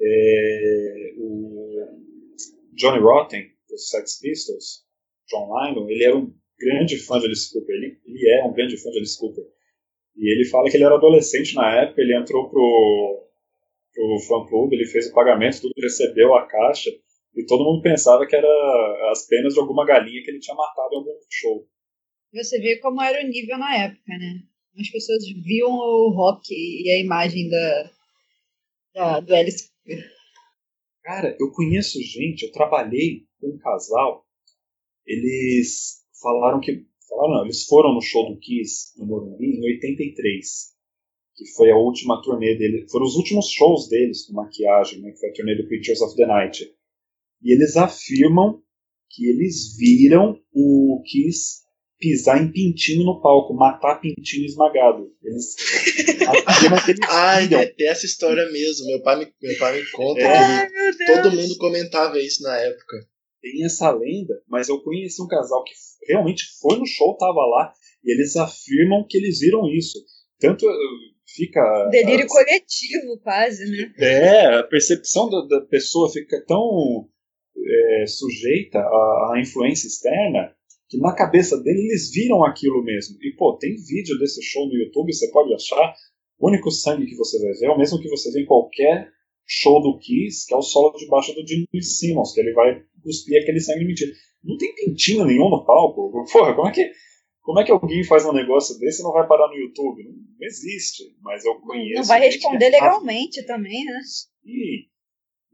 É, 0.00 1.12
o 1.18 1.98
Johnny 2.72 2.98
Rotten, 2.98 3.46
dos 3.68 3.90
Sex 3.90 4.20
Pistols, 4.20 4.84
John 5.28 5.52
Lennon, 5.52 5.88
ele 5.90 6.04
era 6.04 6.16
um 6.16 6.32
grande 6.58 6.96
fã 6.96 7.18
de 7.18 7.26
Alice 7.26 7.52
Cooper, 7.52 7.76
ele, 7.76 7.98
ele 8.06 8.30
é 8.30 8.44
um 8.44 8.54
grande 8.54 8.76
fã 8.78 8.90
de 8.90 8.98
Alice 8.98 9.18
Cooper. 9.18 9.44
E 10.16 10.32
ele 10.32 10.48
fala 10.48 10.70
que 10.70 10.76
ele 10.76 10.84
era 10.84 10.94
adolescente 10.94 11.54
na 11.54 11.82
época, 11.82 12.00
ele 12.00 12.16
entrou 12.16 12.48
pro, 12.48 13.28
pro 13.92 14.18
fã-clube, 14.26 14.76
ele 14.76 14.86
fez 14.86 15.08
o 15.08 15.12
pagamento, 15.12 15.60
tudo, 15.60 15.74
recebeu 15.76 16.34
a 16.34 16.46
caixa, 16.46 16.90
e 17.36 17.44
todo 17.44 17.64
mundo 17.64 17.82
pensava 17.82 18.26
que 18.26 18.34
era 18.34 19.10
as 19.10 19.26
penas 19.26 19.52
de 19.52 19.60
alguma 19.60 19.84
galinha 19.84 20.22
que 20.22 20.30
ele 20.30 20.38
tinha 20.38 20.56
matado 20.56 20.94
em 20.94 20.98
algum 20.98 21.10
show 21.28 21.66
você 22.34 22.58
vê 22.58 22.78
como 22.78 23.00
era 23.00 23.24
o 23.24 23.28
nível 23.28 23.58
na 23.58 23.76
época, 23.76 24.18
né? 24.18 24.42
As 24.78 24.88
pessoas 24.88 25.24
viam 25.44 25.70
o 25.70 26.10
rock 26.10 26.52
e 26.52 26.90
a 26.90 26.98
imagem 26.98 27.48
da, 27.48 27.90
da 28.94 29.20
do 29.20 29.34
Alice 29.34 29.70
Cooper. 29.70 30.10
Cara, 31.02 31.36
eu 31.38 31.52
conheço 31.52 32.02
gente, 32.02 32.44
eu 32.44 32.52
trabalhei 32.52 33.26
com 33.38 33.50
um 33.50 33.58
casal, 33.58 34.26
eles 35.06 36.02
falaram 36.20 36.60
que. 36.60 36.86
Falaram, 37.06 37.34
não, 37.34 37.44
eles 37.44 37.64
foram 37.66 37.94
no 37.94 38.00
show 38.00 38.32
do 38.32 38.40
Kiss 38.40 38.98
no 38.98 39.06
Morumbi 39.06 39.44
em 39.44 39.64
83, 39.74 40.74
que 41.36 41.46
foi 41.54 41.70
a 41.70 41.76
última 41.76 42.20
turnê 42.22 42.56
dele, 42.56 42.88
foram 42.90 43.04
os 43.04 43.14
últimos 43.14 43.50
shows 43.50 43.88
deles 43.88 44.26
com 44.26 44.32
maquiagem, 44.32 45.00
né, 45.00 45.12
que 45.12 45.18
foi 45.18 45.28
a 45.28 45.32
turnê 45.34 45.54
do 45.54 45.68
Creatures 45.68 46.00
of 46.00 46.16
the 46.16 46.26
Night. 46.26 46.64
E 47.42 47.52
eles 47.52 47.76
afirmam 47.76 48.62
que 49.10 49.26
eles 49.26 49.76
viram 49.76 50.40
o 50.52 51.02
Kiss 51.06 51.63
pisar 52.04 52.42
em 52.42 52.52
pintinho 52.52 53.02
no 53.02 53.18
palco, 53.22 53.54
matar 53.54 53.98
pintinho 53.98 54.44
esmagado. 54.44 55.10
Eles 55.22 55.56
Ai, 57.08 57.48
tem 57.48 57.88
essa 57.88 58.04
história 58.04 58.44
mesmo. 58.52 58.86
Meu 58.88 59.02
pai 59.02 59.20
me, 59.20 59.32
meu 59.42 59.58
pai 59.58 59.80
me 59.80 59.90
conta 59.90 60.20
é. 60.20 60.66
que 60.66 61.06
todo 61.06 61.32
mundo 61.32 61.56
comentava 61.56 62.18
isso 62.18 62.42
na 62.42 62.54
época. 62.58 63.08
Tem 63.40 63.64
essa 63.64 63.90
lenda, 63.90 64.34
mas 64.46 64.68
eu 64.68 64.82
conheci 64.82 65.22
um 65.22 65.26
casal 65.26 65.64
que 65.64 65.72
realmente 66.06 66.44
foi 66.60 66.78
no 66.78 66.86
show, 66.86 67.16
tava 67.16 67.40
lá, 67.46 67.72
e 68.04 68.12
eles 68.12 68.36
afirmam 68.36 69.06
que 69.08 69.16
eles 69.16 69.40
viram 69.40 69.66
isso. 69.70 69.98
Tanto 70.38 70.68
eh, 70.68 70.74
fica. 71.34 71.88
Delírio 71.90 72.26
coletivo, 72.26 73.18
quase, 73.22 73.64
né? 73.64 73.94
É, 73.98 74.58
a 74.58 74.62
percepção 74.62 75.30
da, 75.30 75.40
da 75.46 75.60
pessoa 75.66 76.12
fica 76.12 76.42
tão 76.46 77.08
é, 77.56 78.06
sujeita 78.06 78.78
à, 78.78 79.32
à 79.34 79.40
influência 79.40 79.86
externa 79.86 80.54
que 80.94 81.00
na 81.00 81.12
cabeça 81.12 81.60
dele 81.60 81.80
eles 81.80 82.10
viram 82.12 82.44
aquilo 82.44 82.82
mesmo. 82.82 83.16
E, 83.20 83.34
pô, 83.36 83.56
tem 83.58 83.74
vídeo 83.74 84.16
desse 84.18 84.40
show 84.42 84.66
no 84.66 84.74
YouTube, 84.74 85.12
você 85.12 85.28
pode 85.30 85.52
achar. 85.52 85.94
O 86.38 86.48
único 86.48 86.70
sangue 86.70 87.06
que 87.06 87.16
você 87.16 87.38
vai 87.40 87.52
ver 87.52 87.66
é 87.66 87.70
o 87.70 87.78
mesmo 87.78 88.00
que 88.00 88.08
você 88.08 88.30
vê 88.30 88.42
em 88.42 88.46
qualquer 88.46 89.10
show 89.46 89.82
do 89.82 89.98
Kiss, 89.98 90.46
que 90.46 90.54
é 90.54 90.56
o 90.56 90.62
solo 90.62 90.96
de 90.96 91.06
baixo 91.08 91.34
do 91.34 91.46
Gene 91.46 91.66
Simmons, 91.82 92.32
que 92.32 92.40
ele 92.40 92.52
vai 92.52 92.82
cuspir 93.02 93.42
aquele 93.42 93.60
sangue 93.60 93.84
mentira. 93.84 94.12
Não 94.42 94.56
tem 94.56 94.74
pintinho 94.74 95.24
nenhum 95.24 95.50
no 95.50 95.64
palco. 95.64 96.12
Porra, 96.32 96.54
como 96.54 96.68
é 96.68 96.72
que, 96.72 96.92
como 97.42 97.60
é 97.60 97.64
que 97.64 97.72
alguém 97.72 98.04
faz 98.04 98.24
um 98.24 98.32
negócio 98.32 98.78
desse 98.78 99.00
e 99.00 99.04
não 99.04 99.12
vai 99.12 99.26
parar 99.26 99.48
no 99.48 99.54
YouTube? 99.54 100.04
Não, 100.04 100.12
não 100.12 100.46
existe, 100.46 101.02
mas 101.22 101.44
eu 101.44 101.56
conheço. 101.56 102.00
Não 102.00 102.04
vai 102.04 102.20
responder 102.20 102.70
legalmente 102.70 103.44
também, 103.46 103.84
né? 103.84 104.00
E 104.44 104.86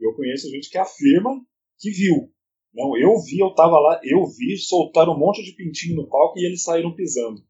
eu 0.01 0.15
conheço 0.15 0.51
gente 0.51 0.71
que 0.71 0.79
afirma 0.79 1.41
que 1.79 1.91
viu. 1.91 2.31
Não, 2.73 2.97
eu 2.97 3.19
vi, 3.21 3.41
eu 3.41 3.55
tava 3.55 3.79
lá, 3.79 4.01
eu 4.05 4.25
vi, 4.27 4.57
soltaram 4.57 5.15
um 5.15 5.19
monte 5.19 5.43
de 5.43 5.53
pintinho 5.53 5.97
no 5.97 6.09
palco 6.09 6.39
e 6.39 6.47
eles 6.47 6.63
saíram 6.63 6.95
pisando. 6.95 7.43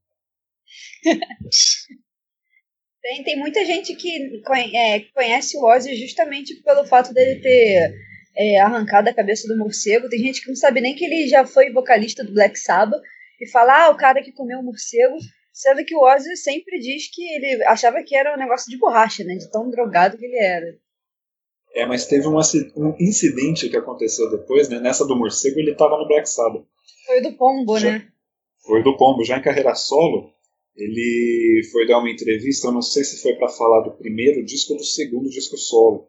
tem, 3.03 3.23
tem 3.23 3.39
muita 3.39 3.65
gente 3.65 3.95
que 3.95 4.43
é, 4.75 5.01
conhece 5.15 5.59
o 5.59 5.65
Ozzy 5.65 5.95
justamente 5.97 6.55
pelo 6.63 6.87
fato 6.87 7.13
dele 7.13 7.41
ter 7.41 7.95
é, 8.37 8.61
arrancado 8.61 9.11
a 9.11 9.15
cabeça 9.15 9.47
do 9.47 9.59
morcego. 9.59 10.09
Tem 10.09 10.21
gente 10.21 10.41
que 10.41 10.49
não 10.49 10.57
sabe 10.57 10.81
nem 10.81 10.95
que 10.95 11.05
ele 11.05 11.29
já 11.29 11.45
foi 11.45 11.71
vocalista 11.71 12.25
do 12.25 12.33
Black 12.33 12.59
Sabbath 12.59 13.03
e 13.41 13.47
fala, 13.49 13.87
ah, 13.87 13.91
o 13.91 13.97
cara 13.97 14.23
que 14.23 14.33
comeu 14.33 14.61
o 14.61 14.63
morcego, 14.63 15.17
sendo 15.53 15.85
que 15.85 15.95
o 15.95 16.03
Ozzy 16.03 16.37
sempre 16.37 16.79
diz 16.79 17.11
que 17.11 17.23
ele 17.23 17.63
achava 17.65 18.03
que 18.03 18.17
era 18.17 18.35
um 18.35 18.39
negócio 18.39 18.71
de 18.71 18.79
borracha, 18.79 19.25
né? 19.25 19.35
De 19.35 19.51
tão 19.51 19.71
drogado 19.71 20.17
que 20.17 20.25
ele 20.25 20.39
era. 20.39 20.79
É, 21.75 21.87
mas 21.87 22.07
teve 22.07 22.27
um, 22.27 22.37
um 22.37 22.97
incidente 22.99 23.69
que 23.69 23.77
aconteceu 23.77 24.29
depois, 24.31 24.69
né? 24.69 24.81
Nessa 24.81 25.07
do 25.07 25.17
morcego 25.17 25.61
ele 25.61 25.73
estava 25.73 25.97
no 25.97 26.07
Black 26.07 26.29
Sabbath. 26.29 26.65
Foi 27.07 27.21
do 27.21 27.33
Pombo, 27.37 27.79
já, 27.79 27.93
né? 27.93 28.09
Foi 28.65 28.83
do 28.83 28.97
Pombo. 28.97 29.25
Já 29.25 29.39
em 29.39 29.43
carreira 29.43 29.75
solo, 29.75 30.33
ele 30.77 31.63
foi 31.71 31.87
dar 31.87 31.99
uma 31.99 32.11
entrevista, 32.11 32.69
eu 32.69 32.73
não 32.73 32.83
sei 32.83 33.05
se 33.05 33.23
foi 33.23 33.35
para 33.35 33.49
falar 33.49 33.83
do 33.83 33.97
primeiro 33.97 34.45
disco 34.45 34.73
ou 34.73 34.79
do 34.79 34.85
segundo 34.85 35.29
disco 35.29 35.57
solo. 35.57 36.09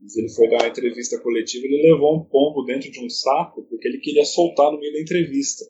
Mas 0.00 0.16
ele 0.16 0.28
foi 0.28 0.48
dar 0.48 0.62
uma 0.62 0.68
entrevista 0.68 1.18
coletiva 1.20 1.66
e 1.66 1.68
ele 1.68 1.92
levou 1.92 2.16
um 2.16 2.24
pombo 2.24 2.64
dentro 2.64 2.90
de 2.90 3.04
um 3.04 3.08
saco 3.08 3.62
porque 3.62 3.88
ele 3.88 3.98
queria 3.98 4.24
soltar 4.24 4.70
no 4.72 4.78
meio 4.78 4.92
da 4.92 5.00
entrevista. 5.00 5.64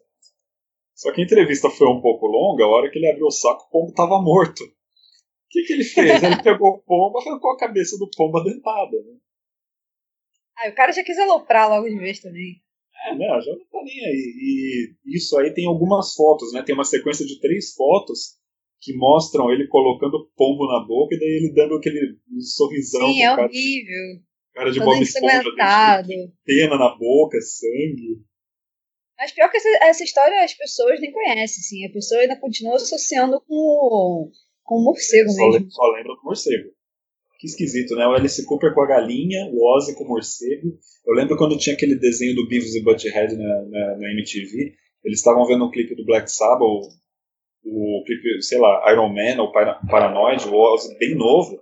Só 0.94 1.12
que 1.12 1.20
a 1.20 1.24
entrevista 1.24 1.68
foi 1.70 1.86
um 1.88 2.00
pouco 2.00 2.26
longa, 2.26 2.64
a 2.64 2.68
hora 2.68 2.90
que 2.90 2.98
ele 2.98 3.08
abriu 3.08 3.26
o 3.26 3.30
saco, 3.30 3.64
o 3.64 3.70
pombo 3.70 3.90
estava 3.90 4.20
morto. 4.20 4.64
O 4.64 5.48
que, 5.50 5.62
que 5.62 5.72
ele 5.74 5.84
fez? 5.84 6.22
Ele 6.22 6.40
pegou 6.42 6.70
o 6.70 6.78
pombo 6.78 7.18
e 7.18 7.28
arrancou 7.28 7.52
a 7.52 7.58
cabeça 7.58 7.96
do 7.98 8.08
pombo 8.16 8.38
adentada. 8.38 8.96
Né? 8.96 9.18
Ah, 10.58 10.68
o 10.68 10.74
cara 10.74 10.92
já 10.92 11.02
quis 11.02 11.18
aloprar 11.18 11.68
logo 11.68 11.88
de 11.88 11.98
vez 11.98 12.20
também. 12.20 12.62
É, 13.06 13.14
né? 13.14 13.26
Já 13.40 13.52
não 13.52 13.66
tá 13.70 13.82
nem 13.84 14.04
aí. 14.04 14.96
E 15.04 15.16
isso 15.16 15.38
aí 15.38 15.52
tem 15.52 15.66
algumas 15.66 16.14
fotos, 16.14 16.52
né? 16.52 16.62
Tem 16.62 16.74
uma 16.74 16.84
sequência 16.84 17.26
de 17.26 17.40
três 17.40 17.74
fotos 17.74 18.36
que 18.80 18.94
mostram 18.94 19.50
ele 19.52 19.66
colocando 19.68 20.30
pombo 20.36 20.66
na 20.66 20.84
boca 20.86 21.14
e 21.14 21.18
daí 21.18 21.28
ele 21.28 21.52
dando 21.54 21.76
aquele 21.76 22.18
sorrisão. 22.40 23.06
Sim, 23.08 23.22
é 23.22 23.26
cara, 23.26 23.42
horrível. 23.42 24.22
Cara 24.54 24.70
de 24.70 24.78
Todo 24.78 24.86
Bob 24.86 25.02
Esponja, 25.02 25.42
pena 26.44 26.78
na 26.78 26.96
boca, 26.96 27.40
sangue. 27.40 28.24
Mas 29.18 29.32
pior 29.32 29.50
que 29.50 29.56
essa, 29.56 29.68
essa, 29.82 30.04
história 30.04 30.44
as 30.44 30.54
pessoas 30.54 31.00
nem 31.00 31.10
conhecem, 31.10 31.60
assim. 31.60 31.86
A 31.86 31.92
pessoa 31.92 32.20
ainda 32.20 32.38
continua 32.38 32.76
associando 32.76 33.40
com, 33.40 34.30
com 34.62 34.74
o 34.76 34.84
morcego 34.84 35.30
só 35.30 35.48
mesmo. 35.48 35.70
Só 35.70 35.86
lembra 35.88 36.14
do 36.14 36.22
morcego. 36.22 36.75
Que 37.38 37.46
esquisito, 37.46 37.94
né? 37.94 38.06
O 38.06 38.12
Alice 38.12 38.44
Cooper 38.46 38.72
com 38.74 38.82
a 38.82 38.86
galinha, 38.86 39.50
o 39.52 39.76
Ozzy 39.76 39.94
com 39.94 40.04
o 40.04 40.08
morcego. 40.08 40.78
Eu 41.06 41.14
lembro 41.14 41.36
quando 41.36 41.58
tinha 41.58 41.74
aquele 41.74 41.96
desenho 41.96 42.34
do 42.34 42.48
Beavis 42.48 42.74
e 42.74 42.82
Butthead 42.82 43.36
na, 43.36 43.62
na, 43.62 43.96
na 43.98 44.10
MTV. 44.12 44.74
Eles 45.04 45.18
estavam 45.18 45.46
vendo 45.46 45.64
um 45.64 45.70
clipe 45.70 45.94
do 45.94 46.04
Black 46.04 46.30
Sabbath, 46.30 46.60
o, 46.60 46.88
o 47.64 48.04
clipe, 48.04 48.42
sei 48.42 48.58
lá, 48.58 48.90
Iron 48.90 49.08
Man 49.08 49.42
ou 49.42 49.52
Paranoid, 49.52 50.48
o 50.48 50.54
Ozzy 50.54 50.96
bem 50.98 51.14
novo. 51.14 51.60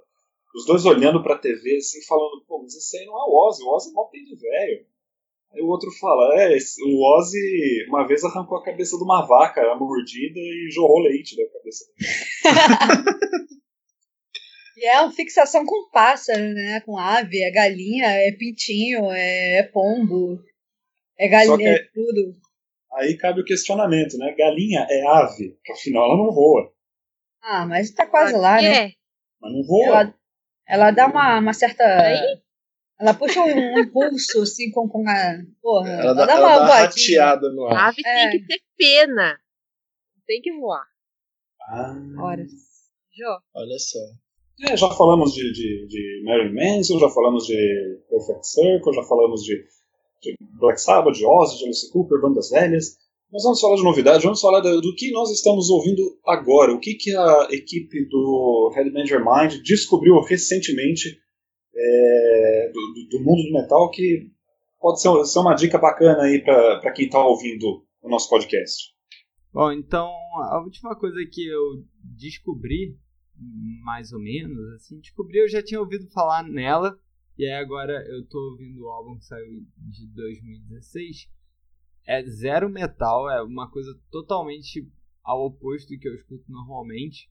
Os 0.54 0.64
dois 0.66 0.86
olhando 0.86 1.22
pra 1.22 1.38
TV 1.38 1.76
assim, 1.76 2.00
falando, 2.06 2.44
pô, 2.46 2.62
mas 2.62 2.74
esse 2.76 2.96
aí 2.96 3.06
não 3.06 3.14
é 3.14 3.24
o 3.28 3.48
Ozzy, 3.48 3.62
o 3.64 3.74
Ozzy 3.74 3.90
é 3.90 3.92
mó 3.92 4.08
de 4.12 4.36
velho. 4.36 4.86
Aí 5.52 5.62
o 5.62 5.66
outro 5.66 5.90
fala, 6.00 6.40
é, 6.40 6.56
o 6.56 7.16
Ozzy 7.16 7.86
uma 7.88 8.06
vez 8.06 8.22
arrancou 8.22 8.58
a 8.58 8.64
cabeça 8.64 8.96
de 8.96 9.02
uma 9.02 9.26
vaca, 9.26 9.74
mordida, 9.74 10.38
e 10.38 10.68
jorrou 10.70 11.00
leite 11.00 11.36
da 11.36 11.42
cabeça 11.50 11.84
E 14.85 14.87
é 14.87 15.01
uma 15.01 15.11
fixação 15.11 15.64
com 15.64 15.89
pássaro, 15.89 16.53
né? 16.53 16.78
Com 16.82 16.99
ave, 16.99 17.43
é 17.43 17.51
galinha, 17.51 18.05
é 18.07 18.30
pintinho, 18.32 19.11
é, 19.12 19.61
é 19.61 19.62
pombo, 19.62 20.39
é 21.18 21.26
galinha, 21.26 21.70
é 21.70 21.85
tudo. 21.85 22.35
Aí 22.93 23.16
cabe 23.16 23.41
o 23.41 23.45
questionamento, 23.47 24.18
né? 24.18 24.35
Galinha 24.37 24.87
é 24.91 25.07
ave, 25.07 25.59
que 25.64 25.72
afinal 25.72 26.05
ela 26.05 26.18
não 26.18 26.30
voa. 26.30 26.70
Ah, 27.41 27.64
mas 27.64 27.93
tá 27.93 28.07
quase 28.07 28.37
lá, 28.37 28.61
né? 28.61 28.93
Mas 29.41 29.53
não 29.55 29.62
voa. 29.62 29.87
Ela, 29.87 30.14
ela 30.68 30.91
dá 30.91 31.07
uma, 31.07 31.39
uma 31.39 31.55
certa. 31.55 31.82
Aí? 31.82 32.43
Ela 33.01 33.14
puxa 33.14 33.41
um, 33.41 33.78
impulso, 33.78 34.43
assim, 34.43 34.70
com, 34.70 34.87
com 34.87 35.09
a. 35.09 35.39
Porra, 35.62 35.93
ela, 35.93 36.03
ela 36.03 36.14
dá, 36.14 36.26
dá 36.26 36.41
uma, 36.41 36.53
ela 36.53 36.66
dá 36.66 36.74
rateada 36.80 37.51
no 37.55 37.66
ar. 37.68 37.74
A 37.74 37.87
ave 37.87 38.03
é. 38.05 38.30
tem 38.30 38.39
que 38.39 38.47
ter 38.49 38.61
pena. 38.76 39.41
Tem 40.26 40.43
que 40.43 40.53
voar. 40.53 40.85
Ah. 41.70 41.95
Horas. 42.18 42.51
Jô. 43.16 43.41
Olha 43.55 43.78
só. 43.78 44.23
É, 44.61 44.76
já 44.76 44.88
falamos 44.90 45.32
de, 45.32 45.52
de, 45.52 45.86
de 45.88 46.52
Manson, 46.55 46.98
já 46.98 47.09
falamos 47.09 47.46
de 47.46 47.57
Perfect 48.09 48.46
Circle, 48.46 48.94
já 48.94 49.02
falamos 49.02 49.42
de, 49.42 49.64
de 50.22 50.36
Black 50.59 50.80
Sabbath, 50.80 51.14
de 51.14 51.26
Ozzy, 51.26 51.59
de 51.59 51.64
Alice 51.64 51.90
Cooper, 51.90 52.20
bandas 52.20 52.50
velhas. 52.50 52.96
Mas 53.32 53.42
vamos 53.42 53.61
falar 53.61 53.74
de 53.74 53.82
novidade, 53.82 54.22
vamos 54.22 54.40
falar 54.40 54.61
do, 54.61 54.80
do, 54.80 54.94
que 54.94 55.11
nós 55.11 55.28
estamos 55.32 55.68
ouvindo 55.68 56.02
agora, 56.24 56.72
o 56.72 56.78
que, 56.78 56.94
que 56.94 57.16
a 57.16 57.48
equipe 57.50 58.05
do 58.09 58.72
Headbanger 58.76 59.24
Mind 59.24 59.61
descobriu 59.64 60.20
recentemente 60.20 61.18
é, 61.74 62.70
do, 62.72 63.09
do, 63.11 63.24
mundo 63.24 63.42
do 63.42 63.52
metal 63.52 63.90
que 63.90 64.30
pode 64.78 65.02
ser, 65.02 65.24
ser 65.24 65.38
uma 65.40 65.55
dica 65.55 65.78
bacana 65.78 66.22
aí 66.22 66.44
para 66.44 66.92
quem 66.92 67.07
está 67.07 67.26
ouvindo 67.26 67.84
o 68.00 68.09
nosso 68.09 68.28
podcast. 68.28 68.94
Bom, 69.52 69.72
então 69.72 70.09
a 70.52 70.62
última 70.62 70.94
coisa 70.94 71.16
que 71.28 71.44
eu 71.44 71.82
descobri 72.16 72.96
mais 73.37 74.12
ou 74.12 74.20
menos, 74.20 74.59
assim, 74.74 75.01
descobri, 75.01 75.39
eu 75.39 75.49
já 75.49 75.62
tinha 75.62 75.80
ouvido 75.80 76.09
falar 76.11 76.43
nela, 76.43 76.99
e 77.37 77.45
aí 77.45 77.53
agora 77.53 77.93
eu 78.09 78.24
tô 78.26 78.39
ouvindo 78.51 78.82
o 78.82 78.89
álbum 78.89 79.18
que 79.18 79.24
saiu 79.24 79.66
de 79.76 80.07
2016. 80.09 81.28
É 82.07 82.22
zero 82.24 82.68
metal, 82.68 83.28
é 83.30 83.43
uma 83.43 83.70
coisa 83.70 83.99
totalmente 84.11 84.89
ao 85.22 85.47
oposto 85.47 85.89
do 85.89 85.99
que 85.99 86.07
eu 86.07 86.14
escuto 86.14 86.45
normalmente. 86.49 87.30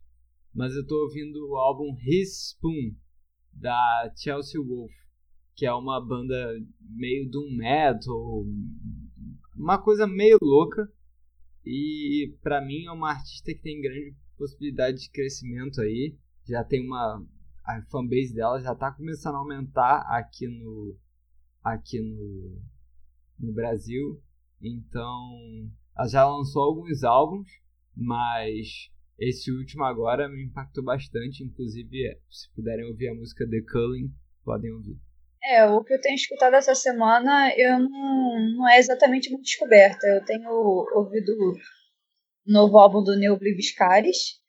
Mas 0.54 0.76
eu 0.76 0.86
tô 0.86 1.04
ouvindo 1.04 1.48
o 1.48 1.56
álbum 1.56 1.96
His 2.02 2.50
Spoon, 2.50 2.96
da 3.54 4.14
Chelsea 4.18 4.62
Wolf, 4.62 4.92
que 5.56 5.66
é 5.66 5.74
uma 5.74 6.02
banda 6.02 6.36
meio 6.82 7.30
doom 7.30 7.56
metal, 7.56 8.46
uma 9.56 9.82
coisa 9.82 10.06
meio 10.08 10.38
louca. 10.42 10.92
E 11.66 12.36
para 12.42 12.60
mim 12.60 12.86
é 12.86 12.92
uma 12.92 13.12
artista 13.12 13.54
que 13.54 13.62
tem 13.62 13.80
grande 13.80 14.16
possibilidade 14.38 14.98
de 15.00 15.12
crescimento 15.12 15.82
aí. 15.82 16.16
Já 16.48 16.64
tem 16.64 16.86
uma. 16.86 17.26
A 17.66 17.82
fanbase 17.90 18.34
dela 18.34 18.60
já 18.60 18.74
está 18.74 18.92
começando 18.92 19.36
a 19.36 19.40
aumentar 19.40 20.06
aqui 20.10 20.48
no. 20.48 20.98
Aqui 21.64 22.00
no. 22.00 22.62
No 23.40 23.54
Brasil. 23.54 24.22
Então. 24.62 25.70
Ela 25.98 26.08
já 26.08 26.28
lançou 26.28 26.64
alguns 26.64 27.04
álbuns, 27.04 27.48
mas 27.96 28.90
esse 29.20 29.52
último 29.52 29.84
agora 29.84 30.28
me 30.28 30.44
impactou 30.44 30.84
bastante. 30.84 31.44
Inclusive, 31.44 32.20
se 32.30 32.52
puderem 32.56 32.86
ouvir 32.86 33.10
a 33.10 33.16
música 33.16 33.48
The 33.48 33.62
Culling, 33.72 34.12
podem 34.44 34.72
ouvir. 34.72 35.00
É, 35.44 35.66
o 35.66 35.84
que 35.84 35.94
eu 35.94 36.00
tenho 36.00 36.16
escutado 36.16 36.54
essa 36.54 36.74
semana 36.74 37.54
eu 37.58 37.78
não, 37.78 38.56
não 38.56 38.70
é 38.70 38.80
exatamente 38.80 39.30
uma 39.30 39.42
descoberta. 39.42 40.06
Eu 40.08 40.24
tenho 40.26 40.50
ouvido 40.50 41.34
novo 42.46 42.78
álbum 42.78 43.04
do 43.04 43.16
Neil 43.16 43.38
Bliviscaris. 43.38 44.42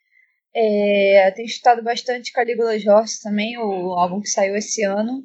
É, 0.55 1.33
tenho 1.33 1.47
escutado 1.47 1.83
bastante 1.83 2.33
Caligula 2.33 2.79
Jorge 2.79 3.15
também, 3.23 3.59
o 3.59 3.93
álbum 3.95 4.21
que 4.21 4.29
saiu 4.29 4.57
esse 4.57 4.85
ano. 4.85 5.25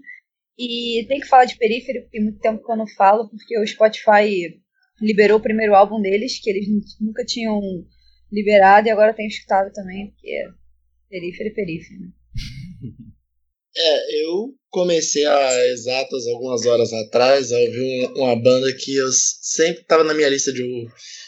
E 0.58 1.06
tem 1.08 1.20
que 1.20 1.28
falar 1.28 1.46
de 1.46 1.58
Periphery, 1.58 2.02
porque 2.02 2.18
tem 2.18 2.24
muito 2.24 2.40
tempo 2.40 2.64
que 2.64 2.72
eu 2.72 2.76
não 2.76 2.88
falo, 2.88 3.30
porque 3.30 3.58
o 3.58 3.66
Spotify 3.66 4.60
liberou 5.00 5.40
o 5.40 5.42
primeiro 5.42 5.76
álbum 5.76 6.02
deles, 6.02 6.40
que 6.40 6.50
eles 6.50 6.68
nunca 7.00 7.24
tinham 7.24 7.62
liberado, 8.32 8.88
e 8.88 8.92
agora 8.92 9.14
tenho 9.14 9.30
escutado 9.30 9.72
também, 9.72 10.08
porque 10.12 10.28
é 10.28 10.50
Periphery, 11.10 11.54
Periphery. 11.54 12.00
Né? 12.00 12.10
É, 13.82 14.24
eu 14.24 14.54
comecei 14.70 15.26
há 15.26 15.68
exatas 15.68 16.28
algumas 16.28 16.66
horas 16.66 16.92
atrás 16.92 17.50
a 17.54 17.58
ouvir 17.58 18.08
uma 18.18 18.36
banda 18.36 18.76
que 18.76 18.94
eu 18.94 19.10
sempre 19.14 19.84
estava 19.84 20.04
na 20.04 20.14
minha 20.14 20.28
lista 20.28 20.52
de, 20.52 20.62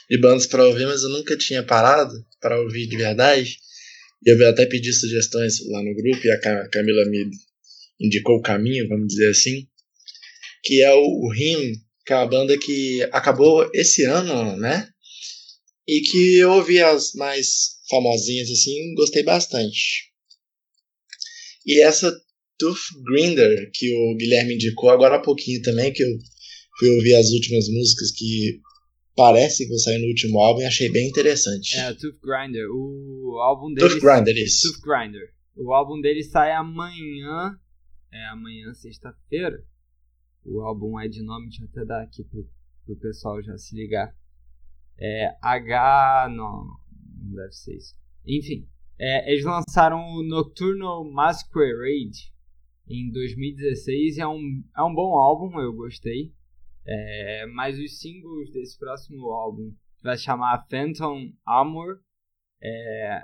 de 0.10 0.20
bandas 0.20 0.47
para 0.47 0.66
ouvir, 0.68 0.86
mas 0.86 1.02
eu 1.02 1.10
nunca 1.10 1.38
tinha 1.38 1.64
parado 1.64 2.14
para 2.41 2.60
ouvir 2.62 2.88
de 2.88 2.97
verdade. 2.97 3.58
E 4.26 4.30
eu 4.30 4.49
até 4.49 4.66
pedi 4.66 4.91
sugestões 4.91 5.66
lá 5.70 5.82
no 5.82 5.95
grupo 5.95 6.28
e 6.28 6.30
a 6.30 6.68
Camila 6.68 7.06
me 7.06 7.30
indicou 8.02 8.36
o 8.36 8.41
caminho, 8.41 8.88
vamos 8.89 9.08
dizer 9.08 9.30
assim, 9.30 9.66
que 10.62 10.82
é 10.82 10.93
o 10.93 11.30
Rim, 11.30 11.74
que 12.06 12.12
é 12.12 12.18
uma 12.18 12.28
banda 12.28 12.58
que 12.58 13.02
acabou 13.14 13.70
esse 13.74 14.04
ano, 14.04 14.58
né? 14.58 14.89
E 15.88 16.02
que 16.02 16.38
eu 16.38 16.52
ouvi 16.52 16.82
as 16.82 17.14
mais 17.14 17.78
famosinhas 17.89 18.49
assim, 18.49 18.93
gostei 18.95 19.24
bastante. 19.24 20.12
E 21.66 21.80
essa 21.82 22.14
Tooth 22.62 22.93
Grinder, 23.03 23.72
que 23.74 23.91
o 23.91 24.16
Guilherme 24.16 24.53
indicou 24.53 24.91
agora 24.91 25.16
há 25.16 25.20
pouquinho 25.20 25.59
também, 25.64 25.91
que 25.91 26.03
eu 26.03 26.09
fui 26.78 26.95
ouvir 26.95 27.16
as 27.16 27.32
últimas 27.32 27.68
músicas 27.68 28.12
que 28.12 28.62
parece 29.16 29.64
que 29.64 29.70
vão 29.70 29.80
sair 29.80 29.97
no 29.97 30.07
último 30.07 30.39
álbum 30.39 30.62
e 30.62 30.66
achei 30.66 30.88
bem 30.91 31.09
interessante. 31.09 31.76
É, 31.76 31.91
Tooth 31.95 32.20
Grinder. 32.22 32.68
O 32.70 33.39
álbum 33.41 33.74
dele. 33.74 33.89
Tooth 33.89 33.99
Grinder, 33.99 34.38
isso. 34.38 34.72
Tooth 34.72 34.82
Grinder. 34.84 35.34
O 35.55 35.74
álbum 35.74 35.99
dele 35.99 36.24
sai 36.24 36.51
amanhã. 36.51 37.59
É 38.14 38.26
amanhã, 38.28 38.72
sexta-feira. 38.76 39.64
O 40.45 40.62
álbum 40.62 40.99
é 40.99 41.07
de 41.07 41.24
nome, 41.24 41.49
deixa 41.49 41.64
eu 41.64 41.68
até 41.72 41.84
dar 41.84 42.03
aqui 42.03 42.24
pro, 42.24 42.47
pro 42.86 42.95
pessoal 42.97 43.41
já 43.41 43.57
se 43.57 43.76
ligar. 43.76 44.16
É 44.99 45.36
H. 45.41 46.28
Não, 46.30 46.68
não 47.24 47.36
deve 47.36 47.53
ser 47.53 47.76
isso. 47.76 47.95
Enfim, 48.24 48.68
é, 48.99 49.32
eles 49.32 49.43
lançaram 49.43 49.97
o 49.97 50.22
Nocturnal 50.22 51.03
Masquerade 51.12 52.32
em 52.88 53.11
2016 53.11 54.17
e 54.17 54.21
é 54.21 54.27
um, 54.27 54.63
é 54.75 54.84
um 54.84 54.93
bom 54.93 55.17
álbum, 55.17 55.59
eu 55.59 55.73
gostei. 55.73 56.34
É, 56.86 57.45
mas 57.47 57.79
os 57.79 57.99
singles 57.99 58.51
desse 58.51 58.77
próximo 58.77 59.29
álbum 59.29 59.73
vai 60.01 60.17
chamar 60.17 60.65
Phantom 60.69 61.32
Armor. 61.45 61.99
É, 62.61 63.21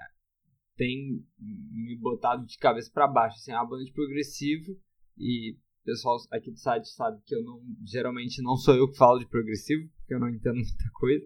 tem 0.76 1.26
me 1.40 1.98
botado 1.98 2.46
de 2.46 2.58
cabeça 2.58 2.92
para 2.94 3.08
baixo. 3.08 3.38
Assim, 3.38 3.52
é 3.52 3.56
uma 3.56 3.68
banda 3.68 3.84
de 3.84 3.92
progressivo 3.92 4.78
e 5.18 5.58
o 5.82 5.86
pessoal 5.86 6.18
aqui 6.32 6.52
do 6.52 6.60
site 6.60 6.88
sabe 6.90 7.22
que 7.26 7.36
eu 7.36 7.44
não 7.44 7.62
geralmente 7.86 8.42
não 8.42 8.56
sou 8.56 8.76
eu 8.76 8.90
que 8.90 8.98
falo 8.98 9.20
de 9.20 9.28
progressivo, 9.28 9.90
porque 9.98 10.14
eu 10.14 10.20
não 10.20 10.30
entendo 10.30 10.56
muita 10.56 10.90
coisa. 10.94 11.26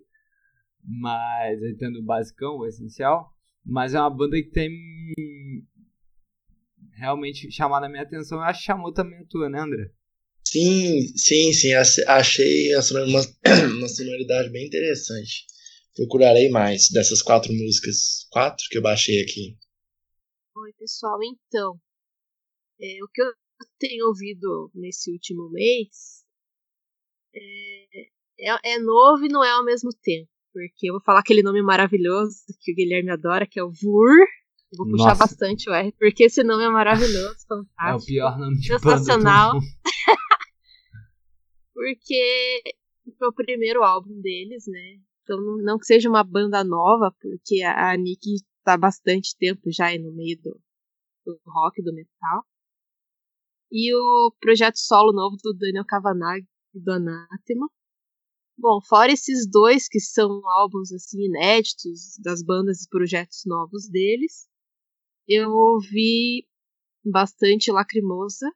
Mas 0.83 1.61
eu 1.61 1.69
entendo 1.69 1.99
o 1.99 2.03
basicão, 2.03 2.57
o 2.57 2.65
essencial. 2.65 3.35
Mas 3.63 3.93
é 3.93 3.99
uma 3.99 4.09
banda 4.09 4.41
que 4.41 4.49
tem 4.49 4.71
realmente 6.95 7.51
chamado 7.51 7.85
a 7.85 7.89
minha 7.89 8.03
atenção. 8.03 8.37
Eu 8.37 8.43
acho 8.43 8.59
que 8.59 8.65
chamou 8.65 8.93
também 8.93 9.19
a 9.19 9.25
tua, 9.25 9.49
né, 9.49 9.59
André? 9.59 9.91
Sim, 10.45 11.07
sim, 11.15 11.53
sim. 11.53 11.73
Achei 11.73 12.75
uma, 12.75 13.21
uma 13.77 13.87
sonoridade 13.87 14.49
bem 14.49 14.67
interessante. 14.67 15.45
Procurarei 15.95 16.49
mais 16.49 16.89
dessas 16.89 17.21
quatro 17.21 17.53
músicas. 17.53 18.27
Quatro 18.31 18.65
que 18.69 18.77
eu 18.77 18.81
baixei 18.81 19.21
aqui. 19.21 19.57
Oi, 20.57 20.73
pessoal. 20.77 21.17
Então, 21.23 21.79
é, 22.81 23.03
o 23.03 23.07
que 23.13 23.21
eu 23.21 23.33
tenho 23.79 24.07
ouvido 24.07 24.71
nesse 24.73 25.11
último 25.11 25.49
mês 25.51 26.25
é, 27.33 28.09
é, 28.39 28.73
é 28.73 28.79
novo 28.79 29.25
e 29.25 29.29
não 29.29 29.43
é 29.43 29.51
ao 29.51 29.63
mesmo 29.63 29.89
tempo. 30.01 30.29
Porque 30.53 30.89
eu 30.89 30.93
vou 30.93 31.01
falar 31.01 31.19
aquele 31.19 31.43
nome 31.43 31.61
maravilhoso 31.61 32.43
que 32.59 32.73
o 32.73 32.75
Guilherme 32.75 33.11
adora, 33.11 33.47
que 33.47 33.59
é 33.59 33.63
o 33.63 33.71
VUR. 33.71 34.27
Eu 34.71 34.77
vou 34.77 34.87
puxar 34.87 35.09
Nossa. 35.09 35.27
bastante 35.27 35.69
o 35.69 35.73
R, 35.73 35.91
porque 35.99 36.23
esse 36.23 36.43
nome 36.43 36.63
é 36.63 36.69
maravilhoso, 36.69 37.45
fantástico. 37.45 37.81
É 37.81 37.95
o 37.95 38.05
pior 38.05 38.39
nome 38.39 38.57
de 38.57 38.67
Sensacional. 38.67 39.59
porque 41.73 42.77
foi 43.17 43.27
o 43.27 43.33
primeiro 43.33 43.83
álbum 43.83 44.21
deles, 44.21 44.63
né? 44.67 44.99
Então 45.23 45.37
não 45.63 45.77
que 45.77 45.85
seja 45.85 46.07
uma 46.07 46.23
banda 46.23 46.63
nova, 46.63 47.13
porque 47.19 47.61
a, 47.63 47.97
Nick 47.97 48.43
tá 48.63 48.77
bastante 48.77 49.35
tempo 49.37 49.69
já 49.71 49.87
no 49.99 50.13
meio 50.13 50.37
do, 50.41 50.59
do 51.25 51.39
rock, 51.45 51.81
do 51.83 51.93
metal. 51.93 52.45
E 53.71 53.93
o 53.93 54.33
projeto 54.39 54.77
solo 54.77 55.11
novo 55.11 55.37
do 55.43 55.53
Daniel 55.53 55.85
Cavanagh 55.85 56.43
e 56.73 56.79
do 56.79 56.91
Anathema. 56.91 57.69
Bom, 58.57 58.79
fora 58.87 59.11
esses 59.11 59.49
dois 59.49 59.87
que 59.87 59.99
são 59.99 60.41
álbuns 60.59 60.91
assim 60.91 61.25
inéditos 61.25 62.17
das 62.23 62.43
bandas 62.43 62.83
e 62.83 62.89
projetos 62.89 63.43
novos 63.45 63.89
deles, 63.89 64.47
eu 65.33 65.51
ouvi 65.51 66.45
bastante 67.05 67.71
Lacrimosa. 67.71 68.49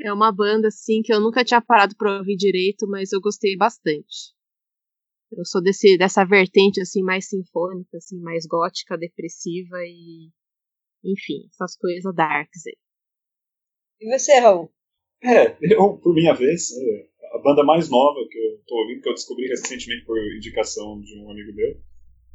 É 0.00 0.12
uma 0.12 0.32
banda 0.32 0.68
assim 0.68 1.02
que 1.02 1.12
eu 1.12 1.20
nunca 1.20 1.44
tinha 1.44 1.60
parado 1.60 1.94
para 1.96 2.18
ouvir 2.18 2.36
direito, 2.36 2.86
mas 2.88 3.12
eu 3.12 3.20
gostei 3.20 3.56
bastante. 3.56 4.34
Eu 5.32 5.44
sou 5.44 5.62
desse 5.62 5.96
dessa 5.96 6.24
vertente 6.24 6.80
assim 6.80 7.02
mais 7.02 7.28
sinfônica, 7.28 7.96
assim 7.96 8.18
mais 8.20 8.46
gótica, 8.46 8.96
depressiva 8.96 9.76
e 9.84 10.30
enfim, 11.04 11.46
essas 11.52 11.76
coisas 11.76 12.14
darks 12.14 12.66
aí. 12.66 12.76
E 14.00 14.18
você, 14.18 14.38
Raul? 14.38 14.72
É, 15.22 15.56
eu, 15.60 15.98
por 15.98 16.14
minha 16.14 16.34
vez, 16.34 16.70
é, 16.72 17.08
a 17.34 17.38
banda 17.38 17.62
mais 17.62 17.90
nova 17.90 18.18
que 18.28 18.38
eu 18.38 18.62
tô 18.66 18.74
ouvindo, 18.74 19.02
que 19.02 19.08
eu 19.08 19.14
descobri 19.14 19.46
recentemente 19.46 20.04
por 20.04 20.18
indicação 20.34 21.00
de 21.00 21.18
um 21.18 21.30
amigo 21.30 21.52
meu, 21.54 21.80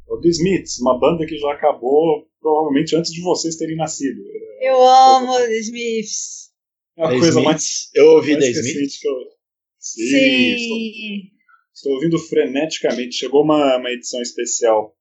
o 0.08 0.20
The 0.20 0.28
Smiths, 0.28 0.78
uma 0.80 0.98
banda 0.98 1.26
que 1.26 1.36
já 1.36 1.52
acabou 1.52 2.26
provavelmente 2.40 2.94
antes 2.94 3.12
de 3.12 3.20
vocês 3.22 3.56
terem 3.56 3.76
nascido. 3.76 4.22
É 4.60 4.70
eu 4.70 4.82
amo 4.82 5.36
The 5.36 5.58
Smiths. 5.58 6.52
É 6.96 7.04
a 7.04 7.08
coisa 7.08 7.28
Smiths. 7.28 7.44
mais. 7.44 7.90
Eu 7.94 8.06
ouvi 8.12 8.38
The 8.38 8.50
Smiths. 8.50 9.04
Eu... 9.04 9.14
Sim. 9.78 10.08
Sim. 10.08 10.54
Estou, 10.54 10.78
estou, 11.74 11.92
ouvindo 11.94 12.18
freneticamente. 12.18 13.16
Chegou 13.16 13.42
uma, 13.42 13.76
uma 13.76 13.90
edição 13.90 14.20
especial 14.22 14.96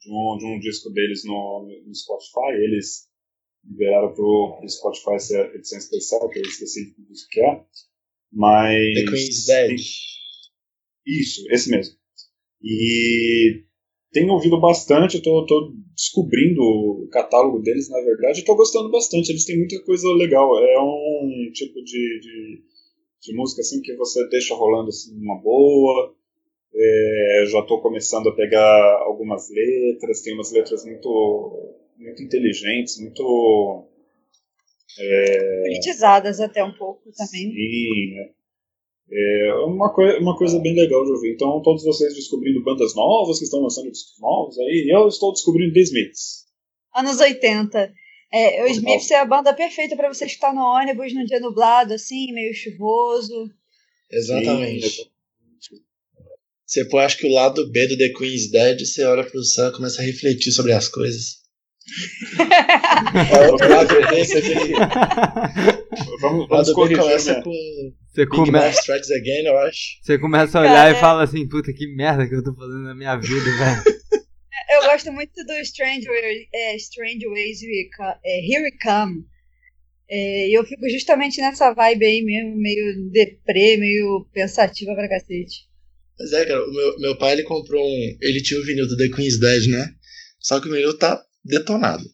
de 0.00 0.10
um, 0.10 0.36
de 0.38 0.44
um 0.44 0.58
disco 0.58 0.90
deles 0.90 1.24
no, 1.24 1.68
no 1.86 1.94
Spotify. 1.94 2.52
Eles 2.62 3.08
liberaram 3.64 4.12
para 4.12 4.24
o 4.24 4.68
Spotify 4.68 5.14
essa 5.14 5.38
edição 5.54 5.78
especial, 5.78 6.28
que 6.28 6.38
eu 6.38 6.42
esqueci 6.42 6.94
do 6.98 7.14
que 7.30 7.40
é. 7.40 7.64
Mas. 8.32 8.94
The 8.94 9.04
Queen's 9.04 9.46
Dead. 9.46 9.80
Isso, 11.06 11.44
esse 11.50 11.70
mesmo. 11.70 11.96
E 12.62 13.64
tenho 14.12 14.32
ouvido 14.32 14.60
bastante, 14.60 15.16
estou 15.18 15.44
descobrindo 15.94 16.60
o 16.60 17.08
catálogo 17.10 17.60
deles, 17.60 17.88
na 17.88 18.00
verdade, 18.00 18.40
estou 18.40 18.56
gostando 18.56 18.90
bastante. 18.90 19.30
Eles 19.30 19.44
têm 19.44 19.58
muita 19.58 19.82
coisa 19.84 20.08
legal. 20.14 20.58
É 20.58 20.80
um 20.80 21.50
tipo 21.52 21.82
de, 21.82 22.20
de, 22.20 22.62
de 23.22 23.34
música 23.34 23.60
assim 23.60 23.80
que 23.82 23.94
você 23.96 24.26
deixa 24.28 24.54
rolando 24.54 24.88
assim 24.88 25.16
uma 25.16 25.40
boa. 25.40 26.14
É, 26.74 27.44
já 27.46 27.60
estou 27.60 27.80
começando 27.80 28.28
a 28.28 28.34
pegar 28.34 29.02
algumas 29.02 29.48
letras, 29.50 30.20
tem 30.20 30.34
umas 30.34 30.52
letras 30.52 30.84
muito, 30.84 31.74
muito 31.98 32.22
inteligentes, 32.22 33.00
muito 33.00 33.86
é... 34.98 35.62
Politizadas 35.62 36.40
até 36.40 36.64
um 36.64 36.72
pouco 36.72 37.10
também. 37.12 37.52
Sim, 37.52 38.14
né? 38.14 38.30
É 39.10 39.54
uma, 39.64 39.92
coi 39.92 40.18
uma 40.18 40.36
coisa 40.36 40.58
bem 40.58 40.74
legal 40.74 41.04
de 41.04 41.12
ouvir. 41.12 41.34
Então, 41.34 41.62
todos 41.62 41.84
vocês 41.84 42.14
descobrindo 42.14 42.62
bandas 42.64 42.94
novas 42.94 43.38
que 43.38 43.44
estão 43.44 43.60
lançando 43.60 43.90
discos 43.90 44.18
novos 44.20 44.58
aí, 44.58 44.88
eu 44.90 45.06
estou 45.06 45.32
descobrindo 45.32 45.72
The 45.72 45.80
Smiths. 45.80 46.46
Anos 46.94 47.20
80. 47.20 47.92
É, 48.32 48.64
o 48.64 48.66
Smiths 48.66 49.10
é 49.12 49.20
a 49.20 49.24
banda 49.24 49.54
perfeita 49.54 49.94
para 49.96 50.12
você 50.12 50.24
estar 50.24 50.52
no 50.52 50.60
ônibus 50.60 51.14
num 51.14 51.24
dia 51.24 51.38
nublado, 51.38 51.94
assim, 51.94 52.32
meio 52.32 52.52
chuvoso. 52.52 53.48
Exatamente. 54.10 54.88
Sim, 54.88 55.06
você 56.66 56.84
pode, 56.86 57.06
acho 57.06 57.18
que 57.18 57.26
o 57.26 57.32
lado 57.32 57.70
B 57.70 57.86
do 57.86 57.96
The 57.96 58.08
Queen's 58.08 58.50
Dead, 58.50 58.80
você 58.80 59.04
olha 59.04 59.24
pro 59.24 59.42
céu 59.44 59.68
e 59.68 59.72
começa 59.72 60.02
a 60.02 60.04
refletir 60.04 60.50
sobre 60.50 60.72
as 60.72 60.88
coisas. 60.88 61.45
vamos, 66.20 66.48
vamos 66.48 66.72
corrigir, 66.72 67.02
começa 67.02 67.34
né? 67.34 67.42
com 67.42 67.52
você 68.16 68.26
começa 68.26 68.94
Again, 68.94 69.44
eu 69.44 69.58
acho. 69.58 69.98
Você 70.02 70.18
começa 70.18 70.58
a 70.58 70.62
olhar 70.62 70.72
Cara, 70.72 70.96
e 70.96 71.00
fala 71.00 71.22
assim, 71.22 71.46
puta 71.46 71.70
que 71.70 71.86
merda 71.94 72.26
que 72.26 72.34
eu 72.34 72.42
tô 72.42 72.54
fazendo 72.54 72.84
na 72.84 72.94
minha 72.94 73.14
vida, 73.16 73.28
velho. 73.44 73.82
Eu 74.70 74.90
gosto 74.90 75.12
muito 75.12 75.34
do 75.44 75.52
Strange, 75.60 76.06
é, 76.52 76.76
Strange 76.76 77.26
Ways 77.26 77.58
é, 78.24 78.40
Here 78.40 78.62
We 78.62 78.70
Come. 78.82 79.24
É, 80.08 80.48
e 80.48 80.54
eu 80.54 80.64
fico 80.64 80.88
justamente 80.88 81.42
nessa 81.42 81.74
vibe 81.74 82.06
aí 82.06 82.22
mesmo, 82.22 82.56
meio 82.56 83.10
deprê, 83.10 83.76
meio 83.76 84.26
pensativa 84.32 84.94
pra 84.94 85.10
cacete. 85.10 85.66
Mas 86.18 86.32
é, 86.32 86.46
cara, 86.46 86.66
o 86.66 86.72
meu, 86.72 86.98
meu 86.98 87.18
pai 87.18 87.32
ele 87.32 87.42
comprou 87.42 87.86
um. 87.86 88.16
Ele 88.22 88.42
tinha 88.42 88.58
o 88.58 88.64
vinil 88.64 88.88
do 88.88 88.96
The 88.96 89.14
Queen's 89.14 89.38
Dead, 89.38 89.66
né? 89.68 89.90
Só 90.40 90.58
que 90.58 90.68
o 90.68 90.72
vinil 90.72 90.96
tá 90.96 91.22
detonado. 91.46 92.04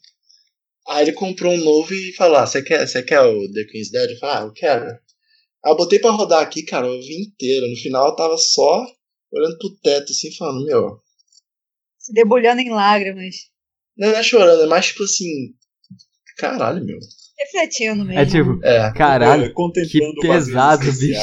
Aí 0.89 1.05
ele 1.05 1.13
comprou 1.13 1.53
um 1.53 1.65
novo 1.65 1.93
e 1.95 2.13
falou: 2.15 2.37
ah, 2.39 2.47
você 2.47 2.63
quer, 2.63 2.87
você 2.87 3.03
quer 3.03 3.21
o 3.21 3.53
The 3.53 3.65
Queen's 3.65 3.91
Dead? 3.91 4.11
Eu 4.11 4.19
falei, 4.19 4.37
ah, 4.37 4.41
eu 4.43 4.53
quero. 4.53 4.85
Aí 4.85 5.73
eu 5.73 5.77
botei 5.77 5.99
pra 5.99 6.11
rodar 6.11 6.43
aqui, 6.43 6.63
cara, 6.65 6.87
eu 6.87 7.01
vi 7.01 7.23
inteiro. 7.23 7.69
No 7.69 7.77
final 7.77 8.09
eu 8.09 8.17
tava 8.17 8.37
só 8.37 8.85
olhando 9.33 9.59
pro 9.59 9.77
teto 9.83 10.11
assim, 10.11 10.35
falando, 10.35 10.65
meu. 10.65 10.99
Se 11.99 12.13
debulhando 12.13 12.61
em 12.61 12.71
lágrimas. 12.71 13.37
Não, 13.97 14.11
não 14.11 14.19
é 14.19 14.23
chorando, 14.23 14.63
é 14.63 14.67
mais 14.67 14.87
tipo 14.87 15.05
assim. 15.05 15.55
Caralho, 16.37 16.85
meu. 16.85 16.99
Refletindo 17.39 18.05
mesmo. 18.05 18.21
É 18.21 18.27
tipo, 18.27 18.65
é. 18.65 18.93
caralho, 18.93 19.55
que 19.55 20.21
pesado, 20.21 20.85
bicho. 20.93 21.21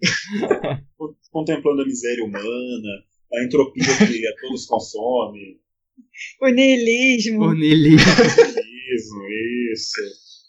contemplando 1.30 1.82
a 1.82 1.86
miséria 1.86 2.24
humana, 2.24 2.88
a 3.32 3.44
entropia 3.44 3.84
que 3.84 4.26
a 4.26 4.32
todos 4.40 4.66
consome. 4.66 5.60
O 6.40 6.48
niilismo. 6.48 7.44
O 7.44 7.52
niilismo. 7.54 8.02
isso. 9.72 10.00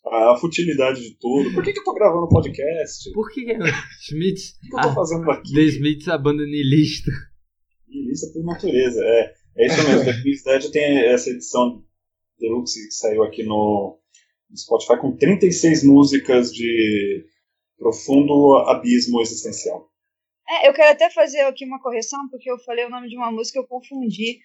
A 0.08 0.36
futilidade 0.38 1.02
de 1.02 1.18
tudo. 1.20 1.54
Por 1.54 1.64
que, 1.64 1.74
que 1.74 1.80
eu 1.80 1.84
tô 1.84 1.94
gravando 1.94 2.30
podcast? 2.30 3.12
Por 3.12 3.30
que, 3.32 3.46
Schmidt? 4.00 4.56
O 4.64 4.70
que, 4.70 4.76
eu 4.76 4.82
tô 4.82 4.90
ah, 4.90 4.96
fazendo 4.96 5.30
aqui? 5.30 5.54
The 5.54 5.62
Smiths, 5.62 6.08
a 6.08 6.18
banda 6.18 6.44
niilista. 6.44 7.12
Niilista 7.88 8.28
por 8.34 8.44
natureza, 8.44 9.04
é. 9.04 9.34
É 9.58 9.66
isso 9.68 9.78
mesmo. 9.88 10.06
The 10.06 10.52
Dead 10.52 10.72
tem 10.72 10.98
essa 11.06 11.30
edição 11.30 11.84
deluxe 12.40 12.88
que 12.88 12.94
saiu 12.94 13.24
aqui 13.24 13.44
no, 13.44 14.00
no 14.50 14.58
Spotify 14.58 15.00
com 15.00 15.16
36 15.16 15.84
músicas 15.84 16.52
de 16.52 17.26
profundo 17.78 18.56
abismo 18.68 19.22
existencial. 19.22 19.90
É, 20.50 20.68
eu 20.68 20.74
quero 20.74 20.92
até 20.92 21.10
fazer 21.12 21.42
aqui 21.42 21.66
uma 21.66 21.82
correção, 21.82 22.28
porque 22.30 22.50
eu 22.50 22.58
falei 22.60 22.86
o 22.86 22.90
nome 22.90 23.08
de 23.08 23.16
uma 23.16 23.32
música 23.32 23.60
e 23.60 23.62
eu 23.62 23.68
confundi. 23.68 24.40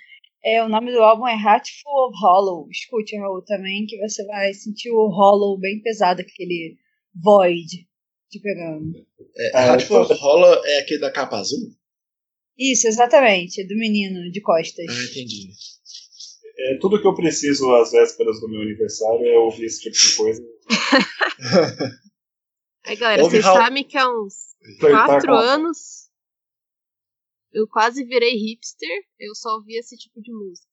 É, 0.45 0.63
o 0.63 0.69
nome 0.69 0.93
do 0.93 1.03
álbum 1.03 1.27
é 1.27 1.35
Heartful 1.35 2.09
of 2.09 2.19
Hollow. 2.21 2.69
Escute, 2.71 3.17
Raul, 3.19 3.43
também, 3.43 3.87
que 3.87 3.97
você 3.99 4.25
vai 4.27 4.53
sentir 4.53 4.91
o 4.91 5.09
Hollow 5.09 5.59
bem 5.59 5.81
pesado, 5.81 6.21
aquele 6.21 6.77
void 7.15 7.89
te 8.31 8.41
pegando. 8.41 8.93
É, 9.37 9.67
Heartful 9.69 10.03
of 10.03 10.13
Hollow 10.15 10.63
é 10.67 10.79
aquele 10.81 11.01
da 11.01 11.11
capa 11.11 11.39
azul? 11.39 11.71
Isso, 12.59 12.87
exatamente, 12.87 13.67
do 13.67 13.75
menino 13.77 14.31
de 14.31 14.41
costas. 14.43 14.85
Ah, 14.89 15.05
entendi. 15.11 15.49
É, 16.57 16.79
tudo 16.79 17.01
que 17.01 17.07
eu 17.09 17.15
preciso 17.15 17.75
às 17.75 17.91
vésperas 17.91 18.39
do 18.41 18.49
meu 18.49 18.61
aniversário 18.61 19.27
é 19.27 19.39
ouvir 19.39 19.65
esse 19.65 19.81
tipo 19.81 19.97
de 19.97 20.17
coisa. 20.17 20.43
Aí, 22.87 22.97
galera, 22.97 23.23
Ouve 23.23 23.41
vocês 23.41 23.45
sabem 23.45 23.83
que 23.83 23.97
há 23.97 24.09
uns 24.09 24.35
Flertar 24.79 25.07
quatro 25.07 25.29
com- 25.33 25.39
anos 25.39 25.79
eu 27.55 27.67
quase 27.69 28.05
virei 28.05 28.35
hipster, 28.35 29.05
eu 29.19 29.35
só 29.35 29.51
ouvia 29.55 29.79
esse 29.79 29.97
tipo 29.97 30.21
de 30.21 30.33
música. 30.33 30.69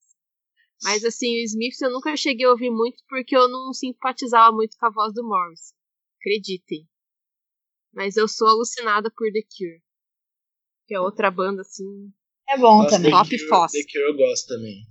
Mas 0.82 1.04
assim, 1.04 1.36
o 1.36 1.44
Smiths 1.44 1.80
eu 1.80 1.92
nunca 1.92 2.16
cheguei 2.16 2.44
a 2.44 2.50
ouvir 2.50 2.70
muito 2.70 3.02
porque 3.08 3.36
eu 3.36 3.48
não 3.48 3.72
simpatizava 3.72 4.54
muito 4.54 4.76
com 4.76 4.86
a 4.86 4.90
voz 4.90 5.14
do 5.14 5.22
Morris. 5.22 5.72
Acreditem. 6.18 6.88
Mas 7.94 8.16
eu 8.16 8.26
sou 8.26 8.48
alucinada 8.48 9.08
por 9.16 9.30
The 9.32 9.42
Cure. 9.42 9.80
Que 10.88 10.96
é 10.96 11.00
outra 11.00 11.30
banda 11.30 11.62
assim. 11.62 12.12
É 12.48 12.58
bom 12.58 12.84
também. 12.86 13.12
The 13.12 13.16
Top 13.16 13.30
Cure- 13.30 13.48
Foss. 13.48 13.72
The 13.72 13.84
Cure 13.84 14.04
eu 14.04 14.16
gosto 14.16 14.48
também. 14.48 14.82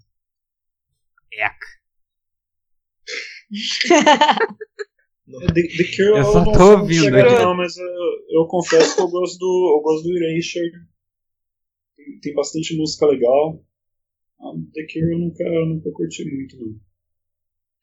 The, 5.28 5.52
The 5.52 5.96
Cure 5.96 6.20
Eu 6.20 6.24
só 6.24 6.46
não 6.46 6.52
tô 6.54 6.80
ouvindo 6.80 7.12
não, 7.12 7.56
mas 7.56 7.76
eu, 7.76 7.86
eu 8.30 8.48
confesso 8.48 8.96
que 8.96 9.02
eu 9.02 9.10
gosto 9.10 9.38
do, 9.40 9.76
eu 9.78 9.82
gosto 9.82 10.04
do 10.04 10.18
Erasure. 10.18 10.91
Tem, 12.22 12.34
bastante 12.34 12.76
música 12.78 13.06
legal. 13.08 13.64
Ah, 14.40 14.54
The 14.74 14.86
Cure 14.92 15.14
eu 15.14 15.20
nunca, 15.20 15.44
eu 15.44 15.66
nunca 15.68 15.92
curti 15.92 16.24
muito, 16.26 16.58
não. 16.60 16.80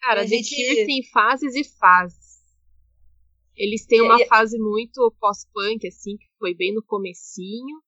Cara, 0.03 0.21
A 0.21 0.25
The 0.25 0.29
gente- 0.29 0.55
Cure 0.55 0.87
tem 0.87 1.03
fases 1.13 1.55
e 1.55 1.65
fases. 1.79 2.39
Eles 3.57 3.85
têm 3.87 4.03
uma 4.03 4.21
e- 4.21 4.27
fase 4.27 4.57
muito 4.59 5.13
pós-punk, 5.21 5.87
assim, 5.89 6.17
que 6.17 6.27
foi 6.39 6.55
bem 6.55 6.73
no 6.75 6.83
comecinho. 6.83 7.81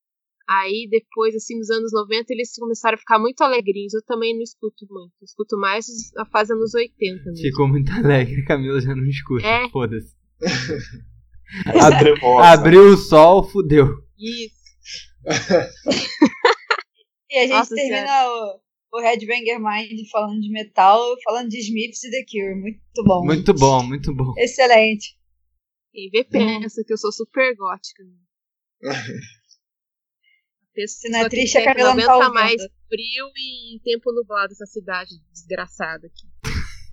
Aí 0.49 0.89
depois, 0.91 1.33
assim, 1.37 1.57
nos 1.57 1.71
anos 1.71 1.93
90, 1.93 2.33
eles 2.33 2.53
começaram 2.57 2.97
a 2.97 2.99
ficar 2.99 3.21
muito 3.21 3.41
alegrinhos. 3.43 3.95
Eu 3.95 4.03
também 4.03 4.35
não 4.35 4.43
escuto 4.43 4.85
muito. 4.91 5.13
Eu 5.21 5.25
escuto 5.25 5.57
mais 5.57 5.87
a 6.19 6.27
fase 6.27 6.53
anos 6.53 6.75
80 6.75 7.23
mesmo. 7.27 7.37
Ficou 7.41 7.69
muito 7.69 7.93
alegre, 7.93 8.43
Camila 8.45 8.81
já 8.81 8.95
não 8.97 9.07
escuta. 9.07 9.47
É. 9.47 9.69
Foda-se. 9.69 10.13
Abriu 12.43 12.93
o 12.93 12.97
sol, 12.97 13.45
fudeu. 13.45 13.87
Isso. 14.19 14.59
E 17.31 17.39
a 17.39 17.43
gente 17.43 17.51
Nossa 17.51 17.75
termina 17.75 18.29
o, 18.29 18.61
o 18.95 19.01
Headbanger 19.01 19.61
Mind 19.61 20.09
falando 20.11 20.41
de 20.41 20.51
metal, 20.51 21.01
falando 21.23 21.49
de 21.49 21.59
Smiths 21.61 22.03
e 22.05 22.11
The 22.11 22.25
Cure. 22.31 22.55
Muito 22.61 23.05
bom. 23.05 23.25
Muito 23.25 23.55
bom, 23.55 23.83
muito 23.85 24.15
bom. 24.15 24.35
Excelente. 24.37 25.17
Quem 25.93 26.11
vê 26.11 26.25
pensa 26.25 26.83
que 26.85 26.93
eu 26.93 26.99
sou 26.99 27.13
super 27.13 27.55
gótica. 27.57 28.03
Né? 28.05 28.91
Se 30.87 31.09
não 31.11 31.21
é 31.21 31.29
triste, 31.29 31.59
a 31.59 31.61
que 31.61 31.67
Camila 31.67 31.95
não 31.95 32.19
tá 32.21 32.31
mais 32.31 32.57
frio 32.89 33.27
e 33.37 33.81
tempo 33.85 34.13
nublado 34.13 34.53
essa 34.53 34.65
cidade 34.67 35.11
desgraçada 35.33 36.07
aqui. 36.07 36.27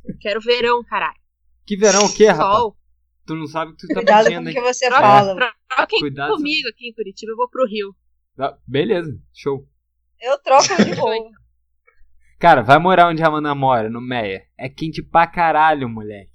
Eu 0.06 0.18
quero 0.20 0.42
verão, 0.42 0.84
caralho. 0.84 1.18
Que 1.66 1.78
verão 1.78 2.06
o 2.06 2.14
quê, 2.14 2.26
rapaz? 2.28 2.58
Sol. 2.58 2.78
Tu 3.26 3.36
não 3.36 3.48
sabe 3.48 3.72
o 3.72 3.76
que 3.76 3.82
tu 3.82 3.88
tá 3.88 3.96
Cuidado 3.96 4.24
com 4.26 4.30
pedindo, 4.32 4.50
o 4.50 4.54
que 4.54 4.62
você 4.62 4.88
Troca- 4.88 5.02
fala. 5.02 5.54
Troquem 5.70 6.00
Cuidado. 6.00 6.34
comigo 6.36 6.68
aqui 6.70 6.90
em 6.90 6.94
Curitiba, 6.94 7.32
eu 7.32 7.36
vou 7.38 7.50
pro 7.50 7.66
Rio. 7.68 7.96
Ah, 8.38 8.58
Beleza, 8.68 9.18
show. 9.34 9.66
Eu 10.22 10.38
troco 10.40 10.84
de 10.84 10.94
boa. 10.96 11.16
Cara, 12.40 12.62
vai 12.62 12.78
morar 12.80 13.10
onde 13.10 13.24
a 13.24 13.28
Amanda 13.28 13.54
mora, 13.56 13.90
no 13.90 14.00
Meia. 14.02 14.44
É 14.58 14.70
quente 14.70 15.02
pra 15.02 15.26
caralho, 15.28 15.90
moleque. 15.90 16.32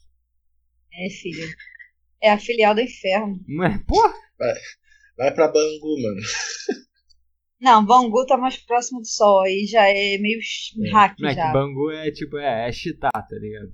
É, 0.92 1.08
filho. 1.10 1.46
É 2.20 2.30
a 2.30 2.38
filial 2.38 2.74
do 2.74 2.80
inferno. 2.80 3.38
Não 3.46 3.64
é? 3.64 3.78
Porra! 3.86 4.12
Vai 5.16 5.32
pra 5.34 5.48
Bangu, 5.48 6.02
mano. 6.02 6.20
Não, 7.60 7.84
Bangu 7.84 8.26
tá 8.26 8.36
mais 8.36 8.56
próximo 8.56 9.00
do 9.00 9.06
sol. 9.06 9.42
Aí 9.42 9.64
já 9.66 9.86
é 9.88 10.18
meio 10.18 10.40
É. 10.84 10.90
hack 10.90 11.16
Moleque, 11.18 11.36
já. 11.36 11.52
Bangu 11.52 11.90
é 11.92 12.10
tipo, 12.10 12.36
é, 12.38 12.68
é 12.68 12.72
chitar, 12.72 13.10
tá 13.12 13.36
ligado? 13.40 13.72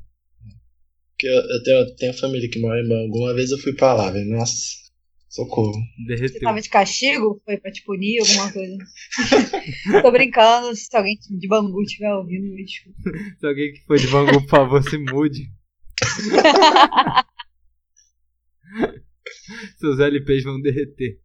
Porque 1.11 1.27
eu, 1.27 1.33
eu 1.33 1.63
tenho, 1.65 1.79
eu 1.79 1.97
tenho 1.97 2.15
família 2.15 2.49
que 2.51 2.61
mora 2.61 2.81
em 2.81 2.89
Bangu. 2.89 3.19
Uma 3.25 3.35
vez 3.35 3.51
eu 3.51 3.59
fui 3.59 3.75
pra 3.75 3.95
lá, 3.95 4.11
velho. 4.11 4.29
Nossa, 4.31 4.55
socorro. 5.29 5.73
Você 5.73 6.05
Derreteu. 6.07 6.41
tava 6.41 6.61
de 6.61 6.69
castigo? 6.69 7.41
Foi 7.45 7.57
pra 7.59 7.71
te 7.71 7.83
punir, 7.85 8.21
alguma 8.21 8.53
coisa? 8.53 8.77
Tô 10.03 10.11
brincando. 10.11 10.75
Se 10.75 10.95
alguém 10.97 11.17
de 11.31 11.49
Bangu 11.49 11.83
estiver 11.83 12.13
ouvindo, 12.15 12.53
me 12.55 12.65
desculpa. 12.65 12.99
Se 13.39 13.47
alguém 13.47 13.73
que 13.73 13.85
foi 13.87 13.99
de 13.99 14.07
Bangu, 14.09 14.41
por 14.43 14.49
favor, 14.49 14.83
se 14.83 14.99
mude. 14.99 15.51
Seus 19.79 19.99
LPs 19.99 20.45
vão 20.45 20.61
derreter. 20.61 21.21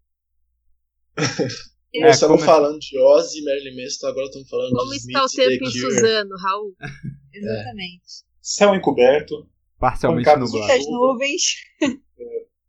É, 1.96 2.02
Nós 2.02 2.16
estamos 2.16 2.38
como- 2.38 2.46
falando 2.46 2.80
de 2.80 2.98
Ozzy 3.00 3.40
e 3.40 3.44
Marilyn 3.44 3.84
Manson, 3.84 4.08
agora 4.08 4.26
estamos 4.26 4.50
falando 4.50 4.72
Como 4.72 4.90
de 4.92 4.98
está 4.98 5.24
o 5.24 5.26
Smith 5.28 5.46
e 5.46 5.50
tempo 5.60 5.66
em. 5.66 5.72
Suzano, 5.72 6.36
Raul? 6.38 6.76
Exatamente. 7.34 8.04
Céu 8.42 8.76
encoberto, 8.76 9.48
Parcialmente 9.80 10.30
nublado. 10.38 10.50
Muitas 10.52 10.86
nuvens. 10.88 11.44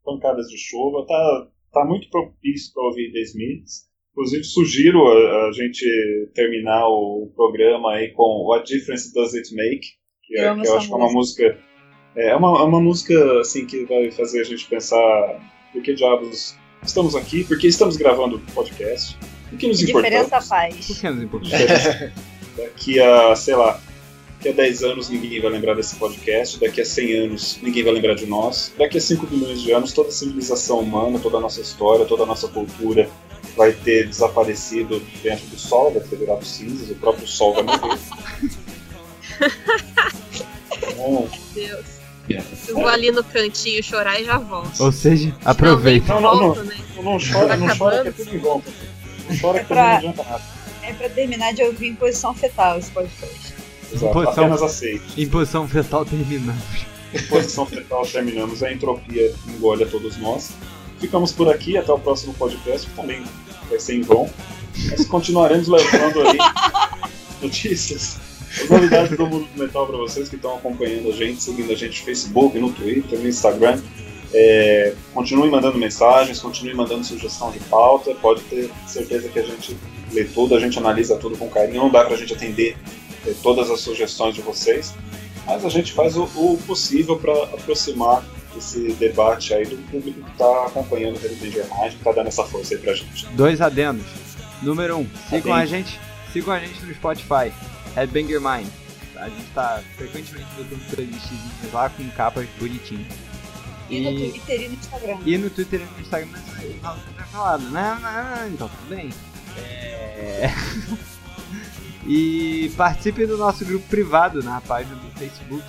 Pancadas 0.04 0.46
de 0.48 0.58
chuva, 0.58 1.06
tá, 1.06 1.48
tá 1.72 1.84
muito 1.84 2.08
propício 2.10 2.72
para 2.74 2.84
ouvir 2.84 3.12
The 3.12 3.20
Smiths. 3.20 3.84
Inclusive, 4.12 4.44
sugiro 4.44 5.06
a, 5.08 5.48
a 5.48 5.52
gente 5.52 5.84
terminar 6.34 6.86
o 6.86 7.32
programa 7.34 7.94
aí 7.94 8.10
com 8.12 8.46
What 8.46 8.72
Difference 8.72 9.12
Does 9.12 9.34
It 9.34 9.52
Make? 9.54 9.80
Que, 10.22 10.38
Eu 10.38 10.44
é, 10.44 10.48
amo 10.48 10.62
que 10.62 10.68
eu 10.68 10.76
acho 10.76 10.86
que 10.86 10.92
é 10.92 10.96
uma 10.96 11.12
música. 11.12 11.58
É 12.16 12.36
uma, 12.36 12.60
é 12.60 12.62
uma 12.62 12.80
música 12.80 13.40
assim 13.40 13.66
que 13.66 13.84
vai 13.86 14.10
fazer 14.12 14.40
a 14.40 14.44
gente 14.44 14.68
pensar 14.68 15.40
por 15.72 15.82
que 15.82 15.94
diabos 15.94 16.56
estamos 16.84 17.16
aqui, 17.16 17.42
por 17.42 17.58
que 17.58 17.66
estamos 17.66 17.96
gravando 17.96 18.36
o 18.36 18.52
podcast, 18.52 19.18
por 19.50 19.58
que 19.58 19.66
nos 19.66 19.80
Que 19.80 19.86
diferença 19.86 20.26
importamos. 20.26 20.48
faz? 20.48 20.86
Por 20.86 21.00
que 21.00 21.10
nos 21.10 21.22
importa? 21.24 21.48
Daqui 22.56 23.00
a, 23.00 23.34
sei 23.34 23.56
lá, 23.56 23.80
daqui 24.44 24.48
a 24.48 24.52
10 24.64 24.82
anos 24.82 25.08
ninguém 25.08 25.40
vai 25.40 25.50
lembrar 25.50 25.74
desse 25.74 25.96
podcast, 25.96 26.60
daqui 26.60 26.80
a 26.82 26.84
100 26.84 27.14
anos 27.24 27.58
ninguém 27.62 27.82
vai 27.82 27.94
lembrar 27.94 28.14
de 28.14 28.26
nós, 28.26 28.72
daqui 28.78 28.98
a 28.98 29.00
5 29.00 29.26
milhões 29.30 29.62
de 29.62 29.72
anos 29.72 29.92
toda 29.92 30.10
a 30.10 30.12
civilização 30.12 30.80
humana, 30.80 31.18
toda 31.18 31.38
a 31.38 31.40
nossa 31.40 31.62
história, 31.62 32.04
toda 32.04 32.24
a 32.24 32.26
nossa 32.26 32.46
cultura 32.48 33.08
vai 33.56 33.72
ter 33.72 34.06
desaparecido 34.06 35.00
dentro 35.22 35.46
do 35.46 35.58
Sol, 35.58 35.92
vai 35.92 36.02
ter 36.02 36.16
virado 36.16 36.44
cinzas, 36.44 36.90
o 36.90 36.94
próprio 36.96 37.26
Sol 37.26 37.54
vai 37.54 37.62
morrer. 37.62 37.98
Então, 40.76 41.28
Deus. 41.54 41.86
É. 42.30 42.42
Eu 42.68 42.74
vou 42.76 42.88
ali 42.88 43.10
no 43.10 43.22
cantinho 43.22 43.82
chorar 43.82 44.18
e 44.20 44.24
já 44.24 44.38
volto. 44.38 44.82
Ou 44.82 44.90
seja, 44.90 45.34
aproveita. 45.44 46.14
Não, 46.14 46.20
não, 46.20 46.54
não. 46.54 46.64
Né? 46.64 46.76
não 46.96 47.18
chora, 47.18 47.48
Tá 47.48 47.56
não 47.58 47.76
chora 47.76 48.02
que 48.02 48.08
é 48.08 48.12
tudo 48.12 48.34
em 48.34 48.38
volta. 48.38 48.70
Não 49.28 49.38
chora 49.38 49.58
que 49.58 49.64
É 49.64 49.68
pra- 49.68 49.84
não 49.90 49.96
adianta 50.10 50.22
nada. 50.24 50.42
É 50.82 50.92
pra 50.94 51.08
terminar 51.10 51.52
de 51.52 51.62
ouvir 51.62 51.88
em 51.88 51.94
posição 51.94 52.34
fetal 52.34 52.78
esse 52.78 52.90
podcast. 52.90 53.53
Exato, 53.94 54.12
Posição- 54.12 54.44
apenas 54.44 54.62
aceite. 54.62 55.04
Em 55.16 55.28
posição 55.28 55.68
fetal 55.68 56.04
terminamos. 56.04 56.62
Posição 57.28 57.64
fetal 57.66 58.06
terminamos, 58.06 58.62
a 58.62 58.72
entropia 58.72 59.32
engole 59.48 59.84
a 59.84 59.86
todos 59.86 60.16
nós. 60.16 60.50
Ficamos 60.98 61.32
por 61.32 61.48
aqui, 61.48 61.76
até 61.76 61.92
o 61.92 61.98
próximo 61.98 62.34
podcast, 62.34 62.88
que 62.88 62.96
também 62.96 63.22
vai 63.68 63.78
ser 63.78 63.94
em 63.96 64.02
vão. 64.02 64.28
Mas 64.90 65.06
continuaremos 65.06 65.68
levando 65.68 66.20
aí 66.22 66.38
notícias, 67.42 68.18
as 68.60 68.68
novidades 68.68 69.16
do 69.16 69.26
mundo 69.26 69.46
do 69.54 69.58
metal 69.62 69.86
para 69.86 69.96
vocês 69.96 70.28
que 70.28 70.36
estão 70.36 70.56
acompanhando 70.56 71.08
a 71.08 71.12
gente, 71.12 71.42
seguindo 71.42 71.72
a 71.72 71.76
gente 71.76 72.00
no 72.00 72.04
Facebook, 72.06 72.58
no 72.58 72.72
Twitter, 72.72 73.18
no 73.18 73.28
Instagram. 73.28 73.80
É, 74.32 74.94
continuem 75.12 75.48
mandando 75.50 75.78
mensagens, 75.78 76.40
continuem 76.40 76.74
mandando 76.74 77.04
sugestão 77.04 77.52
de 77.52 77.60
pauta. 77.60 78.14
Pode 78.16 78.42
ter 78.42 78.70
certeza 78.86 79.28
que 79.28 79.38
a 79.38 79.42
gente 79.42 79.76
lê 80.12 80.24
tudo, 80.24 80.56
a 80.56 80.60
gente 80.60 80.76
analisa 80.78 81.16
tudo 81.16 81.36
com 81.36 81.48
carinho. 81.48 81.82
Não 81.82 81.90
dá 81.90 82.04
para 82.04 82.14
a 82.14 82.16
gente 82.18 82.32
atender 82.34 82.76
todas 83.42 83.70
as 83.70 83.80
sugestões 83.80 84.34
de 84.34 84.42
vocês, 84.42 84.94
mas 85.46 85.64
a 85.64 85.68
gente 85.68 85.92
faz 85.92 86.16
o, 86.16 86.24
o 86.24 86.58
possível 86.66 87.18
para 87.18 87.32
aproximar 87.44 88.24
esse 88.56 88.92
debate 88.92 89.52
aí 89.52 89.66
do 89.66 89.76
público 89.90 90.22
que 90.22 90.30
está 90.30 90.66
acompanhando 90.66 91.16
o 91.16 91.20
Mind, 91.20 91.90
que 91.90 91.96
está 91.96 92.12
dando 92.12 92.28
essa 92.28 92.44
força 92.44 92.74
aí 92.74 92.80
pra 92.80 92.94
gente. 92.94 93.26
Dois 93.28 93.60
adendos. 93.60 94.06
Número 94.62 94.98
um, 94.98 95.06
sigam 95.28 95.52
Adendo. 95.52 95.54
a 95.54 95.66
gente. 95.66 96.00
Sigam 96.32 96.54
a 96.54 96.60
gente 96.60 96.84
no 96.84 96.94
Spotify. 96.94 97.52
Headbanger 97.94 98.40
Mind. 98.40 98.68
A 99.16 99.28
gente 99.28 99.46
tá 99.54 99.82
frequentemente 99.96 100.46
botando 100.56 100.90
playlists 100.90 101.72
lá 101.72 101.88
com 101.88 102.08
capas 102.10 102.46
bonitinhas. 102.58 103.06
E 103.88 104.00
no 104.00 104.18
Twitter 104.18 104.60
e 104.62 104.68
no 104.68 104.74
Instagram. 104.74 105.18
E 105.24 105.38
no 105.38 105.50
Twitter 105.50 105.80
e 105.80 105.84
no 105.84 106.00
Instagram, 106.00 106.28
mas 106.32 106.58
aí 106.58 106.70
o 106.70 106.82
Raul 106.82 106.98
já 106.98 107.12
tinha 107.12 107.26
falado, 107.26 107.62
não, 107.70 108.00
não, 108.00 108.36
não, 108.36 108.48
então 108.48 108.68
tudo 108.68 108.88
bem. 108.88 109.10
É... 109.56 110.50
e 112.06 112.70
participe 112.76 113.26
do 113.26 113.36
nosso 113.36 113.64
grupo 113.64 113.86
privado 113.88 114.42
na 114.42 114.60
página 114.60 114.94
do 114.96 115.18
Facebook. 115.18 115.64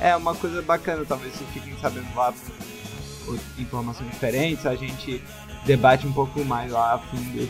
É 0.00 0.14
uma 0.16 0.34
coisa 0.34 0.62
bacana, 0.62 1.04
talvez 1.06 1.34
vocês 1.34 1.50
fiquem 1.50 1.74
sabendo 1.80 2.14
lá 2.14 2.32
informações 3.58 4.10
diferentes, 4.10 4.64
a 4.64 4.74
gente 4.74 5.22
debate 5.66 6.06
um 6.06 6.12
pouco 6.12 6.44
mais 6.44 6.70
lá 6.70 6.94
a 6.94 6.98
fundo 6.98 7.48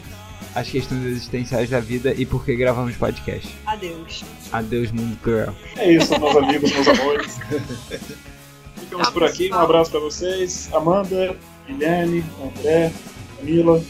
as 0.55 0.69
questões 0.69 1.05
existenciais 1.05 1.71
da 1.71 1.81
vida 1.81 2.13
e 2.17 2.25
por 2.25 2.45
que 2.45 2.57
gravamos 2.57 2.97
podcast. 2.97 3.55
Adeus. 3.67 4.25
Adeus, 4.53 4.91
mundo 4.91 5.17
cruel. 5.23 5.55
É 5.77 5.93
isso, 5.93 6.19
meus 6.19 6.37
amigos, 6.37 6.73
meus 6.73 6.89
amores. 6.89 7.39
Ficamos 8.77 9.11
por 9.11 9.25
aqui, 9.25 9.51
um 9.53 9.59
abraço 9.59 9.91
pra 9.91 10.01
vocês. 10.01 10.69
Amanda, 10.73 11.37
Guilherme, 11.67 12.25
André, 12.43 12.93
Camila, 13.37 13.83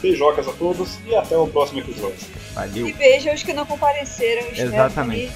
beijocas 0.00 0.46
a 0.46 0.52
todos 0.52 0.98
e 1.06 1.14
até 1.14 1.36
o 1.36 1.46
próximo 1.48 1.80
episódio. 1.80 2.43
Valeu. 2.54 2.88
E 2.88 2.92
beijos 2.92 3.42
que 3.42 3.52
não 3.52 3.66
compareceram. 3.66 4.46
Exatamente. 4.52 5.32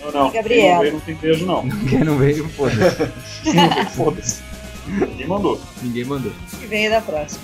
Não, 0.00 0.10
não, 0.10 0.28
E 0.28 0.32
Gabriela. 0.32 0.62
quem 0.62 0.74
não 0.74 0.80
veio 0.80 0.92
não 0.94 1.00
tem 1.00 1.14
beijo, 1.14 1.46
não. 1.46 1.68
Quem 1.88 1.98
não 2.00 2.18
veio, 2.18 2.48
foda-se. 2.50 3.12
Quem 3.44 3.54
não 3.54 3.68
veio, 3.68 3.90
foda-se. 3.90 4.42
Ninguém 4.86 5.26
mandou. 5.28 5.60
Ninguém 5.80 6.04
mandou. 6.04 6.32
Que 6.58 6.66
venha 6.66 6.90
da 6.90 7.00
próxima. 7.00 7.40